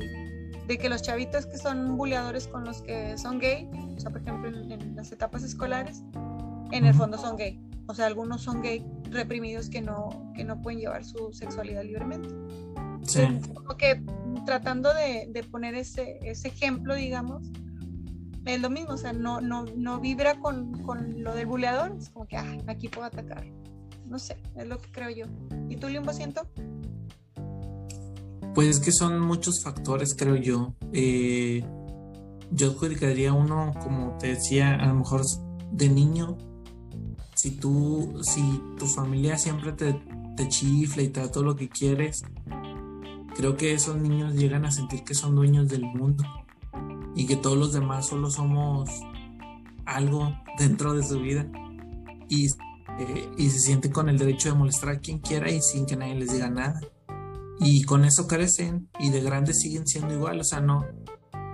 de 0.68 0.78
que 0.78 0.90
los 0.90 1.02
chavitos 1.02 1.46
que 1.46 1.58
son 1.58 1.98
buleadores 1.98 2.48
con 2.48 2.64
los 2.64 2.82
que 2.82 3.18
son 3.18 3.40
gay, 3.40 3.70
o 3.96 4.00
sea, 4.00 4.12
por 4.12 4.22
ejemplo, 4.22 4.50
en, 4.50 4.96
las 4.96 5.12
etapas 5.12 5.44
escolares, 5.44 6.04
en 6.72 6.86
el 6.86 6.94
fondo 6.94 7.18
son 7.18 7.36
gay. 7.36 7.60
O 7.92 7.94
sea, 7.94 8.06
algunos 8.06 8.42
son 8.42 8.62
gay 8.62 8.86
reprimidos 9.10 9.70
que 9.70 9.82
no, 9.82 10.32
que 10.34 10.46
no 10.46 10.62
pueden 10.62 10.80
llevar 10.80 11.04
su 11.04 11.34
sexualidad 11.34 11.84
libremente. 11.84 12.30
Sí. 13.04 13.20
Como 13.54 13.76
que 13.76 14.02
tratando 14.46 14.94
de, 14.94 15.28
de 15.30 15.44
poner 15.44 15.76
ese, 15.76 16.18
ese, 16.24 16.48
ejemplo, 16.48 16.96
digamos, 16.96 17.52
es 18.46 18.62
lo 18.62 18.70
mismo, 18.70 18.94
o 18.94 18.98
sea, 18.98 19.12
no, 19.12 19.42
no, 19.42 19.66
no 19.76 20.00
vibra 20.00 20.40
con, 20.40 20.72
con, 20.84 21.22
lo 21.22 21.36
del 21.36 21.48
buleador, 21.48 21.94
es 22.00 22.08
como 22.12 22.26
que, 22.28 22.38
ah, 22.38 22.58
aquí 22.68 22.88
puedo 22.88 23.06
atacar. 23.06 23.46
No 24.06 24.18
sé, 24.18 24.38
es 24.56 24.66
lo 24.66 24.78
que 24.78 24.90
creo 24.90 25.10
yo. 25.10 25.26
¿Y 25.68 25.76
tú, 25.76 25.90
Limbo, 25.90 26.14
siento? 26.14 26.48
Pues 28.56 28.70
es 28.70 28.80
que 28.80 28.94
son 28.94 29.20
muchos 29.20 29.62
factores, 29.62 30.16
creo 30.16 30.38
yo. 30.38 30.76
Eh, 30.94 31.62
yo 32.52 32.72
adjudicaría 32.72 33.34
uno, 33.34 33.74
como 33.84 34.18
te 34.18 34.28
decía, 34.28 34.76
a 34.76 34.88
lo 34.88 34.96
mejor 34.96 35.24
de 35.74 35.90
niño, 35.90 36.38
si 37.42 37.50
tú, 37.50 38.20
si 38.22 38.62
tu 38.78 38.86
familia 38.86 39.36
siempre 39.36 39.72
te, 39.72 40.00
te 40.38 40.48
chifla 40.48 41.02
y 41.02 41.08
te 41.08 41.22
da 41.22 41.32
todo 41.32 41.44
lo 41.44 41.56
que 41.56 41.70
quieres, 41.70 42.24
creo 43.36 43.58
que 43.58 43.74
esos 43.74 43.96
niños 43.98 44.36
llegan 44.36 44.64
a 44.66 44.72
sentir 44.72 45.04
que 45.04 45.16
son 45.16 45.34
dueños 45.34 45.68
del 45.68 45.84
mundo 45.84 46.24
y 47.16 47.26
que 47.26 47.36
todos 47.36 47.58
los 47.58 47.74
demás 47.74 48.06
solo 48.06 48.30
somos 48.30 48.92
algo 49.86 50.32
dentro 50.60 50.94
de 50.94 51.04
su 51.04 51.20
vida. 51.20 51.48
Y 52.30 52.48
eh, 53.00 53.28
y 53.40 53.50
se 53.50 53.60
sienten 53.60 53.92
con 53.92 54.08
el 54.08 54.20
derecho 54.20 54.50
de 54.50 54.56
molestar 54.56 54.90
a 54.90 55.00
quien 55.00 55.18
quiera 55.18 55.50
y 55.50 55.62
sin 55.62 55.88
que 55.88 55.96
nadie 55.96 56.14
les 56.14 56.32
diga 56.32 56.52
nada. 56.52 56.80
Y 57.60 57.82
con 57.86 58.06
eso 58.06 58.28
crecen 58.28 58.88
y 59.00 59.10
de 59.10 59.22
grandes 59.22 59.62
siguen 59.62 59.88
siendo 59.88 60.14
igual, 60.14 60.40
o 60.40 60.44
sea, 60.44 60.62
no, 60.62 60.86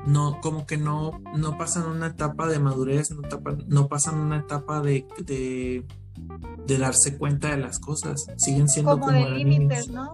no, 0.08 0.39
como 0.41 0.66
que 0.66 0.78
no, 0.78 1.22
no 1.36 1.58
pasan 1.58 1.86
una 1.86 2.08
etapa 2.08 2.47
de 2.47 2.60
madurez, 2.60 3.12
no, 3.12 3.22
no 3.68 3.88
pasan 3.89 4.18
una 4.18 4.38
etapa 4.38 4.82
de, 4.82 5.05
de, 5.26 6.78
darse 6.78 7.18
cuenta 7.18 7.51
de 7.51 7.58
las 7.58 7.78
cosas, 7.80 8.26
siguen 8.38 8.70
siendo 8.70 8.91
como, 8.91 9.08
como 9.08 9.26
de 9.26 9.32
límites, 9.32 9.89
¿no? 9.89 10.14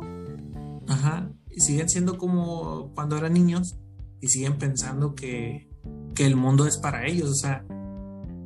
Ajá, 0.88 1.30
y 1.52 1.60
siguen 1.62 1.90
siendo 1.90 2.18
como 2.18 2.92
cuando 2.96 3.18
eran 3.18 3.34
niños 3.34 3.76
y 4.20 4.30
siguen 4.30 4.58
pensando 4.58 5.14
que, 5.14 5.70
que 6.16 6.26
el 6.26 6.36
mundo 6.36 6.66
es 6.66 6.78
para 6.80 7.06
ellos, 7.06 7.30
o 7.30 7.36
sea, 7.36 7.64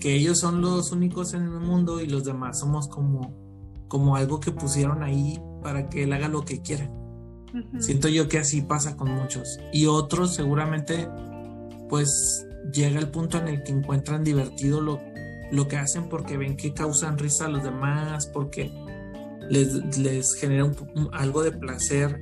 que 0.02 0.16
ellos 0.16 0.40
son 0.40 0.60
los 0.60 0.92
únicos 0.92 1.34
en 1.34 1.44
el 1.44 1.62
mundo 1.62 2.02
y 2.02 2.08
los 2.08 2.26
demás 2.26 2.60
somos 2.60 2.90
como, 2.90 3.34
como 3.88 4.18
algo 4.18 4.42
que 4.42 4.52
pusieron 4.52 5.02
ahí 5.02 5.42
para 5.64 5.88
que 5.88 6.04
él 6.04 6.12
haga 6.12 6.28
lo 6.28 6.44
que 6.44 6.62
quiera. 6.62 6.92
Siento 7.80 8.10
yo 8.10 8.28
que 8.28 8.38
así 8.38 8.62
pasa 8.62 8.98
con 8.98 9.10
muchos. 9.10 9.58
Y 9.72 9.86
otros 9.86 10.36
seguramente 10.36 11.08
pues 11.90 12.46
llega 12.74 13.00
el 13.00 13.10
punto 13.10 13.38
en 13.38 13.48
el 13.48 13.64
que 13.64 13.72
encuentran 13.72 14.24
divertido 14.24 14.82
lo, 14.82 15.02
lo 15.52 15.68
que 15.68 15.78
hacen 15.78 16.10
porque 16.10 16.38
ven 16.38 16.58
que 16.58 16.74
causan 16.74 17.18
risa 17.18 17.46
a 17.46 17.50
los 17.50 17.64
demás, 17.64 18.28
porque 18.28 18.72
les, 19.50 19.98
les 19.98 20.34
genera 20.36 20.70
algo 21.14 21.44
de 21.44 21.52
placer 21.52 22.20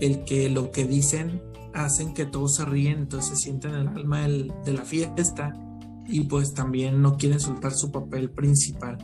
el 0.00 0.24
que 0.24 0.48
lo 0.48 0.70
que 0.70 0.84
dicen 0.84 1.42
hacen 1.74 2.14
que 2.14 2.24
todos 2.24 2.56
se 2.56 2.64
ríen, 2.64 3.00
entonces 3.00 3.40
sienten 3.40 3.74
el 3.74 3.88
alma 3.88 4.26
de 4.26 4.72
la 4.72 4.82
fiesta 4.82 5.52
y 6.06 6.22
pues 6.22 6.54
también 6.54 7.02
no 7.02 7.16
quieren 7.16 7.40
soltar 7.40 7.72
su 7.72 7.90
papel 7.90 8.30
principal. 8.30 8.96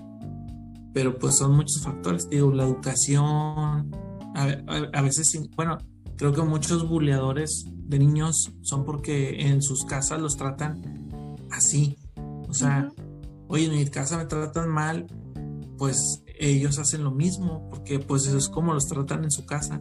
Pero 0.93 1.19
pues 1.19 1.37
son 1.37 1.55
muchos 1.55 1.83
factores, 1.83 2.29
digo, 2.29 2.53
la 2.53 2.65
educación, 2.65 3.91
a, 4.35 5.03
veces, 5.03 5.39
bueno, 5.57 5.79
creo 6.23 6.33
que 6.33 6.43
muchos 6.43 6.89
buleadores 6.89 7.65
de 7.67 7.99
niños 7.99 8.53
son 8.61 8.85
porque 8.85 9.41
en 9.41 9.61
sus 9.61 9.85
casas 9.85 10.21
los 10.21 10.37
tratan 10.37 11.37
así. 11.51 11.99
O 12.49 12.55
sea, 12.55 12.93
oye, 13.49 13.65
en 13.65 13.73
mi 13.73 13.85
casa 13.87 14.19
me 14.19 14.27
tratan 14.27 14.69
mal, 14.69 15.09
pues 15.79 16.23
ellos 16.39 16.79
hacen 16.79 17.03
lo 17.03 17.11
mismo, 17.11 17.69
porque 17.71 17.99
pues 17.99 18.29
eso 18.29 18.39
es 18.39 18.49
como 18.49 18.73
los 18.73 18.87
tratan 18.87 19.25
en 19.25 19.33
su 19.33 19.45
casa. 19.47 19.81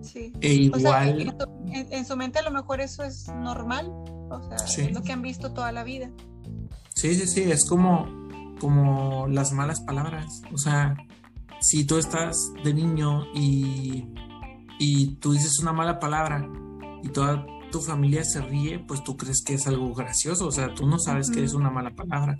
Sí. 0.00 0.32
E 0.40 0.54
igual. 0.54 1.34
en, 1.66 2.06
su 2.06 2.16
mente 2.16 2.38
a 2.38 2.42
lo 2.42 2.52
mejor 2.52 2.80
eso 2.80 3.02
es 3.02 3.26
normal, 3.26 3.88
o 3.88 4.40
sea, 4.48 4.84
es 4.84 4.92
lo 4.92 5.02
que 5.02 5.10
han 5.10 5.22
visto 5.22 5.52
toda 5.52 5.72
la 5.72 5.82
vida. 5.82 6.12
Sí, 6.94 7.16
sí, 7.16 7.26
sí, 7.26 7.50
es 7.50 7.68
como, 7.68 8.06
como 8.60 9.26
las 9.26 9.50
malas 9.50 9.80
palabras. 9.80 10.40
O 10.54 10.56
sea, 10.56 10.94
si 11.60 11.84
tú 11.84 11.98
estás 11.98 12.52
de 12.62 12.74
niño 12.74 13.24
y, 13.34 14.04
y 14.80 15.16
tú 15.16 15.32
dices 15.32 15.58
una 15.58 15.74
mala 15.74 16.00
palabra 16.00 16.50
y 17.02 17.10
toda 17.10 17.46
tu 17.70 17.80
familia 17.80 18.24
se 18.24 18.40
ríe, 18.40 18.78
pues 18.78 19.04
tú 19.04 19.14
crees 19.16 19.42
que 19.42 19.52
es 19.54 19.66
algo 19.66 19.94
gracioso, 19.94 20.46
o 20.46 20.50
sea, 20.50 20.74
tú 20.74 20.86
no 20.86 20.98
sabes 20.98 21.30
que 21.30 21.44
es 21.44 21.52
una 21.52 21.70
mala 21.70 21.94
palabra. 21.94 22.36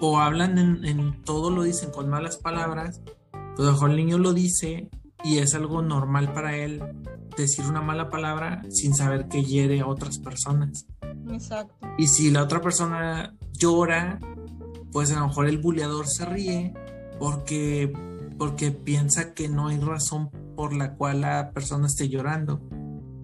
O 0.00 0.18
hablan 0.18 0.58
en, 0.58 1.22
todo 1.24 1.50
lo 1.50 1.62
dicen 1.62 1.90
con 1.90 2.08
malas 2.08 2.38
palabras, 2.38 3.02
pues 3.54 3.68
a 3.68 3.72
mejor 3.72 3.90
el 3.90 3.96
niño 3.96 4.16
lo 4.16 4.32
dice 4.32 4.88
y 5.22 5.38
es 5.38 5.54
algo 5.54 5.82
normal 5.82 6.32
para 6.32 6.56
él 6.56 6.82
decir 7.36 7.66
una 7.66 7.82
mala 7.82 8.08
palabra 8.08 8.62
sin 8.70 8.94
saber 8.94 9.28
que 9.28 9.44
hiere 9.44 9.80
a 9.80 9.86
otras 9.86 10.18
personas. 10.18 10.86
Exacto. 11.30 11.86
Y 11.98 12.08
si 12.08 12.30
la 12.30 12.42
otra 12.42 12.62
persona 12.62 13.36
llora, 13.52 14.18
pues 14.90 15.12
a 15.12 15.20
lo 15.20 15.28
mejor 15.28 15.48
el 15.48 15.58
buleador 15.58 16.06
se 16.06 16.24
ríe 16.24 16.74
porque, 17.18 17.92
porque 18.42 18.72
piensa 18.72 19.34
que 19.34 19.48
no 19.48 19.68
hay 19.68 19.78
razón 19.78 20.28
por 20.56 20.74
la 20.74 20.96
cual 20.96 21.20
la 21.20 21.52
persona 21.52 21.86
esté 21.86 22.08
llorando. 22.08 22.60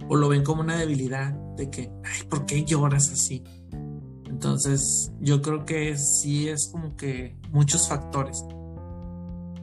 O 0.08 0.14
lo 0.14 0.28
ven 0.28 0.44
como 0.44 0.60
una 0.60 0.76
debilidad 0.76 1.32
de 1.56 1.68
que, 1.70 1.90
ay, 2.04 2.22
¿por 2.28 2.46
qué 2.46 2.64
lloras 2.64 3.10
así? 3.10 3.42
Entonces, 4.28 5.10
yo 5.18 5.42
creo 5.42 5.64
que 5.64 5.96
sí 5.98 6.48
es 6.48 6.68
como 6.70 6.96
que 6.96 7.36
muchos 7.50 7.88
factores. 7.88 8.44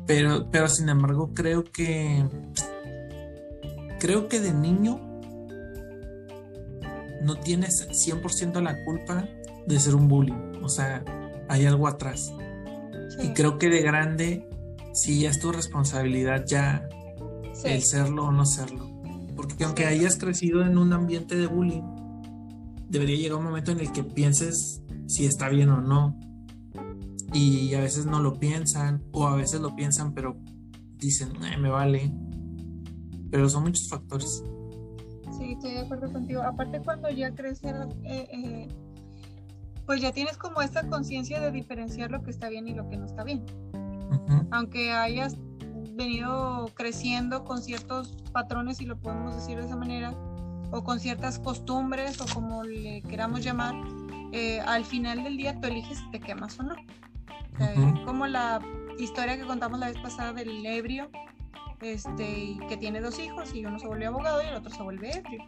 Pero, 0.05 0.51
pero 0.51 0.67
sin 0.67 0.89
embargo, 0.89 1.33
creo 1.33 1.63
que. 1.63 2.27
Creo 4.01 4.27
que 4.27 4.41
de 4.41 4.51
niño 4.51 4.99
no 7.21 7.39
tienes 7.39 7.87
100% 7.87 8.61
la 8.61 8.83
culpa 8.83 9.25
de 9.65 9.79
ser 9.79 9.95
un 9.95 10.09
bully. 10.09 10.35
O 10.61 10.67
sea, 10.67 11.01
hay 11.47 11.65
algo 11.65 11.87
atrás. 11.87 12.33
Y 13.23 13.29
creo 13.29 13.57
que 13.57 13.69
de 13.69 13.81
grande, 13.81 14.49
sí 14.95 15.19
ya 15.19 15.29
es 15.29 15.39
tu 15.39 15.51
responsabilidad 15.51 16.45
ya 16.47 16.87
el 17.63 17.83
serlo 17.83 18.25
o 18.25 18.31
no 18.31 18.45
serlo. 18.45 18.89
Porque 19.35 19.65
aunque 19.65 19.85
hayas 19.85 20.17
crecido 20.17 20.63
en 20.63 20.77
un 20.77 20.93
ambiente 20.93 21.35
de 21.35 21.47
bullying, 21.47 21.83
debería 22.87 23.17
llegar 23.17 23.37
un 23.37 23.45
momento 23.45 23.71
en 23.71 23.81
el 23.81 23.91
que 23.91 24.03
pienses 24.03 24.81
si 25.07 25.25
está 25.25 25.49
bien 25.49 25.69
o 25.69 25.81
no. 25.81 26.17
Y 27.33 27.73
a 27.73 27.81
veces 27.81 28.05
no 28.05 28.21
lo 28.21 28.39
piensan, 28.39 29.03
o 29.11 29.27
a 29.27 29.35
veces 29.35 29.59
lo 29.59 29.75
piensan, 29.75 30.13
pero 30.13 30.37
dicen, 30.97 31.33
me 31.59 31.69
vale. 31.69 32.13
Pero 33.29 33.49
son 33.49 33.63
muchos 33.63 33.89
factores. 33.89 34.43
Sí, 35.37 35.51
estoy 35.51 35.73
de 35.73 35.79
acuerdo 35.79 36.13
contigo. 36.13 36.41
Aparte, 36.41 36.79
cuando 36.79 37.09
ya 37.09 37.35
creces, 37.35 37.73
eh, 38.03 38.27
eh, 38.31 38.67
pues 39.85 40.01
ya 40.01 40.13
tienes 40.13 40.37
como 40.37 40.61
esta 40.61 40.87
conciencia 40.87 41.41
de 41.41 41.51
diferenciar 41.51 42.11
lo 42.11 42.23
que 42.23 42.31
está 42.31 42.47
bien 42.47 42.69
y 42.69 42.73
lo 42.73 42.87
que 42.87 42.95
no 42.95 43.05
está 43.05 43.25
bien. 43.25 43.43
Aunque 44.51 44.91
hayas 44.91 45.37
venido 45.95 46.69
creciendo 46.75 47.43
con 47.43 47.61
ciertos 47.61 48.15
patrones, 48.31 48.77
si 48.77 48.85
lo 48.85 48.97
podemos 48.97 49.35
decir 49.35 49.57
de 49.57 49.65
esa 49.65 49.75
manera, 49.75 50.13
o 50.71 50.83
con 50.83 50.99
ciertas 50.99 51.39
costumbres, 51.39 52.19
o 52.21 52.25
como 52.33 52.63
le 52.63 53.01
queramos 53.03 53.43
llamar, 53.43 53.75
eh, 54.31 54.59
al 54.61 54.83
final 54.83 55.23
del 55.23 55.37
día 55.37 55.59
tú 55.59 55.67
eliges 55.67 55.99
si 55.99 56.11
te 56.11 56.19
quemas 56.19 56.59
o 56.59 56.63
no. 56.63 56.75
Como 58.05 58.27
la 58.27 58.59
historia 58.97 59.37
que 59.37 59.45
contamos 59.45 59.79
la 59.79 59.87
vez 59.87 59.97
pasada 59.99 60.33
del 60.33 60.65
ebrio, 60.65 61.09
este, 61.81 62.57
que 62.67 62.77
tiene 62.77 62.99
dos 62.99 63.19
hijos 63.19 63.53
y 63.53 63.65
uno 63.65 63.79
se 63.79 63.87
vuelve 63.87 64.05
abogado 64.05 64.41
y 64.43 64.47
el 64.47 64.55
otro 64.55 64.73
se 64.73 64.83
vuelve 64.83 65.17
ebrio. 65.17 65.43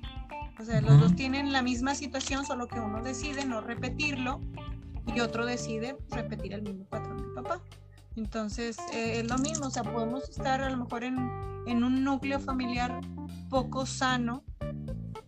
O 0.60 0.64
sea, 0.64 0.82
los 0.82 1.00
dos 1.00 1.16
tienen 1.16 1.52
la 1.52 1.62
misma 1.62 1.96
situación, 1.96 2.46
solo 2.46 2.68
que 2.68 2.80
uno 2.80 3.04
decide 3.04 3.46
no 3.46 3.62
repetirlo 3.62 4.40
y 5.14 5.20
otro 5.20 5.46
decide 5.46 5.98
repetir 6.10 6.54
el 6.54 6.64
mismo 6.64 6.86
patrón 6.86 7.18
de 7.18 7.42
papá. 7.42 7.62
Entonces, 8.18 8.78
eh, 8.94 9.20
es 9.20 9.30
lo 9.30 9.38
mismo, 9.38 9.68
o 9.68 9.70
sea, 9.70 9.84
podemos 9.84 10.28
estar 10.28 10.62
a 10.62 10.70
lo 10.72 10.78
mejor 10.78 11.04
en, 11.04 11.18
en 11.68 11.84
un 11.84 12.04
núcleo 12.04 12.40
familiar 12.40 13.00
poco 13.48 13.86
sano, 13.86 14.44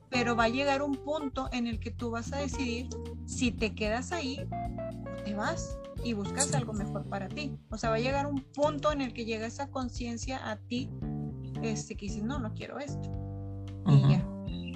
pero 0.10 0.36
va 0.36 0.46
a 0.46 0.50
llegar 0.50 0.82
un 0.82 0.96
punto 0.96 1.50
en 1.52 1.68
el 1.68 1.80
que 1.80 1.92
tú 1.92 2.10
vas 2.10 2.34
a 2.34 2.38
decidir 2.38 2.90
si 3.26 3.52
te 3.52 3.76
quedas 3.76 4.12
ahí 4.12 4.40
o 4.42 5.24
te 5.24 5.36
vas 5.36 5.78
y 6.04 6.14
buscas 6.14 6.52
algo 6.56 6.74
mejor 6.74 7.06
para 7.06 7.30
ti. 7.30 7.56
O 7.70 7.78
sea, 7.78 7.92
va 7.92 7.98
a 7.98 8.00
llegar 8.00 8.26
un 8.26 8.42
punto 8.42 8.92
en 8.92 9.02
el 9.02 9.14
que 9.14 9.26
llega 9.26 9.46
esa 9.46 9.70
conciencia 9.70 10.50
a 10.50 10.58
ti 10.58 10.90
este, 11.62 11.96
que 11.96 12.08
dices, 12.08 12.24
no, 12.24 12.40
no 12.40 12.56
quiero 12.56 12.80
esto. 12.80 13.12
Y 13.86 14.02
ya, 14.10 14.26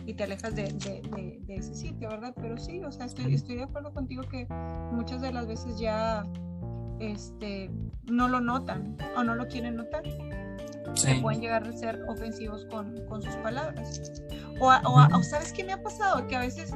y 0.05 0.13
te 0.13 0.23
alejas 0.23 0.55
de, 0.55 0.71
de, 0.73 1.39
de, 1.45 1.55
ese 1.55 1.73
sitio, 1.75 2.09
¿verdad? 2.09 2.33
Pero 2.35 2.57
sí, 2.57 2.83
o 2.83 2.91
sea, 2.91 3.05
estoy, 3.05 3.33
estoy 3.33 3.55
de 3.55 3.63
acuerdo 3.63 3.93
contigo 3.93 4.23
que 4.23 4.47
muchas 4.91 5.21
de 5.21 5.31
las 5.31 5.47
veces 5.47 5.79
ya 5.79 6.25
este, 7.11 7.69
no 8.05 8.27
lo 8.27 8.39
notan 8.41 8.97
o 9.15 9.23
no 9.23 9.35
lo 9.35 9.47
quieren 9.47 9.75
notar. 9.75 10.03
se 10.95 11.15
pueden 11.15 11.41
llegar 11.41 11.67
a 11.67 11.71
ser 11.71 12.01
ofensivos 12.07 12.65
con, 12.65 13.05
con 13.07 13.21
sus 13.21 13.35
palabras. 13.37 14.13
O, 14.59 14.67
o, 14.67 15.23
¿sabes 15.23 15.51
qué 15.53 15.63
me 15.63 15.73
ha 15.73 15.81
pasado? 15.81 16.25
Que 16.27 16.35
a 16.35 16.39
veces, 16.39 16.71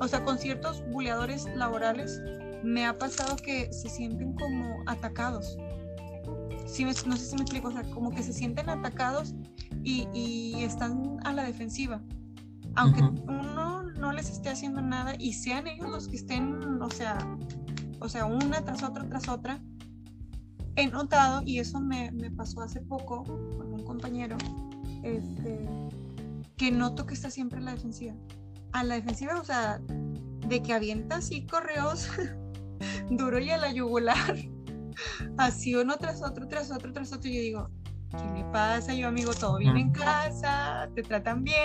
o 0.00 0.08
sea, 0.08 0.24
con 0.24 0.38
ciertos 0.38 0.82
buleadores 0.90 1.46
laborales, 1.54 2.20
me 2.62 2.86
ha 2.86 2.96
pasado 2.96 3.36
que 3.36 3.72
se 3.72 3.88
sienten 3.88 4.32
como 4.34 4.82
atacados. 4.86 5.56
Sí, 6.66 6.84
no 6.84 6.92
sé 6.92 7.24
si 7.24 7.36
me 7.36 7.42
explico, 7.42 7.68
o 7.68 7.72
sea, 7.72 7.82
como 7.90 8.10
que 8.10 8.22
se 8.22 8.32
sienten 8.32 8.68
atacados 8.68 9.34
y, 9.82 10.06
y 10.12 10.62
están 10.62 11.18
a 11.24 11.32
la 11.32 11.44
defensiva 11.44 12.02
aunque 12.78 13.02
uno 13.02 13.82
no 13.82 14.12
les 14.12 14.30
esté 14.30 14.50
haciendo 14.50 14.80
nada 14.80 15.14
y 15.18 15.32
sean 15.32 15.66
ellos 15.66 15.90
los 15.90 16.08
que 16.08 16.16
estén, 16.16 16.80
o 16.80 16.90
sea, 16.90 17.18
o 18.00 18.08
sea, 18.08 18.24
una 18.26 18.64
tras 18.64 18.82
otra 18.82 19.08
tras 19.08 19.28
otra, 19.28 19.60
he 20.76 20.86
notado, 20.86 21.42
y 21.44 21.58
eso 21.58 21.80
me, 21.80 22.12
pasó 22.36 22.60
hace 22.62 22.80
poco 22.80 23.24
con 23.24 23.72
un 23.72 23.84
compañero, 23.84 24.36
este, 25.02 25.68
que 26.56 26.70
noto 26.70 27.06
que 27.06 27.14
está 27.14 27.30
siempre 27.30 27.58
a 27.58 27.62
la 27.62 27.72
defensiva. 27.72 28.14
A 28.72 28.84
la 28.84 28.96
defensiva, 28.96 29.40
o 29.40 29.44
sea, 29.44 29.80
de 30.46 30.62
que 30.62 30.72
avienta 30.72 31.16
así 31.16 31.46
correos 31.46 32.08
duro 33.10 33.38
y 33.38 33.50
a 33.50 33.58
la 33.58 33.72
yugular, 33.72 34.36
así 35.36 35.74
uno 35.74 35.96
tras 35.96 36.22
otro, 36.22 36.46
tras 36.48 36.70
otro, 36.70 36.92
tras 36.92 37.12
otro, 37.12 37.28
y 37.28 37.34
yo 37.34 37.40
digo, 37.40 37.70
¿qué 38.10 38.24
me 38.32 38.44
pasa? 38.52 38.94
Yo, 38.94 39.08
amigo, 39.08 39.32
todo 39.34 39.58
bien 39.58 39.76
en 39.76 39.90
casa, 39.90 40.88
te 40.94 41.02
tratan 41.02 41.44
bien 41.44 41.58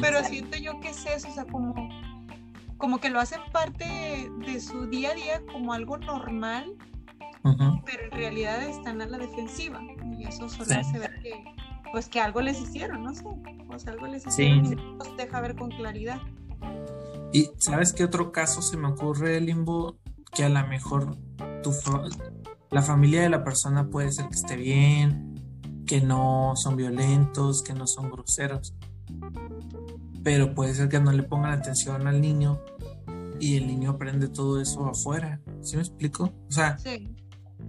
pero 0.00 0.22
siento 0.24 0.56
yo 0.58 0.78
que 0.80 0.90
es 0.90 1.04
eso, 1.06 1.28
o 1.28 1.32
sea, 1.32 1.44
como, 1.44 1.74
como 2.78 2.98
que 3.00 3.10
lo 3.10 3.20
hacen 3.20 3.40
parte 3.52 4.30
de, 4.46 4.60
su 4.60 4.86
día 4.86 5.10
a 5.10 5.14
día 5.14 5.42
como 5.52 5.72
algo 5.72 5.98
normal 5.98 6.74
pero 7.84 8.04
en 8.04 8.10
realidad 8.10 8.62
están 8.62 9.00
a 9.00 9.06
la 9.06 9.18
defensiva 9.18 9.80
y 10.18 10.24
eso 10.26 10.48
solo 10.48 10.74
hace 10.74 10.98
ver 10.98 11.18
que 11.22 11.44
pues 11.92 12.08
que 12.08 12.20
algo 12.20 12.40
les 12.42 12.60
hicieron, 12.60 13.02
no 13.02 13.14
sé, 13.14 13.24
pues 13.66 13.86
algo 13.86 14.06
les 14.06 14.26
hicieron 14.26 14.66
y 14.66 15.16
deja 15.16 15.40
ver 15.40 15.56
con 15.56 15.70
claridad. 15.70 16.20
Y 17.32 17.50
sabes 17.58 17.92
qué 17.92 18.04
otro 18.04 18.32
caso 18.32 18.60
se 18.60 18.76
me 18.76 18.88
ocurre, 18.88 19.40
Limbo, 19.40 19.96
que 20.34 20.44
a 20.44 20.48
lo 20.48 20.66
mejor 20.66 21.16
tu 21.62 21.72
la 22.70 22.82
familia 22.82 23.22
de 23.22 23.30
la 23.30 23.44
persona 23.44 23.88
puede 23.88 24.12
ser 24.12 24.28
que 24.28 24.34
esté 24.34 24.56
bien, 24.56 25.82
que 25.86 26.02
no 26.02 26.52
son 26.56 26.76
violentos, 26.76 27.62
que 27.62 27.72
no 27.72 27.86
son 27.86 28.10
groseros, 28.10 28.74
pero 30.22 30.54
puede 30.54 30.74
ser 30.74 30.88
que 30.88 31.00
no 31.00 31.12
le 31.12 31.22
pongan 31.22 31.52
atención 31.52 32.06
al 32.06 32.20
niño 32.20 32.60
y 33.40 33.56
el 33.56 33.66
niño 33.66 33.90
aprende 33.90 34.28
todo 34.28 34.60
eso 34.60 34.86
afuera. 34.86 35.40
¿Sí 35.62 35.76
me 35.76 35.82
explico? 35.82 36.32
O 36.48 36.52
sea, 36.52 36.76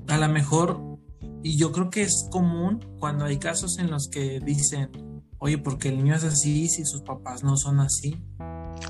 a 0.08 0.18
lo 0.18 0.30
mejor, 0.30 1.00
y 1.44 1.58
yo 1.58 1.72
creo 1.72 1.90
que 1.90 2.02
es 2.02 2.28
común 2.32 2.80
cuando 3.00 3.26
hay 3.26 3.38
casos 3.38 3.78
en 3.80 3.90
los 3.90 4.10
que 4.10 4.40
dicen, 4.40 4.90
oye, 5.38 5.58
porque 5.58 5.90
el 5.90 5.98
niño 5.98 6.16
es 6.16 6.24
así 6.24 6.68
si 6.68 6.86
sus 6.86 7.02
papás 7.02 7.44
no 7.44 7.58
son 7.58 7.80
así, 7.80 8.18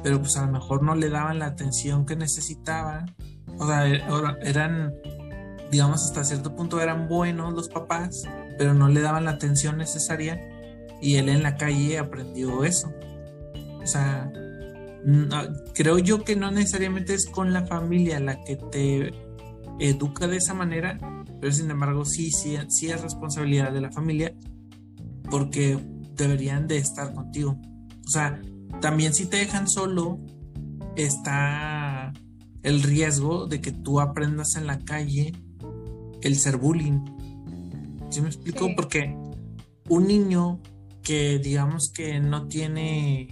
pero 0.03 0.19
pues 0.19 0.37
a 0.37 0.45
lo 0.45 0.51
mejor 0.51 0.83
no 0.83 0.95
le 0.95 1.09
daban 1.09 1.39
la 1.39 1.47
atención 1.47 2.05
que 2.05 2.15
necesitaba. 2.15 3.05
O 3.57 3.67
sea, 3.67 3.87
e, 3.87 4.01
eran, 4.43 4.93
digamos, 5.71 6.05
hasta 6.05 6.23
cierto 6.23 6.55
punto 6.55 6.79
eran 6.81 7.07
buenos 7.07 7.53
los 7.53 7.69
papás, 7.69 8.23
pero 8.57 8.73
no 8.73 8.87
le 8.87 9.01
daban 9.01 9.25
la 9.25 9.31
atención 9.31 9.77
necesaria 9.77 10.39
y 11.01 11.15
él 11.15 11.29
en 11.29 11.43
la 11.43 11.55
calle 11.55 11.97
aprendió 11.97 12.63
eso. 12.63 12.91
O 13.89 13.91
sea, 13.91 14.31
creo 15.73 15.97
yo 15.97 16.23
que 16.23 16.35
no 16.35 16.51
necesariamente 16.51 17.15
es 17.15 17.25
con 17.25 17.53
la 17.53 17.65
familia 17.65 18.19
la 18.19 18.39
que 18.43 18.55
te 18.55 19.11
educa 19.79 20.27
de 20.27 20.37
esa 20.37 20.53
manera, 20.53 20.99
pero 21.41 21.51
sin 21.51 21.71
embargo 21.71 22.05
sí, 22.05 22.29
sí, 22.29 22.55
sí 22.67 22.91
es 22.91 23.01
responsabilidad 23.01 23.71
de 23.71 23.81
la 23.81 23.91
familia 23.91 24.35
porque 25.31 25.79
deberían 26.15 26.67
de 26.67 26.77
estar 26.77 27.15
contigo. 27.15 27.59
O 28.05 28.09
sea, 28.11 28.39
también 28.79 29.15
si 29.15 29.25
te 29.25 29.37
dejan 29.37 29.67
solo, 29.67 30.19
está 30.95 32.13
el 32.61 32.83
riesgo 32.83 33.47
de 33.47 33.61
que 33.61 33.71
tú 33.71 33.99
aprendas 34.01 34.55
en 34.55 34.67
la 34.67 34.77
calle 34.77 35.33
el 36.21 36.35
ser 36.35 36.57
bullying. 36.57 37.05
¿Sí 38.11 38.21
me 38.21 38.27
explico? 38.27 38.69
Porque 38.75 39.17
un 39.87 40.05
niño 40.05 40.61
que 41.01 41.39
digamos 41.39 41.91
que 41.91 42.19
no 42.19 42.47
tiene, 42.47 43.27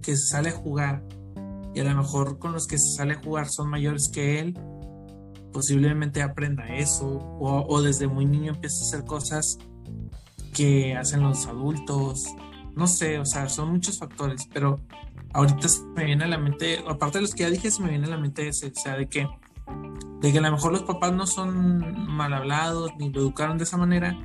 que 0.00 0.16
se 0.16 0.26
sale 0.28 0.50
a 0.50 0.52
jugar, 0.52 1.02
y 1.74 1.80
a 1.80 1.84
lo 1.84 1.94
mejor 1.94 2.38
con 2.38 2.52
los 2.52 2.66
que 2.66 2.78
se 2.78 2.96
sale 2.96 3.14
a 3.14 3.22
jugar 3.22 3.48
son 3.48 3.68
mayores 3.68 4.10
que 4.12 4.40
él, 4.40 4.58
posiblemente 5.52 6.22
aprenda 6.22 6.66
eso, 6.68 7.18
o, 7.40 7.82
desde 7.82 8.06
muy 8.06 8.24
niño 8.24 8.52
empieza 8.52 8.84
a 8.84 8.88
hacer 8.88 9.04
cosas 9.04 9.58
que 10.54 10.96
hacen 10.96 11.22
los 11.22 11.46
adultos, 11.46 12.24
no 12.74 12.86
sé, 12.86 13.18
o 13.18 13.24
sea, 13.24 13.48
son 13.48 13.72
muchos 13.72 13.98
factores, 13.98 14.48
pero 14.52 14.80
ahorita 15.32 15.68
se 15.68 15.82
me 15.96 16.04
viene 16.04 16.24
a 16.24 16.28
la 16.28 16.38
mente, 16.38 16.82
aparte 16.88 17.18
de 17.18 17.22
los 17.22 17.34
que 17.34 17.44
ya 17.44 17.50
dije, 17.50 17.70
se 17.70 17.82
me 17.82 17.90
viene 17.90 18.06
a 18.06 18.10
la 18.10 18.18
mente 18.18 18.48
ese, 18.48 18.68
o 18.68 18.74
sea, 18.74 18.96
de 18.96 19.08
que, 19.08 19.28
de 20.20 20.32
que 20.32 20.38
a 20.38 20.42
lo 20.42 20.52
mejor 20.52 20.72
los 20.72 20.82
papás 20.82 21.12
no 21.12 21.26
son 21.26 22.08
mal 22.08 22.32
hablados, 22.32 22.92
ni 22.98 23.10
lo 23.10 23.20
educaron 23.20 23.58
de 23.58 23.64
esa 23.64 23.76
manera, 23.76 24.16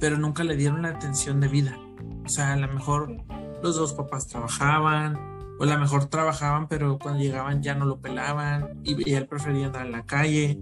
pero 0.00 0.18
nunca 0.18 0.42
le 0.44 0.56
dieron 0.56 0.82
la 0.82 0.88
atención 0.88 1.40
de 1.40 1.48
vida. 1.48 1.78
O 2.24 2.28
sea, 2.28 2.52
a 2.52 2.56
lo 2.56 2.68
mejor 2.72 3.16
los 3.62 3.76
dos 3.76 3.94
papás 3.94 4.26
trabajaban, 4.26 5.16
o 5.58 5.64
a 5.64 5.66
lo 5.66 5.78
mejor 5.78 6.06
trabajaban, 6.06 6.68
pero 6.68 6.98
cuando 6.98 7.20
llegaban 7.20 7.62
ya 7.62 7.74
no 7.74 7.84
lo 7.84 8.00
pelaban, 8.00 8.80
y, 8.82 9.12
él 9.12 9.26
prefería 9.26 9.66
andar 9.66 9.86
en 9.86 9.92
la 9.92 10.04
calle, 10.04 10.58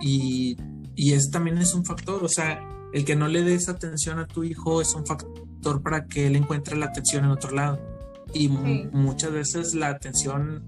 y, 0.00 0.56
y 0.94 1.12
eso 1.12 1.30
también 1.30 1.58
es 1.58 1.74
un 1.74 1.84
factor, 1.84 2.24
o 2.24 2.28
sea, 2.28 2.60
el 2.92 3.04
que 3.04 3.16
no 3.16 3.28
le 3.28 3.42
des 3.42 3.68
atención 3.68 4.18
a 4.18 4.26
tu 4.26 4.44
hijo 4.44 4.82
es 4.82 4.94
un 4.94 5.06
factor 5.06 5.82
para 5.82 6.06
que 6.06 6.26
él 6.26 6.36
encuentre 6.36 6.76
la 6.76 6.86
atención 6.86 7.24
en 7.24 7.30
otro 7.30 7.52
lado. 7.52 7.80
Y 8.34 8.48
muchas 8.48 9.32
veces 9.32 9.74
la 9.74 9.88
atención 9.88 10.64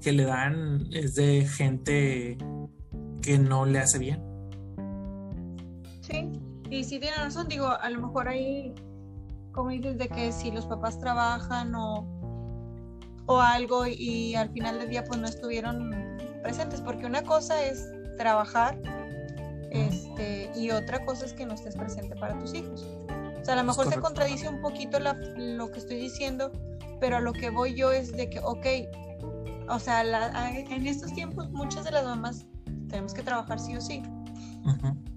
que 0.00 0.12
le 0.12 0.24
dan 0.24 0.88
es 0.92 1.14
de 1.14 1.46
gente 1.46 2.38
que 3.22 3.38
no 3.38 3.64
le 3.64 3.78
hace 3.78 3.98
bien. 3.98 4.22
Sí, 6.00 6.30
y 6.70 6.84
si 6.84 7.00
tiene 7.00 7.16
razón, 7.16 7.48
digo, 7.48 7.68
a 7.68 7.90
lo 7.90 8.00
mejor 8.00 8.28
ahí, 8.28 8.72
como 9.56 9.70
dices, 9.70 9.96
de 9.96 10.08
que 10.08 10.30
si 10.30 10.50
los 10.52 10.66
papás 10.66 11.00
trabajan 11.00 11.74
o, 11.74 12.06
o 13.24 13.40
algo 13.40 13.86
y 13.86 14.34
al 14.34 14.50
final 14.50 14.78
del 14.78 14.90
día 14.90 15.02
pues 15.02 15.18
no 15.18 15.26
estuvieron 15.26 15.90
presentes, 16.42 16.80
porque 16.82 17.06
una 17.06 17.22
cosa 17.22 17.64
es 17.64 17.90
trabajar 18.18 18.78
este, 19.70 20.50
y 20.54 20.70
otra 20.70 21.04
cosa 21.04 21.24
es 21.24 21.32
que 21.32 21.46
no 21.46 21.54
estés 21.54 21.74
presente 21.74 22.14
para 22.16 22.38
tus 22.38 22.54
hijos. 22.54 22.86
O 23.40 23.44
sea, 23.44 23.54
a 23.54 23.56
lo 23.56 23.64
mejor 23.64 23.88
se 23.88 23.98
contradice 23.98 24.48
un 24.48 24.60
poquito 24.60 24.98
lo 25.00 25.70
que 25.70 25.78
estoy 25.78 25.96
diciendo, 25.96 26.52
pero 27.00 27.16
a 27.16 27.20
lo 27.20 27.32
que 27.32 27.48
voy 27.48 27.74
yo 27.74 27.90
es 27.90 28.12
de 28.12 28.28
que, 28.28 28.40
ok, 28.40 28.66
o 29.70 29.78
sea, 29.78 30.02
en 30.52 30.86
estos 30.86 31.12
tiempos 31.14 31.50
muchas 31.50 31.84
de 31.84 31.92
las 31.92 32.04
mamás 32.04 32.46
tenemos 32.88 33.14
que 33.14 33.22
trabajar 33.22 33.58
sí 33.58 33.74
o 33.74 33.80
sí, 33.80 34.02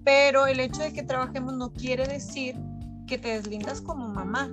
pero 0.02 0.46
el 0.46 0.60
hecho 0.60 0.80
de 0.82 0.94
que 0.94 1.02
trabajemos 1.02 1.54
no 1.54 1.72
quiere 1.72 2.06
decir 2.06 2.56
que 3.10 3.18
te 3.18 3.28
deslindas 3.30 3.80
como 3.80 4.06
mamá 4.08 4.48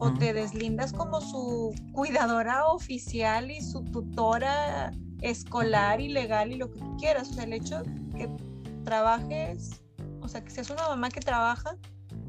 o 0.00 0.12
te 0.12 0.32
deslindas 0.32 0.92
como 0.92 1.20
su 1.20 1.72
cuidadora 1.92 2.66
oficial 2.66 3.52
y 3.52 3.60
su 3.60 3.84
tutora 3.84 4.92
escolar 5.22 6.00
y 6.00 6.08
legal 6.08 6.52
y 6.52 6.56
lo 6.56 6.72
que 6.72 6.80
tú 6.80 6.96
quieras. 6.96 7.30
O 7.30 7.34
sea, 7.34 7.44
el 7.44 7.52
hecho 7.52 7.84
que 8.16 8.28
trabajes, 8.84 9.80
o 10.20 10.26
sea, 10.26 10.42
que 10.42 10.50
seas 10.50 10.70
una 10.70 10.88
mamá 10.88 11.08
que 11.08 11.20
trabaja, 11.20 11.76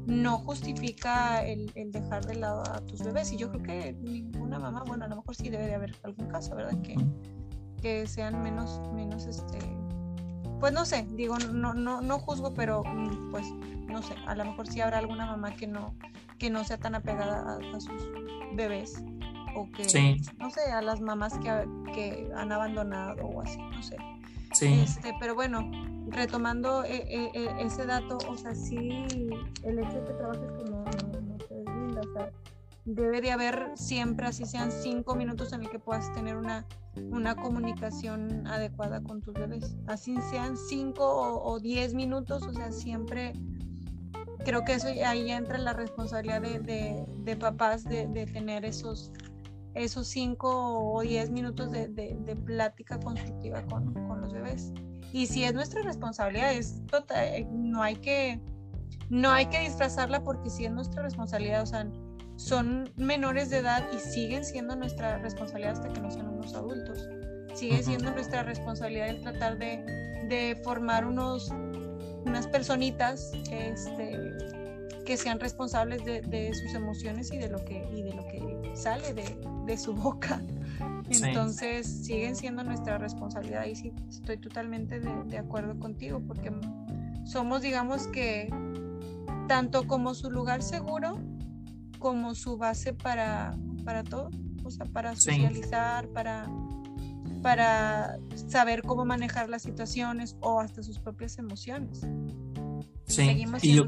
no 0.06 0.38
justifica 0.38 1.44
el, 1.44 1.72
dejar 1.90 2.24
de 2.26 2.36
lado 2.36 2.62
a 2.72 2.80
tus 2.86 3.02
bebés. 3.02 3.32
Y 3.32 3.36
yo 3.36 3.50
creo 3.50 3.62
que 3.64 3.92
ninguna 3.94 4.60
mamá, 4.60 4.84
bueno, 4.86 5.04
a 5.04 5.08
lo 5.08 5.16
mejor 5.16 5.34
sí 5.34 5.48
debe 5.48 5.66
de 5.66 5.74
haber 5.74 5.96
algún 6.04 6.28
caso, 6.28 6.54
¿verdad? 6.54 6.80
Que, 6.82 6.94
que 7.82 8.06
sean 8.06 8.40
menos, 8.40 8.80
menos, 8.94 9.26
este, 9.26 9.58
pues 10.60 10.72
no 10.72 10.84
sé, 10.84 11.06
digo, 11.12 11.38
no, 11.38 11.74
no, 11.74 12.00
no 12.00 12.18
juzgo, 12.18 12.54
pero 12.54 12.84
mm, 12.84 13.30
pues 13.30 13.46
no 13.88 14.02
sé, 14.02 14.14
a 14.26 14.34
lo 14.34 14.44
mejor 14.44 14.68
sí 14.68 14.80
habrá 14.80 14.98
alguna 14.98 15.26
mamá 15.26 15.56
que 15.56 15.66
no, 15.66 15.94
que 16.38 16.50
no 16.50 16.62
sea 16.64 16.78
tan 16.78 16.94
apegada 16.94 17.58
a, 17.58 17.80
sus 17.80 18.08
bebés 18.54 19.02
o 19.56 19.68
que, 19.72 20.16
no 20.38 20.50
sé, 20.50 20.60
a 20.72 20.80
las 20.80 21.00
mamás 21.00 21.36
que, 21.38 21.66
que 21.92 22.30
han 22.36 22.52
abandonado 22.52 23.26
o 23.26 23.42
así, 23.42 23.58
no 23.58 23.82
sé. 23.82 23.96
Sí. 24.52 24.80
Este, 24.82 25.12
pero 25.20 25.34
bueno, 25.34 25.70
retomando 26.08 26.84
eh, 26.84 27.04
eh, 27.08 27.30
eh, 27.34 27.48
ese 27.60 27.86
dato, 27.86 28.18
o 28.28 28.36
sea, 28.36 28.54
sí, 28.54 29.06
el 29.64 29.78
hecho 29.78 30.00
de 30.00 30.04
que 30.04 30.12
trabajes 30.12 30.50
como 30.52 30.84
no, 30.84 31.36
te 31.36 31.54
deslinda, 31.54 32.00
o 32.00 32.12
sea, 32.12 32.30
debe 32.94 33.20
de 33.20 33.32
haber 33.32 33.72
siempre, 33.74 34.26
así 34.26 34.44
sean 34.44 34.70
cinco 34.70 35.14
minutos 35.14 35.52
en 35.52 35.62
el 35.62 35.70
que 35.70 35.78
puedas 35.78 36.12
tener 36.12 36.36
una, 36.36 36.66
una 37.10 37.34
comunicación 37.36 38.46
adecuada 38.46 39.02
con 39.02 39.20
tus 39.20 39.34
bebés. 39.34 39.76
Así 39.86 40.16
sean 40.30 40.56
cinco 40.56 41.42
o, 41.42 41.60
diez 41.60 41.94
minutos, 41.94 42.42
o 42.42 42.52
sea, 42.52 42.72
siempre 42.72 43.32
creo 44.44 44.64
que 44.64 44.74
eso 44.74 44.88
ahí 45.06 45.30
entra 45.30 45.58
la 45.58 45.72
responsabilidad 45.72 46.40
de, 46.40 47.04
de, 47.24 47.36
papás 47.36 47.84
de, 47.84 48.06
tener 48.32 48.64
esos 48.64 49.12
esos 49.74 50.08
cinco 50.08 50.92
o 50.92 51.00
diez 51.02 51.30
minutos 51.30 51.70
de, 51.70 51.88
de 51.88 52.36
plática 52.36 52.98
constructiva 52.98 53.62
con, 53.66 53.94
con 54.08 54.20
los 54.20 54.32
bebés. 54.32 54.72
Y 55.12 55.26
si 55.26 55.44
es 55.44 55.54
nuestra 55.54 55.82
responsabilidad, 55.82 56.52
es 56.54 56.84
total, 56.86 57.24
eh, 57.24 57.48
no 57.50 57.82
hay 57.82 57.96
que 57.96 58.40
no 59.08 59.30
hay 59.30 59.46
que 59.46 59.60
disfrazarla 59.60 60.22
porque 60.22 60.50
si 60.50 60.64
es 60.64 60.72
nuestra 60.72 61.02
responsabilidad, 61.02 61.62
o 61.62 61.66
sea, 61.66 61.90
son 62.40 62.90
menores 62.96 63.50
de 63.50 63.58
edad 63.58 63.86
y 63.92 63.98
siguen 63.98 64.44
siendo 64.44 64.74
nuestra 64.74 65.18
responsabilidad 65.18 65.74
hasta 65.74 65.92
que 65.92 66.00
no 66.00 66.10
sean 66.10 66.28
unos 66.28 66.54
adultos. 66.54 67.06
Sigue 67.54 67.82
siendo 67.82 68.10
nuestra 68.12 68.42
responsabilidad 68.42 69.08
el 69.08 69.20
tratar 69.20 69.58
de, 69.58 69.84
de 70.28 70.58
formar 70.64 71.04
unos 71.04 71.52
unas 72.24 72.46
personitas 72.46 73.32
este, 73.50 74.32
que 75.04 75.16
sean 75.16 75.40
responsables 75.40 76.04
de, 76.04 76.22
de, 76.22 76.52
sus 76.54 76.74
emociones 76.74 77.32
y 77.32 77.38
de 77.38 77.48
lo 77.48 77.64
que, 77.64 77.88
y 77.92 78.02
de 78.02 78.14
lo 78.14 78.26
que 78.26 78.72
sale 78.74 79.14
de, 79.14 79.36
de 79.66 79.76
su 79.76 79.94
boca. 79.94 80.42
Entonces 81.10 81.86
siguen 81.86 82.36
siendo 82.36 82.62
nuestra 82.62 82.98
responsabilidad 82.98 83.66
y 83.66 83.74
sí, 83.74 83.92
estoy 84.08 84.38
totalmente 84.38 85.00
de, 85.00 85.38
acuerdo 85.38 85.78
contigo 85.78 86.22
porque 86.26 86.52
somos, 87.24 87.62
digamos 87.62 88.06
que, 88.08 88.48
tanto 89.48 89.86
como 89.86 90.14
su 90.14 90.30
lugar 90.30 90.62
seguro, 90.62 91.18
como 92.00 92.34
su 92.34 92.56
base 92.56 92.92
para, 92.92 93.56
para 93.84 94.02
todo, 94.02 94.30
o 94.64 94.70
sea, 94.70 94.86
para 94.86 95.14
socializar, 95.14 96.08
para, 96.08 96.50
para 97.42 98.18
saber 98.48 98.82
cómo 98.82 99.04
manejar 99.04 99.48
las 99.48 99.62
situaciones 99.62 100.36
o 100.40 100.58
hasta 100.58 100.82
sus 100.82 100.98
propias 100.98 101.38
emociones. 101.38 102.00
Sí, 103.06 103.26
Seguimos 103.26 103.62
y 103.62 103.74
yo 103.74 103.86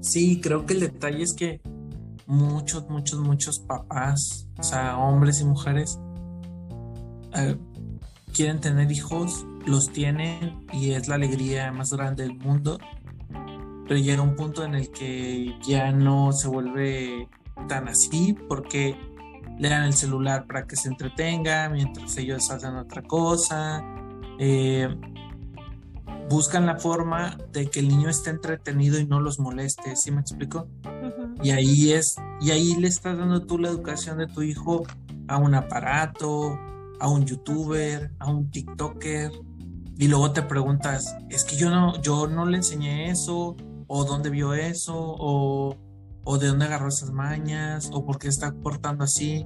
Sí, 0.00 0.40
creo 0.40 0.66
que 0.66 0.74
el 0.74 0.80
detalle 0.80 1.22
es 1.22 1.32
que 1.34 1.60
muchos, 2.26 2.88
muchos, 2.88 3.20
muchos 3.20 3.60
papás, 3.60 4.48
o 4.58 4.62
sea, 4.64 4.98
hombres 4.98 5.40
y 5.40 5.44
mujeres, 5.44 6.00
eh, 7.34 7.56
quieren 8.32 8.60
tener 8.60 8.90
hijos 8.90 9.46
los 9.66 9.92
tienen 9.92 10.66
y 10.72 10.92
es 10.92 11.08
la 11.08 11.14
alegría 11.14 11.70
más 11.72 11.92
grande 11.92 12.24
del 12.24 12.34
mundo, 12.34 12.78
pero 13.86 13.98
llega 13.98 14.22
un 14.22 14.36
punto 14.36 14.64
en 14.64 14.74
el 14.74 14.90
que 14.90 15.54
ya 15.62 15.92
no 15.92 16.32
se 16.32 16.48
vuelve 16.48 17.28
tan 17.68 17.88
así 17.88 18.34
porque 18.48 18.96
le 19.58 19.68
dan 19.68 19.84
el 19.84 19.92
celular 19.92 20.46
para 20.46 20.66
que 20.66 20.76
se 20.76 20.88
entretenga 20.88 21.68
mientras 21.68 22.16
ellos 22.16 22.50
hacen 22.50 22.76
otra 22.76 23.02
cosa. 23.02 23.84
Eh, 24.38 24.88
buscan 26.28 26.66
la 26.66 26.76
forma 26.76 27.36
de 27.52 27.66
que 27.68 27.80
el 27.80 27.88
niño 27.88 28.08
esté 28.08 28.30
entretenido 28.30 28.98
y 28.98 29.06
no 29.06 29.20
los 29.20 29.38
moleste, 29.38 29.96
¿sí 29.96 30.10
me 30.10 30.20
explico? 30.20 30.66
Y 31.42 31.50
ahí 31.50 31.92
es, 31.92 32.16
y 32.40 32.50
ahí 32.50 32.74
le 32.76 32.88
estás 32.88 33.18
dando 33.18 33.44
tú 33.44 33.58
la 33.58 33.68
educación 33.68 34.18
de 34.18 34.26
tu 34.26 34.42
hijo 34.42 34.84
a 35.28 35.36
un 35.36 35.54
aparato, 35.54 36.58
a 37.00 37.08
un 37.08 37.26
youtuber, 37.26 38.12
a 38.18 38.30
un 38.30 38.50
TikToker, 38.50 39.30
y 39.98 40.08
luego 40.08 40.32
te 40.32 40.42
preguntas, 40.42 41.16
es 41.28 41.44
que 41.44 41.56
yo 41.56 41.70
no, 41.70 42.00
yo 42.00 42.26
no 42.26 42.46
le 42.46 42.56
enseñé 42.56 43.10
eso, 43.10 43.56
o 43.94 44.06
dónde 44.06 44.30
vio 44.30 44.54
eso, 44.54 44.94
o, 44.96 45.76
o 46.24 46.38
de 46.38 46.46
dónde 46.46 46.64
agarró 46.64 46.88
esas 46.88 47.10
mañas, 47.10 47.90
o 47.92 48.06
por 48.06 48.18
qué 48.18 48.28
está 48.28 48.50
portando 48.50 49.04
así. 49.04 49.44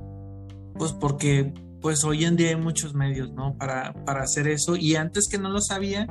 Pues 0.78 0.92
porque 0.92 1.52
pues 1.80 2.04
hoy 2.04 2.24
en 2.24 2.36
día 2.36 2.50
hay 2.50 2.56
muchos 2.56 2.94
medios, 2.94 3.32
¿no? 3.32 3.58
Para, 3.58 3.92
para 4.04 4.22
hacer 4.22 4.46
eso. 4.46 4.76
Y 4.76 4.94
antes 4.94 5.26
que 5.28 5.38
no 5.38 5.48
lo 5.48 5.60
sabía, 5.60 6.06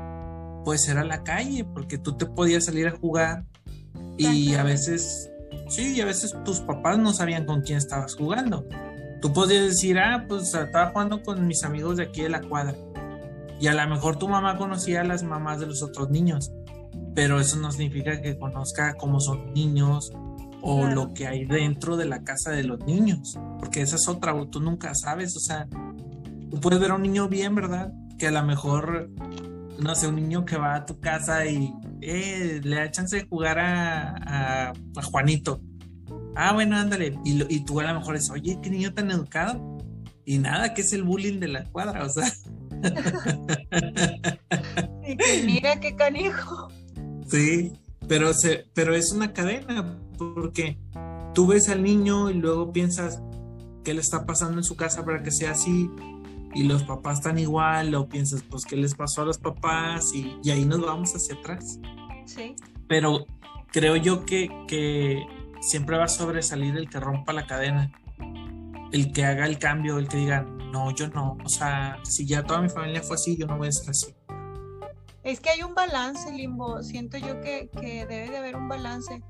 pues 0.65 0.89
era 0.89 1.05
la 1.05 1.23
calle, 1.23 1.63
porque 1.63 1.97
tú 1.97 2.17
te 2.17 2.25
podías 2.25 2.65
salir 2.65 2.87
a 2.87 2.97
jugar 2.97 3.45
y 4.17 4.53
a 4.55 4.63
veces, 4.63 5.31
sí, 5.69 5.93
y 5.95 6.01
a 6.01 6.05
veces 6.05 6.35
tus 6.43 6.59
papás 6.59 6.99
no 6.99 7.13
sabían 7.13 7.45
con 7.45 7.61
quién 7.61 7.77
estabas 7.77 8.15
jugando. 8.15 8.67
Tú 9.21 9.31
podías 9.31 9.63
decir, 9.63 9.97
ah, 9.97 10.25
pues 10.27 10.53
estaba 10.53 10.91
jugando 10.91 11.23
con 11.23 11.47
mis 11.47 11.63
amigos 11.63 11.95
de 11.95 12.03
aquí 12.03 12.23
de 12.23 12.29
la 12.29 12.41
cuadra. 12.41 12.75
Y 13.61 13.67
a 13.67 13.73
lo 13.73 13.87
mejor 13.87 14.17
tu 14.17 14.27
mamá 14.27 14.57
conocía 14.57 15.01
a 15.01 15.05
las 15.05 15.23
mamás 15.23 15.61
de 15.61 15.67
los 15.67 15.81
otros 15.81 16.09
niños, 16.09 16.51
pero 17.15 17.39
eso 17.39 17.57
no 17.57 17.71
significa 17.71 18.21
que 18.21 18.37
conozca 18.37 18.95
cómo 18.95 19.19
son 19.19 19.53
niños 19.53 20.11
o 20.61 20.87
lo 20.87 21.13
que 21.13 21.27
hay 21.27 21.45
dentro 21.45 21.95
de 21.95 22.05
la 22.05 22.23
casa 22.23 22.51
de 22.51 22.63
los 22.63 22.79
niños, 22.85 23.39
porque 23.59 23.81
esa 23.81 23.95
es 23.95 24.07
otra, 24.07 24.33
tú 24.49 24.59
nunca 24.59 24.93
sabes, 24.95 25.35
o 25.37 25.39
sea, 25.39 25.67
tú 26.49 26.59
puedes 26.59 26.79
ver 26.79 26.91
a 26.91 26.95
un 26.95 27.03
niño 27.03 27.29
bien, 27.29 27.55
¿verdad? 27.55 27.93
Que 28.17 28.27
a 28.27 28.31
lo 28.31 28.43
mejor 28.43 29.09
no 29.79 29.95
sé, 29.95 30.07
un 30.07 30.15
niño 30.15 30.45
que 30.45 30.57
va 30.57 30.75
a 30.75 30.85
tu 30.85 30.99
casa 30.99 31.45
y 31.45 31.73
eh, 32.01 32.61
le 32.63 32.75
da 32.77 32.91
chance 32.91 33.15
de 33.15 33.27
jugar 33.27 33.59
a, 33.59 34.69
a, 34.69 34.73
Juanito. 35.03 35.61
Ah, 36.35 36.53
bueno, 36.53 36.77
ándale. 36.77 37.17
Y, 37.23 37.41
y, 37.53 37.63
tú 37.63 37.79
a 37.79 37.83
lo 37.83 37.99
mejor 37.99 38.15
es, 38.15 38.29
oye, 38.29 38.59
qué 38.61 38.69
niño 38.69 38.93
tan 38.93 39.11
educado. 39.11 39.77
Y 40.25 40.37
nada, 40.37 40.73
que 40.73 40.81
es 40.81 40.91
el 40.93 41.03
bullying 41.03 41.39
de 41.39 41.47
la 41.47 41.63
cuadra, 41.65 42.03
o 42.03 42.09
sea. 42.09 42.31
que 45.03 45.43
mira 45.45 45.79
qué 45.79 45.95
canijo. 45.95 46.69
Sí, 47.27 47.73
pero, 48.07 48.33
se, 48.33 48.65
pero 48.73 48.95
es 48.95 49.11
una 49.11 49.33
cadena, 49.33 49.99
porque 50.17 50.77
tú 51.33 51.47
ves 51.47 51.69
al 51.69 51.83
niño 51.83 52.29
y 52.29 52.35
luego 52.35 52.71
piensas 52.71 53.21
qué 53.83 53.93
le 53.93 54.01
está 54.01 54.25
pasando 54.25 54.57
en 54.57 54.63
su 54.63 54.75
casa 54.75 55.05
para 55.05 55.23
que 55.23 55.31
sea 55.31 55.51
así, 55.51 55.89
y 56.55 56.63
los 56.63 56.83
papás 56.83 57.19
están 57.19 57.37
igual, 57.37 57.93
o 57.95 58.07
piensas, 58.07 58.41
pues, 58.43 58.63
¿qué 58.65 58.77
les 58.77 58.95
pasó 58.95 59.23
a 59.23 59.25
los 59.25 59.37
papás? 59.37 60.13
Y, 60.13 60.49
ahí 60.49 60.65
nos 60.65 60.81
vamos 60.81 61.13
hacia 61.13 61.35
atrás. 61.35 61.79
Sí. 62.25 62.55
Pero 62.87 63.25
creo 63.71 63.97
yo 63.97 64.25
que, 64.25 64.49
que 64.67 65.21
siempre 65.59 65.97
va 65.97 66.05
a 66.05 66.07
sobresalir 66.07 66.77
el 66.77 66.89
que 66.89 66.99
rompa 66.99 67.33
la 67.33 67.45
cadena, 67.45 67.91
el 68.93 69.11
que 69.11 69.25
haga 69.25 69.45
el 69.45 69.59
cambio, 69.59 69.99
el 69.99 70.07
que 70.07 70.17
diga, 70.17 70.43
no, 70.71 70.95
yo 70.95 71.09
no, 71.09 71.37
o 71.43 71.49
sea, 71.49 71.97
si 72.03 72.25
ya 72.25 72.43
toda 72.43 72.61
mi 72.61 72.69
familia 72.69 73.01
fue 73.01 73.15
así, 73.15 73.35
yo 73.35 73.45
no 73.47 73.57
voy 73.57 73.67
a 73.67 73.71
ser 73.71 73.89
así. 73.89 74.14
Es 75.25 75.41
que 75.41 75.49
hay 75.49 75.63
un 75.63 75.75
balance, 75.75 76.31
Limbo, 76.31 76.81
siento 76.81 77.17
yo 77.17 77.41
que, 77.41 77.69
que 77.81 78.05
debe 78.05 78.29
de 78.29 78.37
haber 78.37 78.55
un 78.55 78.69
balance 78.69 79.21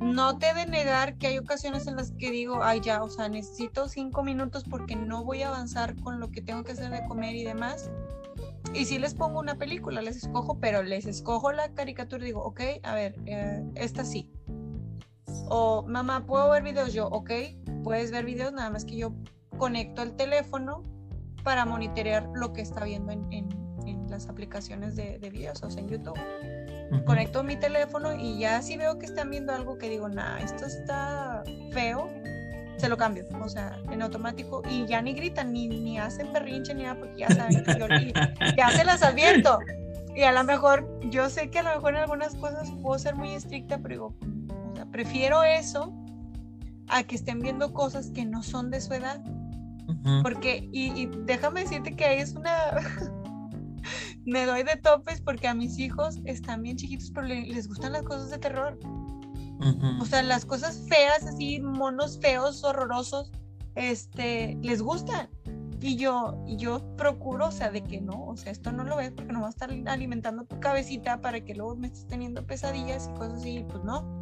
no 0.00 0.38
te 0.38 0.52
de 0.54 0.66
negar 0.66 1.16
que 1.18 1.28
hay 1.28 1.38
ocasiones 1.38 1.86
en 1.86 1.96
las 1.96 2.12
que 2.12 2.30
digo, 2.30 2.62
ay 2.62 2.80
ya, 2.80 3.02
o 3.02 3.10
sea, 3.10 3.28
necesito 3.28 3.88
cinco 3.88 4.22
minutos 4.22 4.64
porque 4.68 4.96
no 4.96 5.24
voy 5.24 5.42
a 5.42 5.48
avanzar 5.48 5.94
con 6.00 6.18
lo 6.18 6.30
que 6.30 6.40
tengo 6.40 6.64
que 6.64 6.72
hacer 6.72 6.90
de 6.90 7.06
comer 7.06 7.34
y 7.36 7.44
demás. 7.44 7.90
Y 8.74 8.86
si 8.86 8.98
les 8.98 9.14
pongo 9.14 9.40
una 9.40 9.56
película, 9.56 10.00
les 10.00 10.16
escojo, 10.16 10.58
pero 10.58 10.82
les 10.82 11.06
escojo 11.06 11.52
la 11.52 11.72
caricatura 11.74 12.22
y 12.22 12.26
digo, 12.26 12.42
ok, 12.42 12.60
a 12.82 12.94
ver, 12.94 13.14
eh, 13.26 13.62
esta 13.74 14.04
sí. 14.04 14.30
O 15.48 15.82
mamá, 15.86 16.24
¿puedo 16.26 16.48
ver 16.50 16.62
videos? 16.62 16.92
Yo, 16.92 17.06
ok, 17.08 17.30
puedes 17.84 18.10
ver 18.10 18.24
videos, 18.24 18.52
nada 18.52 18.70
más 18.70 18.84
que 18.84 18.96
yo 18.96 19.12
conecto 19.58 20.02
el 20.02 20.14
teléfono 20.14 20.82
para 21.44 21.64
monitorear 21.64 22.28
lo 22.34 22.52
que 22.52 22.62
está 22.62 22.84
viendo 22.84 23.12
en, 23.12 23.48
las 24.20 24.28
aplicaciones 24.28 24.96
de, 24.96 25.18
de 25.18 25.30
videos, 25.30 25.62
o 25.62 25.70
sea, 25.70 25.80
en 25.80 25.88
YouTube 25.88 26.18
conecto 27.04 27.42
mi 27.42 27.56
teléfono 27.56 28.14
y 28.14 28.38
ya 28.38 28.60
si 28.62 28.76
veo 28.76 28.98
que 28.98 29.06
están 29.06 29.30
viendo 29.30 29.54
algo 29.54 29.78
que 29.78 29.88
digo, 29.88 30.08
nah, 30.08 30.38
esto 30.38 30.66
está 30.66 31.42
feo, 31.72 32.10
se 32.76 32.88
lo 32.88 32.96
cambio, 32.96 33.24
o 33.40 33.48
sea, 33.48 33.78
en 33.90 34.02
automático 34.02 34.62
y 34.68 34.86
ya 34.86 35.00
ni 35.00 35.12
gritan, 35.12 35.52
ni, 35.52 35.68
ni 35.68 35.98
hacen 35.98 36.32
berrinche, 36.32 36.74
ni 36.74 36.82
nada, 36.82 36.98
porque 36.98 37.18
ya 37.18 37.28
saben 37.28 37.64
que 37.64 37.78
yo 37.78 37.86
ya 38.56 38.70
se 38.70 38.84
las 38.84 39.02
advierto. 39.02 39.58
Y 40.14 40.22
a 40.22 40.32
lo 40.32 40.42
mejor, 40.42 40.88
yo 41.10 41.30
sé 41.30 41.50
que 41.50 41.60
a 41.60 41.62
lo 41.62 41.70
mejor 41.70 41.94
en 41.94 42.00
algunas 42.00 42.34
cosas 42.34 42.70
puedo 42.82 42.98
ser 42.98 43.14
muy 43.14 43.34
estricta, 43.34 43.78
pero 43.78 43.88
digo, 43.88 44.14
o 44.72 44.76
sea, 44.76 44.84
prefiero 44.86 45.44
eso 45.44 45.94
a 46.88 47.04
que 47.04 47.14
estén 47.14 47.40
viendo 47.40 47.72
cosas 47.72 48.10
que 48.10 48.24
no 48.24 48.42
son 48.42 48.70
de 48.70 48.80
su 48.80 48.92
edad. 48.92 49.22
Porque, 50.22 50.68
y, 50.72 51.02
y 51.02 51.10
déjame 51.24 51.62
decirte 51.62 51.94
que 51.94 52.04
ahí 52.04 52.18
es 52.20 52.34
una, 52.34 52.50
me 54.24 54.46
doy 54.46 54.62
de 54.62 54.76
topes 54.76 55.20
porque 55.20 55.48
a 55.48 55.54
mis 55.54 55.78
hijos 55.78 56.20
están 56.24 56.62
bien 56.62 56.76
chiquitos, 56.76 57.10
pero 57.14 57.26
les 57.26 57.68
gustan 57.68 57.92
las 57.92 58.02
cosas 58.02 58.30
de 58.30 58.38
terror. 58.38 58.78
O 60.00 60.06
sea, 60.06 60.22
las 60.22 60.46
cosas 60.46 60.86
feas, 60.88 61.22
así, 61.24 61.60
monos 61.60 62.18
feos, 62.18 62.64
horrorosos, 62.64 63.30
este, 63.74 64.56
les 64.62 64.80
gustan. 64.80 65.28
Y 65.82 65.96
yo, 65.96 66.42
yo 66.46 66.80
procuro, 66.96 67.48
o 67.48 67.52
sea, 67.52 67.70
de 67.70 67.82
que 67.82 68.00
no, 68.00 68.26
o 68.26 68.36
sea, 68.36 68.52
esto 68.52 68.70
no 68.70 68.84
lo 68.84 68.96
ves 68.96 69.12
porque 69.12 69.32
no 69.32 69.40
va 69.40 69.46
a 69.46 69.50
estar 69.50 69.70
alimentando 69.86 70.44
tu 70.44 70.60
cabecita 70.60 71.20
para 71.20 71.42
que 71.42 71.54
luego 71.54 71.76
me 71.76 71.86
estés 71.86 72.06
teniendo 72.06 72.46
pesadillas 72.46 73.08
y 73.10 73.18
cosas 73.18 73.40
así, 73.40 73.64
pues 73.68 73.82
no. 73.84 74.20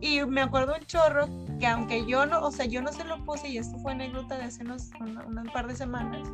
Y 0.00 0.24
me 0.24 0.40
acuerdo 0.40 0.74
un 0.78 0.84
chorro 0.86 1.28
que 1.58 1.66
aunque 1.66 2.06
yo 2.06 2.24
no, 2.24 2.40
o 2.40 2.50
sea, 2.50 2.64
yo 2.64 2.80
no 2.80 2.90
se 2.90 3.04
lo 3.04 3.22
puse 3.24 3.48
y 3.48 3.58
esto 3.58 3.78
fue 3.78 3.92
anécdota 3.92 4.38
de 4.38 4.44
hace 4.44 4.64
unos, 4.64 4.90
unas 5.26 5.46
par 5.52 5.66
de 5.66 5.76
semanas, 5.76 6.26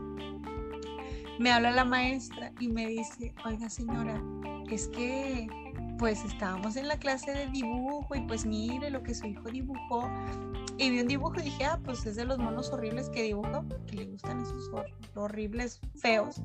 me 1.38 1.50
habla 1.52 1.70
la 1.70 1.84
maestra 1.84 2.52
y 2.60 2.68
me 2.68 2.86
dice, 2.86 3.34
oiga 3.44 3.68
señora, 3.68 4.22
es 4.70 4.88
que 4.88 5.48
pues 5.98 6.24
estábamos 6.24 6.76
en 6.76 6.88
la 6.88 6.98
clase 6.98 7.32
de 7.32 7.46
dibujo 7.48 8.14
y 8.14 8.20
pues 8.22 8.44
mire 8.44 8.90
lo 8.90 9.02
que 9.02 9.14
su 9.14 9.26
hijo 9.26 9.50
dibujó. 9.50 10.08
Y 10.78 10.90
vi 10.90 11.00
un 11.00 11.08
dibujo 11.08 11.36
y 11.40 11.44
dije, 11.44 11.64
ah, 11.64 11.80
pues 11.82 12.04
es 12.04 12.16
de 12.16 12.24
los 12.26 12.38
monos 12.38 12.70
horribles 12.70 13.08
que 13.08 13.22
dibujo, 13.22 13.64
que 13.86 13.96
le 13.96 14.04
gustan 14.04 14.42
esos 14.42 14.70
horribles, 15.14 15.80
feos. 15.96 16.42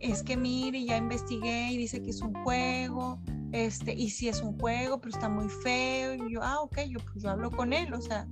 Es 0.00 0.22
que 0.22 0.36
mire, 0.36 0.84
ya 0.84 0.98
investigué 0.98 1.72
y 1.72 1.78
dice 1.78 2.02
que 2.02 2.10
es 2.10 2.20
un 2.20 2.34
juego, 2.44 3.18
este, 3.52 3.94
y 3.94 4.10
si 4.10 4.28
es 4.28 4.42
un 4.42 4.58
juego, 4.58 5.00
pero 5.00 5.14
está 5.14 5.30
muy 5.30 5.48
feo. 5.48 6.14
Y 6.14 6.34
yo, 6.34 6.42
ah, 6.42 6.60
ok, 6.60 6.80
yo, 6.88 7.00
pues 7.00 7.22
yo 7.22 7.30
hablo 7.30 7.50
con 7.50 7.72
él, 7.72 7.94
o 7.94 8.02
sea, 8.02 8.26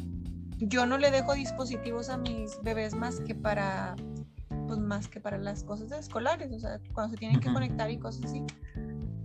yo 0.59 0.85
no 0.85 0.99
le 0.99 1.11
dejo 1.11 1.35
dispositivos 1.35 2.11
a 2.11 2.19
mis 2.19 2.61
bebés 2.63 2.95
más 2.95 3.21
que 3.21 3.35
para 3.35 3.97
pues 4.67 4.79
más 4.79 5.09
que 5.09 5.21
para 5.21 5.39
las 5.39 5.65
cosas 5.65 5.91
escolares, 5.93 6.53
o 6.53 6.59
sea, 6.59 6.81
cuando 6.93 7.13
se 7.13 7.19
tienen 7.19 7.41
que 7.41 7.53
conectar 7.53 7.91
y 7.91 7.99
cosas 7.99 8.25
así. 8.27 8.43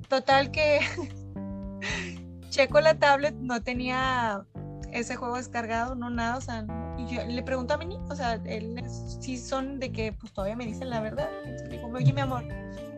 Total 0.08 0.52
que 0.52 0.80
checo 2.50 2.82
la 2.82 2.98
tablet, 2.98 3.36
no 3.36 3.62
tenía 3.62 4.46
ese 4.92 5.16
juego 5.16 5.38
descargado, 5.38 5.96
no 5.96 6.10
nada, 6.10 6.38
o 6.38 6.42
sea, 6.42 6.66
y 6.98 7.06
yo 7.08 7.26
le 7.26 7.44
pregunto 7.44 7.74
a 7.74 7.78
mi 7.78 7.86
niño, 7.86 8.04
o 8.10 8.16
sea, 8.16 8.34
él 8.46 8.82
sí 9.22 9.38
son 9.38 9.80
de 9.80 9.92
que 9.92 10.14
pues 10.14 10.34
todavía 10.34 10.56
me 10.56 10.66
dicen 10.66 10.90
la 10.90 11.00
verdad. 11.00 11.30
Entonces, 11.46 11.70
digo, 11.70 11.90
oye 11.94 12.12
mi 12.12 12.22
amor, 12.22 12.44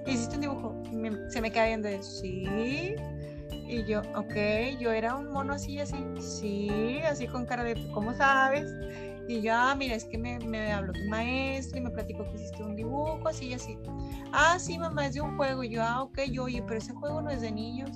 ¿hiciste 0.08 0.36
un 0.36 0.42
dibujo? 0.42 0.76
se 1.30 1.42
me 1.42 1.52
cae 1.52 1.70
viendo 1.70 2.04
sí. 2.04 2.96
Y 3.72 3.86
yo, 3.86 4.02
ok, 4.16 4.36
yo 4.82 4.92
era 4.92 5.16
un 5.16 5.32
mono 5.32 5.54
así, 5.54 5.80
así, 5.80 5.96
sí, 6.20 7.00
así 7.10 7.26
con 7.26 7.46
cara 7.46 7.64
de, 7.64 7.90
¿cómo 7.94 8.14
sabes? 8.14 8.70
Y 9.30 9.42
yo, 9.42 9.54
ah, 9.56 9.74
mira, 9.76 9.96
es 9.96 10.04
que 10.04 10.18
me, 10.18 10.40
me 10.40 10.74
habló 10.74 10.92
tu 10.92 11.08
maestro 11.08 11.78
y 11.78 11.82
me 11.82 11.90
platicó 11.90 12.26
que 12.26 12.36
hiciste 12.36 12.64
un 12.64 12.76
dibujo, 12.76 13.26
así 13.26 13.46
y 13.46 13.54
así. 13.54 13.78
Ah, 14.34 14.60
sí, 14.60 14.78
mamá, 14.78 15.08
es 15.08 15.14
de 15.14 15.22
un 15.22 15.38
juego. 15.38 15.64
Y 15.64 15.70
yo, 15.70 15.84
ah, 15.84 16.04
ok, 16.04 16.20
yo, 16.30 16.44
oye, 16.44 16.62
pero 16.68 16.80
ese 16.80 16.92
juego 16.92 17.22
no 17.22 17.30
es 17.30 17.40
de 17.40 17.50
niños. 17.50 17.90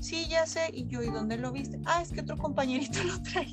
Sí, 0.00 0.26
ya 0.28 0.46
sé. 0.46 0.68
Y 0.72 0.88
yo, 0.88 1.00
¿y 1.00 1.10
dónde 1.10 1.38
lo 1.38 1.52
viste? 1.52 1.78
Ah, 1.86 2.02
es 2.02 2.10
que 2.10 2.22
otro 2.22 2.36
compañerito 2.36 2.98
lo 3.04 3.22
trae. 3.22 3.46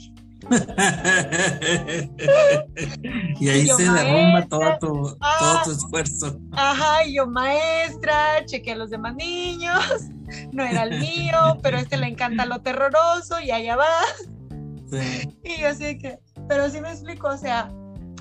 y 3.39 3.49
ahí 3.49 3.67
se 3.67 3.83
derrumba 3.83 4.47
todo 4.47 4.79
tu, 4.79 4.87
todo 4.87 5.17
ah, 5.21 5.61
tu 5.63 5.73
esfuerzo. 5.73 6.39
Ajá, 6.53 7.05
y 7.05 7.17
yo, 7.17 7.27
maestra, 7.27 8.43
chequeé 8.45 8.73
a 8.73 8.77
los 8.77 8.89
demás 8.89 9.13
niños, 9.15 10.09
no 10.51 10.63
era 10.63 10.83
el 10.83 10.99
mío, 10.99 11.57
pero 11.61 11.77
a 11.77 11.81
este 11.81 11.97
le 11.97 12.07
encanta 12.07 12.45
lo 12.45 12.61
terroroso 12.61 13.39
y 13.39 13.51
allá 13.51 13.75
va. 13.75 13.87
Sí. 14.89 15.37
Y 15.43 15.61
yo 15.61 15.69
así 15.69 15.97
que, 15.97 16.19
pero 16.47 16.69
sí 16.69 16.79
me 16.81 16.91
explico, 16.91 17.27
o 17.27 17.37
sea, 17.37 17.71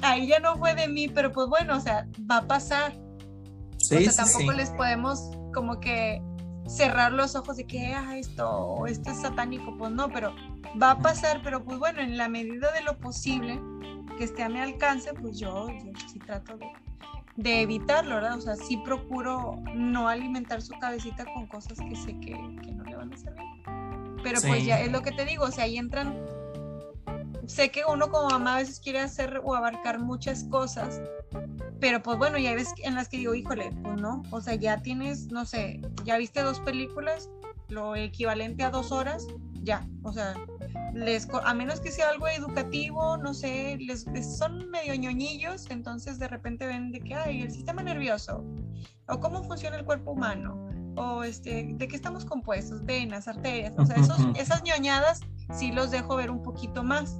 ahí 0.03 0.27
ya 0.27 0.41
no 0.41 0.57
fue 0.57 0.75
de 0.75 0.89
mí, 0.89 1.09
pero 1.09 1.33
pues 1.33 1.49
bueno, 1.49 1.77
o 1.77 1.81
sea, 1.81 2.07
va 2.31 2.39
a 2.39 2.47
pasar. 2.47 2.93
o 2.97 3.79
sea, 3.79 4.13
tampoco 4.13 4.53
les 4.53 4.71
podemos 4.71 5.31
como 5.55 5.81
que 5.81 6.21
cerrar 6.67 7.13
los 7.13 7.37
ojos 7.37 7.57
de 7.57 7.67
que 7.67 7.95
ah, 7.95 8.17
esto, 8.19 8.87
esto 8.87 9.11
es 9.11 9.21
satánico, 9.21 9.77
pues 9.79 9.93
no, 9.93 10.09
pero 10.09 10.35
va 10.81 10.93
a 10.93 10.99
pasar, 10.99 11.41
pero 11.43 11.65
pues 11.65 11.79
bueno, 11.79 12.01
en 12.01 12.17
la 12.17 12.29
medida 12.29 12.73
de 12.73 12.83
lo 12.83 12.99
posible 12.99 13.61
que 14.19 14.25
esté 14.25 14.43
a 14.43 14.49
mi 14.49 14.59
alcance, 14.59 15.13
pues 15.15 15.39
yo, 15.39 15.69
sí 16.11 16.19
trato 16.19 16.57
de, 16.57 16.67
de, 17.37 17.63
evitarlo, 17.63 18.17
¿verdad? 18.17 18.37
O 18.37 18.41
sea, 18.41 18.57
sí 18.57 18.77
procuro 18.79 19.57
no 19.75 20.09
alimentar 20.09 20.63
su 20.63 20.73
cabecita 20.79 21.25
con 21.35 21.47
cosas 21.47 21.79
que 21.79 21.97
sé 21.97 22.19
que, 22.21 22.33
que 22.63 22.73
no 22.73 22.85
le 22.85 22.97
van 22.97 23.13
a 23.13 23.17
servir. 23.17 23.45
Pero 24.23 24.41
pues 24.41 24.65
ya 24.65 24.81
es 24.81 24.91
lo 24.91 25.03
que 25.03 25.13
te 25.13 25.25
digo, 25.25 25.45
o 25.45 25.51
sea, 25.51 25.65
ahí 25.65 25.77
entran 25.77 26.17
sé 27.47 27.71
que 27.71 27.83
uno 27.87 28.11
como 28.11 28.29
mamá 28.29 28.57
a 28.57 28.59
veces 28.59 28.81
quiere 28.81 29.01
hacer 29.01 29.41
o 29.45 29.55
abarcar 29.55 30.01
muchas 30.01 30.45
cosas, 30.45 31.01
pero 31.81 32.03
pues 32.03 32.19
bueno, 32.19 32.39
ya 32.39 32.55
ves 32.55 32.73
en 32.83 32.95
las 32.95 33.09
que 33.09 33.19
digo, 33.19 33.35
híjole, 33.35 33.71
pues 33.83 34.01
no, 34.01 34.23
o 34.31 34.41
sea, 34.41 34.55
ya 34.55 34.83
tienes, 34.83 35.31
no 35.31 35.45
sé, 35.45 35.81
ya 36.05 36.19
viste 36.19 36.43
dos 36.43 36.61
películas, 36.61 37.31
lo 37.69 37.97
equivalente 37.97 38.65
a 38.65 38.71
dos 38.71 38.93
horas, 38.93 39.27
ya, 39.63 39.87
o 40.03 40.13
sea, 40.13 40.35
les, 40.95 41.29
a 41.45 41.55
menos 41.55 41.81
que 41.81 41.91
sea 41.91 42.09
algo 42.11 42.27
educativo, 42.29 43.17
no 43.17 43.35
sé, 43.35 43.77
les, 43.79 44.07
son 44.39 44.71
medio 44.71 44.95
ñoñillos, 44.95 45.71
entonces 45.71 46.19
de 46.19 46.29
repente 46.29 46.67
ven 46.67 46.91
de 46.91 47.01
que, 47.01 47.15
hay 47.15 47.43
el 47.43 47.51
sistema 47.51 47.83
nervioso, 47.83 48.45
o 49.09 49.21
cómo 49.21 49.45
funciona 49.45 49.77
el 49.77 49.85
cuerpo 49.85 50.13
humano, 50.13 50.69
o 50.97 51.23
este, 51.23 51.75
de 51.75 51.89
qué 51.89 51.97
estamos 51.97 52.25
compuestos, 52.25 52.85
venas, 52.85 53.29
arterias, 53.29 53.75
o 53.79 53.85
sea, 53.85 53.97
esos, 53.97 54.19
esas 54.37 54.63
ñoñadas 54.63 55.21
sí 55.53 55.71
los 55.71 55.91
dejo 55.91 56.17
ver 56.17 56.31
un 56.31 56.43
poquito 56.43 56.83
más. 56.83 57.19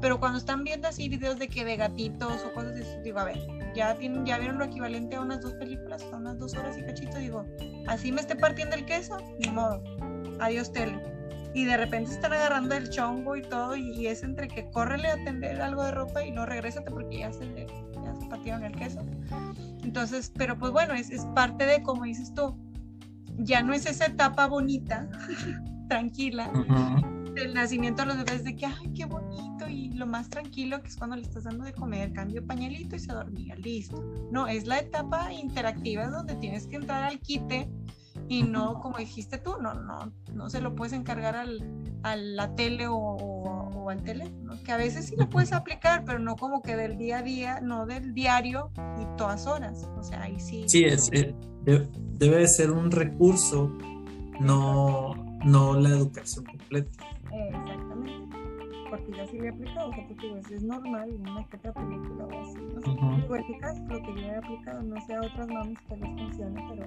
Pero 0.00 0.20
cuando 0.20 0.38
están 0.38 0.62
viendo 0.62 0.88
así 0.88 1.08
videos 1.08 1.38
de 1.38 1.48
que 1.48 1.64
de 1.64 1.76
gatitos 1.76 2.44
o 2.44 2.52
cosas 2.52 2.72
así, 2.72 2.98
digo, 3.02 3.18
a 3.18 3.24
ver, 3.24 3.38
ya, 3.74 3.96
tienen, 3.96 4.26
ya 4.26 4.38
vieron 4.38 4.58
lo 4.58 4.64
equivalente 4.64 5.16
a 5.16 5.22
unas 5.22 5.40
dos 5.40 5.54
películas, 5.54 6.02
a 6.12 6.16
unas 6.16 6.38
dos 6.38 6.54
horas 6.54 6.76
y 6.76 6.82
cachito, 6.82 7.16
digo, 7.16 7.46
así 7.88 8.12
me 8.12 8.20
esté 8.20 8.36
partiendo 8.36 8.76
el 8.76 8.84
queso, 8.84 9.16
ni 9.38 9.50
modo, 9.50 9.82
adiós 10.38 10.70
tele. 10.70 11.15
Y 11.56 11.64
de 11.64 11.78
repente 11.78 12.10
están 12.10 12.34
agarrando 12.34 12.74
el 12.74 12.90
chongo 12.90 13.34
y 13.34 13.40
todo, 13.40 13.76
y, 13.76 14.06
es 14.06 14.22
entre 14.22 14.46
que 14.46 14.68
córrele 14.72 15.08
a 15.08 15.24
tender 15.24 15.58
algo 15.62 15.84
de 15.84 15.90
ropa 15.90 16.22
y 16.22 16.30
no 16.30 16.44
regrésate 16.44 16.90
porque 16.90 17.20
ya 17.20 17.32
se, 17.32 17.46
ya 18.04 18.14
se 18.14 18.26
partieron 18.26 18.62
el 18.62 18.76
queso. 18.76 19.00
Entonces, 19.82 20.30
pero 20.36 20.58
pues 20.58 20.70
bueno, 20.70 20.92
es, 20.92 21.08
es 21.08 21.24
parte 21.34 21.64
de, 21.64 21.82
como 21.82 22.04
dices 22.04 22.34
tú, 22.34 22.54
ya 23.38 23.62
no 23.62 23.72
es 23.72 23.86
esa 23.86 24.04
etapa 24.04 24.46
bonita, 24.48 25.08
tranquila, 25.88 26.52
del 27.32 27.54
nacimiento 27.54 28.02
de 28.02 28.08
los 28.08 28.18
bebés 28.18 28.44
de 28.44 28.54
que, 28.54 28.66
ay, 28.66 28.92
qué 28.94 29.06
bonito, 29.06 29.66
y 29.66 29.92
lo 29.92 30.06
más 30.06 30.28
tranquilo 30.28 30.82
que 30.82 30.88
es 30.88 30.96
cuando 30.98 31.16
le 31.16 31.22
estás 31.22 31.44
dando 31.44 31.64
de 31.64 31.72
comer, 31.72 32.12
cambio 32.12 32.46
pañalito 32.46 32.96
y 32.96 32.98
se 32.98 33.14
dormía, 33.14 33.56
listo. 33.56 34.04
No, 34.30 34.46
es 34.46 34.66
la 34.66 34.80
etapa 34.80 35.32
interactiva 35.32 36.08
donde 36.08 36.34
tienes 36.34 36.66
que 36.66 36.76
entrar 36.76 37.02
al 37.02 37.18
quite 37.18 37.66
y 38.28 38.42
no, 38.42 38.80
como 38.80 38.98
dijiste 38.98 39.38
tú, 39.38 39.56
no, 39.60 39.74
no, 39.74 40.12
no 40.32 40.50
se 40.50 40.60
lo 40.60 40.74
puedes 40.74 40.92
encargar 40.92 41.36
al, 41.36 41.64
a 42.02 42.16
la 42.16 42.54
tele 42.54 42.86
o, 42.88 43.88
al 43.88 44.02
teléfono, 44.02 44.54
que 44.64 44.72
a 44.72 44.76
veces 44.76 45.06
sí 45.06 45.16
lo 45.16 45.28
puedes 45.28 45.52
aplicar, 45.52 46.04
pero 46.04 46.18
no 46.18 46.34
como 46.34 46.60
que 46.60 46.74
del 46.74 46.98
día 46.98 47.18
a 47.18 47.22
día, 47.22 47.60
no 47.60 47.86
del 47.86 48.14
diario 48.14 48.70
y 49.00 49.16
todas 49.16 49.46
horas, 49.46 49.88
o 49.96 50.02
sea, 50.02 50.22
ahí 50.22 50.40
sí. 50.40 50.64
Sí, 50.66 50.82
es, 50.82 51.08
eh, 51.12 51.34
debe 51.64 52.38
de 52.38 52.48
ser 52.48 52.72
un 52.72 52.90
recurso, 52.90 53.70
no, 54.40 55.14
no 55.44 55.78
la 55.78 55.90
educación 55.90 56.44
completa 56.46 57.06
exactamente. 57.36 58.36
Porque 58.90 59.12
ya 59.16 59.26
sí 59.26 59.38
le 59.38 59.46
he 59.46 59.50
aplicado, 59.50 59.90
o 59.90 59.92
sea, 59.92 60.06
porque 60.06 60.54
es 60.54 60.62
normal 60.62 61.10
en 61.10 61.28
una 61.28 61.44
que 61.48 61.56
otra 61.56 61.72
película 61.72 62.24
o 62.24 62.40
así. 62.40 62.58
No 62.74 62.80
sé, 62.80 62.90
uh 62.90 62.94
-huh. 62.94 63.88
lo 63.88 64.02
que 64.02 64.20
yo 64.20 64.26
he 64.26 64.36
aplicado, 64.36 64.82
no 64.82 65.00
sé 65.06 65.14
a 65.14 65.20
otras 65.20 65.48
mamis 65.48 65.78
que 65.88 65.96
les 65.96 66.08
funcione, 66.08 66.64
pero 66.70 66.86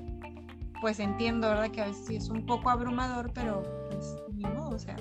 pues 0.81 0.99
entiendo, 0.99 1.49
¿verdad? 1.49 1.71
Que 1.71 1.81
a 1.81 1.85
veces 1.87 2.05
sí 2.07 2.15
es 2.15 2.29
un 2.29 2.45
poco 2.45 2.69
abrumador, 2.69 3.31
pero 3.33 3.63
pues 3.89 4.15
ni 4.33 4.43
modo, 4.43 4.75
o 4.75 4.79
sea, 4.79 4.95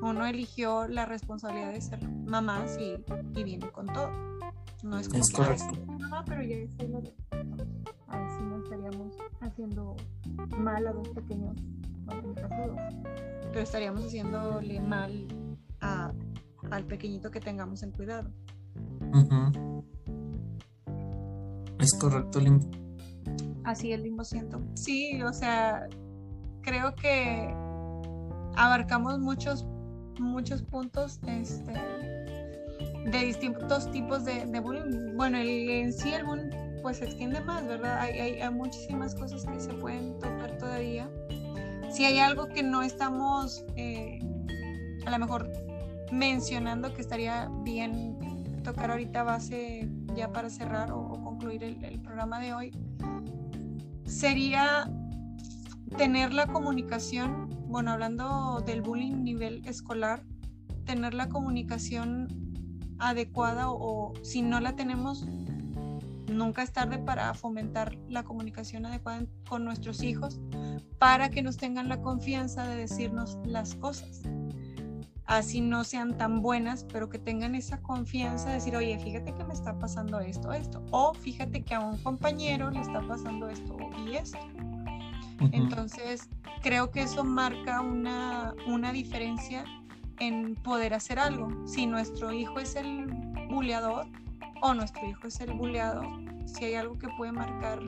uno 0.00 0.26
eligió 0.26 0.86
la 0.86 1.06
responsabilidad 1.06 1.72
de 1.72 1.80
ser 1.80 2.08
mamá 2.08 2.64
y, 2.78 3.02
y 3.38 3.44
viene 3.44 3.70
con 3.70 3.86
todo. 3.86 4.10
No 4.82 4.98
es 4.98 5.08
como 5.08 5.22
es 5.22 5.30
que, 5.30 5.36
correcto. 5.36 5.86
mamá, 5.86 6.24
pero 6.24 6.42
ya 6.42 6.56
es 6.56 6.88
lo 6.88 7.00
de... 7.00 7.12
A 8.06 8.18
ver 8.18 8.30
si 8.30 8.42
no 8.44 8.62
estaríamos 8.62 9.16
haciendo 9.40 9.96
mal 10.56 10.86
a 10.86 10.92
dos 10.92 11.08
pequeños, 11.08 11.56
pero 12.06 13.60
estaríamos 13.60 14.04
haciéndole 14.04 14.80
mal 14.80 15.26
a, 15.80 16.12
al 16.70 16.84
pequeñito 16.84 17.30
que 17.30 17.40
tengamos 17.40 17.82
en 17.82 17.90
cuidado. 17.90 18.30
Es 21.80 21.94
correcto, 21.98 22.40
Limbo. 22.40 22.87
Así 23.64 23.92
el 23.92 24.02
Limbo 24.02 24.24
siento. 24.24 24.60
Sí, 24.74 25.22
o 25.22 25.32
sea, 25.32 25.88
creo 26.62 26.94
que 26.94 27.54
abarcamos 28.56 29.18
muchos, 29.18 29.66
muchos 30.18 30.62
puntos 30.62 31.20
este, 31.26 31.72
de 33.10 33.18
distintos 33.24 33.90
tipos 33.90 34.24
de, 34.24 34.60
bullying. 34.60 35.16
Bueno, 35.16 35.38
el, 35.38 35.68
en 35.70 35.92
sí 35.92 36.12
el 36.12 36.24
bullying 36.24 36.50
pues 36.82 36.98
se 36.98 37.06
extiende 37.06 37.40
más, 37.40 37.66
¿verdad? 37.66 37.98
Hay, 37.98 38.18
hay, 38.18 38.40
hay 38.40 38.50
muchísimas 38.54 39.14
cosas 39.14 39.44
que 39.44 39.60
se 39.60 39.74
pueden 39.74 40.18
tocar 40.20 40.56
todavía 40.58 41.10
si 41.90 42.04
hay 42.04 42.18
algo 42.18 42.48
que 42.48 42.62
no 42.62 42.82
estamos 42.82 43.64
eh, 43.76 44.20
a 45.06 45.10
lo 45.10 45.18
mejor 45.18 45.50
mencionando 46.12 46.92
que 46.94 47.00
estaría 47.00 47.48
bien 47.62 48.60
tocar 48.62 48.90
ahorita 48.90 49.22
base 49.22 49.88
ya 50.14 50.30
para 50.32 50.50
cerrar 50.50 50.92
o, 50.92 51.17
concluir 51.38 51.62
el, 51.62 52.00
programa 52.00 52.40
de 52.40 52.52
hoy, 52.52 52.72
sería 54.06 54.90
tener 55.96 56.34
la 56.34 56.48
comunicación, 56.48 57.48
bueno, 57.68 57.92
hablando 57.92 58.60
del 58.66 58.82
bullying 58.82 59.22
nivel 59.22 59.64
escolar, 59.64 60.24
tener 60.84 61.14
la 61.14 61.28
comunicación 61.28 62.26
adecuada 62.98 63.70
o 63.70 64.14
si 64.24 64.42
no 64.42 64.58
la 64.58 64.74
tenemos, 64.74 65.26
nunca 66.26 66.64
es 66.64 66.72
tarde 66.72 66.98
para 66.98 67.32
fomentar 67.34 67.96
la 68.08 68.24
comunicación 68.24 68.84
adecuada 68.84 69.24
con 69.48 69.64
nuestros 69.64 70.02
hijos 70.02 70.40
para 70.98 71.30
que 71.30 71.42
nos 71.42 71.56
tengan 71.56 71.88
la 71.88 72.02
confianza 72.02 72.66
de 72.66 72.74
decirnos 72.74 73.38
las 73.44 73.76
cosas. 73.76 74.22
Así 75.28 75.60
no 75.60 75.84
sean 75.84 76.16
tan 76.16 76.40
buenas, 76.40 76.84
pero 76.90 77.10
que 77.10 77.18
tengan 77.18 77.54
esa 77.54 77.82
confianza 77.82 78.48
de 78.48 78.54
decir, 78.54 78.74
oye, 78.74 78.98
fíjate 78.98 79.34
que 79.34 79.44
me 79.44 79.52
está 79.52 79.78
pasando 79.78 80.20
esto, 80.20 80.52
esto. 80.52 80.82
O 80.90 81.12
fíjate 81.12 81.62
que 81.62 81.74
a 81.74 81.80
un 81.80 81.98
compañero 81.98 82.70
le 82.70 82.80
está 82.80 83.06
pasando 83.06 83.46
esto 83.50 83.76
y 84.06 84.16
esto. 84.16 84.38
Entonces, 85.52 86.30
creo 86.62 86.90
que 86.90 87.02
eso 87.02 87.24
marca 87.24 87.82
una, 87.82 88.54
una 88.66 88.90
diferencia 88.90 89.64
en 90.18 90.54
poder 90.56 90.94
hacer 90.94 91.18
algo. 91.18 91.50
Si 91.66 91.86
nuestro 91.86 92.32
hijo 92.32 92.58
es 92.58 92.74
el 92.74 93.06
buleador, 93.50 94.06
o 94.62 94.72
nuestro 94.72 95.06
hijo 95.06 95.26
es 95.26 95.40
el 95.40 95.52
buleado, 95.52 96.02
si 96.46 96.64
hay 96.64 96.74
algo 96.76 96.98
que 96.98 97.08
puede 97.18 97.32
marcar 97.32 97.80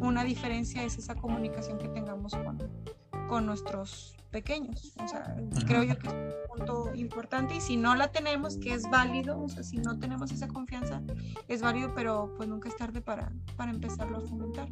una 0.00 0.22
diferencia 0.22 0.84
es 0.84 0.98
esa 0.98 1.14
comunicación 1.14 1.78
que 1.78 1.88
tengamos 1.88 2.34
con, 2.34 2.58
con 3.28 3.46
nuestros 3.46 4.16
pequeños. 4.34 4.92
O 5.00 5.06
sea, 5.06 5.36
creo 5.64 5.84
yo 5.84 5.96
que 5.96 6.08
es 6.08 6.12
un 6.12 6.56
punto 6.56 6.90
importante 6.96 7.54
y 7.54 7.60
si 7.60 7.76
no 7.76 7.94
la 7.94 8.10
tenemos, 8.10 8.58
que 8.58 8.74
es 8.74 8.82
válido, 8.90 9.40
o 9.40 9.48
sea, 9.48 9.62
si 9.62 9.78
no 9.78 9.96
tenemos 10.00 10.32
esa 10.32 10.48
confianza, 10.48 11.00
es 11.46 11.62
válido, 11.62 11.94
pero 11.94 12.34
pues 12.36 12.48
nunca 12.48 12.68
es 12.68 12.76
tarde 12.76 13.00
para, 13.00 13.32
para 13.56 13.70
empezarlo 13.70 14.18
a 14.18 14.20
fomentar 14.22 14.68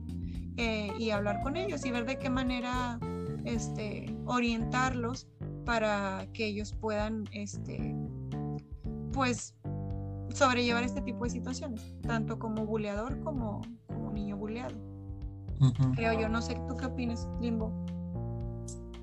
eh, 0.57 0.91
y 0.99 1.11
hablar 1.11 1.43
con 1.43 1.57
ellos 1.57 1.87
y 1.87 1.93
ver 1.93 2.05
de 2.07 2.19
qué 2.19 2.29
manera 2.29 2.99
este, 3.45 4.13
orientarlos 4.27 5.29
para 5.65 6.27
que 6.33 6.47
ellos 6.47 6.75
puedan, 6.81 7.29
este, 7.31 7.95
pues, 9.13 9.55
sobrellevar 10.35 10.83
este 10.83 11.03
tipo 11.03 11.23
de 11.23 11.31
situaciones, 11.31 11.95
tanto 12.03 12.37
como 12.37 12.67
buleador 12.67 13.21
como, 13.21 13.63
como 13.87 14.11
niño 14.11 14.37
buleado. 14.37 14.75
Creo 15.95 16.19
yo, 16.19 16.29
no 16.29 16.43
sé, 16.43 16.57
¿tú 16.67 16.77
qué 16.77 16.87
opinas, 16.87 17.29
Limbo? 17.41 17.73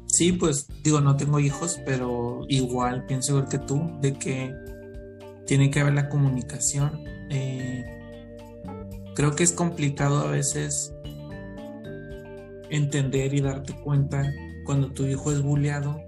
Sí, 0.10 0.34
pues 0.34 0.68
digo, 0.84 1.02
no 1.02 1.16
tengo 1.16 1.40
hijos, 1.40 1.80
pero 1.86 2.42
igual 2.50 3.06
pienso 3.06 3.34
igual 3.34 3.48
que 3.48 3.60
tú, 3.60 3.98
de 4.02 4.14
que 4.14 4.54
tiene 5.46 5.72
que 5.72 5.80
haber 5.80 5.94
la 5.94 6.10
comunicación. 6.10 7.04
Eh, 7.30 7.86
creo 9.16 9.36
que 9.36 9.44
es 9.44 9.52
complicado 9.52 10.20
a 10.20 10.32
veces 10.32 10.94
entender 12.70 13.34
y 13.34 13.42
darte 13.42 13.74
cuenta 13.82 14.24
cuando 14.66 14.92
tu 14.92 15.06
hijo 15.06 15.32
es 15.32 15.42
bulleado 15.42 16.02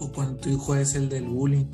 o 0.00 0.10
cuando 0.12 0.36
tu 0.36 0.48
hijo 0.48 0.74
es 0.74 0.94
el 0.94 1.08
del 1.08 1.26
bullying 1.26 1.66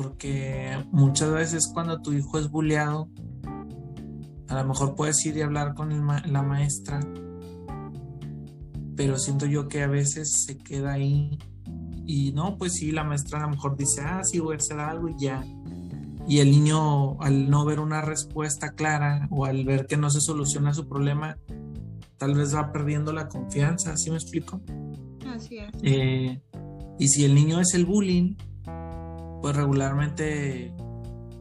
porque 0.00 0.84
muchas 0.92 1.32
veces 1.32 1.70
cuando 1.74 2.00
tu 2.00 2.12
hijo 2.12 2.38
es 2.38 2.48
bulleado, 2.48 3.08
a 4.46 4.54
lo 4.54 4.68
mejor 4.68 4.94
puedes 4.94 5.26
ir 5.26 5.36
y 5.36 5.42
hablar 5.42 5.74
con 5.74 6.06
la 6.06 6.42
maestra, 6.42 7.00
pero 8.98 9.16
siento 9.16 9.46
yo 9.46 9.68
que 9.68 9.84
a 9.84 9.86
veces 9.86 10.42
se 10.44 10.58
queda 10.58 10.94
ahí 10.94 11.38
y 12.04 12.32
no, 12.32 12.58
pues 12.58 12.72
sí, 12.72 12.90
la 12.90 13.04
maestra 13.04 13.38
a 13.38 13.42
lo 13.42 13.50
mejor 13.50 13.76
dice, 13.76 14.00
ah, 14.00 14.24
sí, 14.24 14.40
voy 14.40 14.54
a 14.54 14.56
hacer 14.56 14.80
algo 14.80 15.08
y 15.08 15.14
ya. 15.16 15.44
Y 16.26 16.40
el 16.40 16.50
niño, 16.50 17.16
al 17.22 17.48
no 17.48 17.64
ver 17.64 17.78
una 17.78 18.00
respuesta 18.00 18.72
clara 18.72 19.28
o 19.30 19.44
al 19.44 19.64
ver 19.64 19.86
que 19.86 19.96
no 19.96 20.10
se 20.10 20.20
soluciona 20.20 20.74
su 20.74 20.88
problema, 20.88 21.38
tal 22.16 22.34
vez 22.34 22.52
va 22.56 22.72
perdiendo 22.72 23.12
la 23.12 23.28
confianza, 23.28 23.96
¿sí 23.96 24.10
me 24.10 24.16
explico? 24.16 24.60
Así 25.32 25.58
es. 25.58 25.70
Eh, 25.82 26.42
y 26.98 27.06
si 27.06 27.24
el 27.24 27.36
niño 27.36 27.60
es 27.60 27.74
el 27.74 27.86
bullying, 27.86 28.34
pues 29.40 29.54
regularmente, 29.54 30.74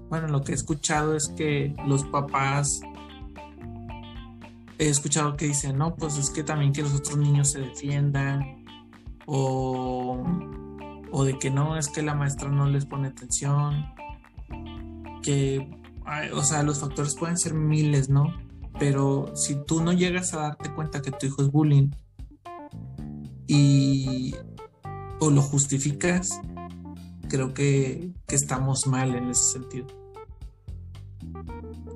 bueno, 0.10 0.28
lo 0.28 0.44
que 0.44 0.52
he 0.52 0.56
escuchado 0.56 1.16
es 1.16 1.28
que 1.36 1.76
los 1.88 2.04
papás, 2.04 2.82
he 4.80 4.90
escuchado 4.90 5.36
que 5.36 5.48
dicen, 5.48 5.78
no, 5.78 5.96
pues 5.96 6.18
es 6.18 6.30
que 6.30 6.44
también 6.44 6.74
que 6.74 6.82
los 6.82 6.94
otros 6.94 7.18
niños 7.18 7.52
se 7.52 7.60
defiendan, 7.60 8.66
o, 9.26 10.24
o 11.12 11.24
de 11.24 11.38
que 11.38 11.50
no, 11.50 11.78
es 11.78 11.88
que 11.90 12.02
la 12.02 12.14
maestra 12.14 12.50
no 12.50 12.68
les 12.68 12.86
pone 12.86 13.10
atención, 13.10 13.94
que, 15.22 15.70
o 16.34 16.44
sea, 16.44 16.64
los 16.64 16.80
factores 16.80 17.16
pueden 17.16 17.38
ser 17.38 17.54
miles, 17.54 18.10
¿no? 18.10 18.34
Pero 18.80 19.36
si 19.36 19.56
tú 19.66 19.82
no 19.82 19.92
llegas 19.92 20.34
a 20.34 20.42
darte 20.42 20.74
cuenta 20.74 21.02
que 21.02 21.12
tu 21.12 21.26
hijo 21.26 21.42
es 21.42 21.52
bullying 21.52 21.90
y 23.48 24.36
o 25.20 25.30
lo 25.30 25.42
justificas, 25.42 26.40
creo 27.28 27.54
que, 27.54 28.12
estamos 28.28 28.88
mal 28.88 29.16
en 29.16 29.30
ese 29.30 29.54
sentido. 29.54 29.88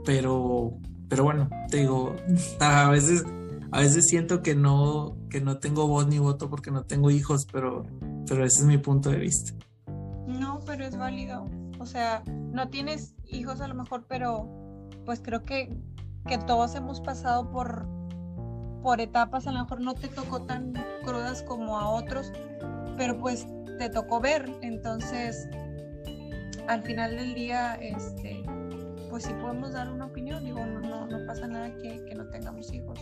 Pero, 0.06 0.78
pero 1.12 1.24
bueno, 1.24 1.48
te 1.70 1.78
digo, 1.78 2.16
a 2.60 2.90
veces, 2.90 3.24
a 3.72 3.82
veces 3.82 4.08
siento 4.08 4.42
que 4.42 4.56
no, 4.56 5.16
que 5.30 5.42
no 5.42 5.60
tengo 5.60 5.86
voz 5.86 6.08
ni 6.08 6.18
voto 6.18 6.50
porque 6.50 6.72
no 6.72 6.86
tengo 6.86 7.12
hijos, 7.12 7.46
pero, 7.52 7.84
pero 8.26 8.44
ese 8.44 8.62
es 8.62 8.66
mi 8.66 8.80
punto 8.80 9.12
de 9.12 9.18
vista. 9.18 9.54
No, 10.26 10.62
pero 10.66 10.86
es 10.86 10.98
válido. 10.98 11.46
O 11.80 11.86
sea, 11.86 12.24
no 12.26 12.70
tienes 12.70 13.14
hijos 13.28 13.62
a 13.62 13.68
lo 13.68 13.76
mejor, 13.76 14.06
pero 14.08 14.50
pues 15.06 15.20
creo 15.22 15.44
que 15.44 15.78
que 16.28 16.38
todos 16.38 16.76
hemos 16.76 17.02
pasado 17.02 17.50
por, 17.50 17.86
por 18.82 19.02
etapas, 19.02 19.48
a 19.48 19.52
lo 19.52 19.60
mejor 19.60 19.82
no 19.82 19.94
te 19.94 20.08
tocó 20.08 20.42
tan 20.44 20.74
crudas 21.04 21.44
como 21.44 21.78
a 21.78 21.90
otros, 21.90 22.32
pero 22.98 23.18
pues 23.20 23.48
te 23.80 23.90
tocó 23.90 24.20
ver, 24.20 24.50
entonces 24.62 25.48
al 26.68 26.84
final 26.84 27.16
del 27.16 27.34
día, 27.34 27.76
este, 27.76 28.44
pues 29.10 29.24
sí 29.24 29.34
podemos 29.42 29.74
dar 29.74 29.90
una 29.90 30.06
opinión, 30.06 30.44
digo, 30.44 30.66
no, 30.66 30.80
no, 31.12 31.26
pasa 31.26 31.48
nada 31.48 31.76
que, 31.78 32.04
que, 32.06 32.16
no 32.16 32.26
tengamos 32.30 32.74
hijos. 32.74 33.00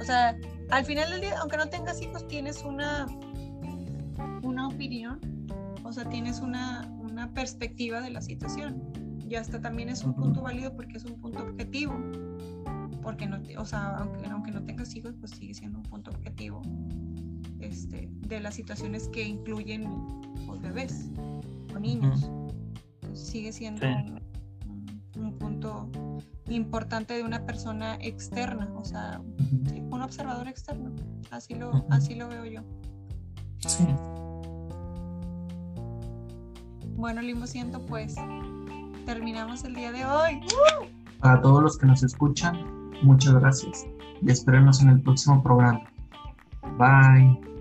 O 0.00 0.04
sea, 0.04 0.36
al 0.70 0.84
final 0.84 1.10
del 1.10 1.20
día, 1.20 1.38
aunque 1.40 1.56
no 1.56 1.68
tengas 1.68 2.00
hijos, 2.00 2.26
tienes 2.26 2.64
una, 2.64 3.06
una 4.42 4.68
opinión, 4.68 5.20
o 5.84 5.92
sea, 5.92 6.04
tienes 6.08 6.40
una, 6.40 6.90
una 6.98 7.32
perspectiva 7.32 8.00
de 8.00 8.10
la 8.10 8.20
situación. 8.20 8.82
Y 9.28 9.36
hasta 9.36 9.60
también 9.60 9.88
es 9.88 10.04
un 10.04 10.14
punto 10.14 10.42
válido 10.42 10.74
porque 10.74 10.98
es 10.98 11.04
un 11.04 11.18
punto 11.20 11.42
objetivo 11.42 11.94
porque 13.02 13.26
no, 13.26 13.40
o 13.58 13.64
sea, 13.64 13.96
aunque, 13.96 14.26
aunque 14.26 14.52
no 14.52 14.62
tengas 14.64 14.94
hijos, 14.94 15.14
pues 15.18 15.32
sigue 15.32 15.54
siendo 15.54 15.78
un 15.78 15.84
punto 15.84 16.10
objetivo 16.10 16.62
este, 17.60 18.08
de 18.28 18.40
las 18.40 18.54
situaciones 18.54 19.08
que 19.08 19.24
incluyen 19.24 19.84
pues, 20.46 20.60
bebés 20.60 21.10
o 21.74 21.78
niños. 21.78 22.30
sigue 23.12 23.52
siendo 23.52 23.86
un, 25.16 25.38
punto 25.38 25.90
importante 26.52 27.14
de 27.14 27.22
una 27.22 27.44
persona 27.44 27.96
externa, 28.00 28.70
o 28.76 28.84
sea, 28.84 29.20
un 29.20 30.02
observador 30.02 30.48
externo. 30.48 30.92
Así 31.30 31.54
lo, 31.54 31.86
así 31.90 32.14
lo 32.14 32.28
veo 32.28 32.44
yo. 32.44 32.60
Sí. 33.58 33.86
Bueno, 36.96 37.22
Limbo 37.22 37.46
Siento, 37.46 37.84
pues 37.86 38.14
terminamos 39.06 39.64
el 39.64 39.74
día 39.74 39.92
de 39.92 40.04
hoy. 40.04 40.40
Para 41.20 41.40
todos 41.40 41.62
los 41.62 41.78
que 41.78 41.86
nos 41.86 42.02
escuchan, 42.02 42.82
Muchas 43.02 43.34
gracias 43.34 43.86
y 44.20 44.30
espérenos 44.30 44.80
en 44.80 44.90
el 44.90 45.00
próximo 45.00 45.42
programa. 45.42 45.82
Bye. 46.78 47.51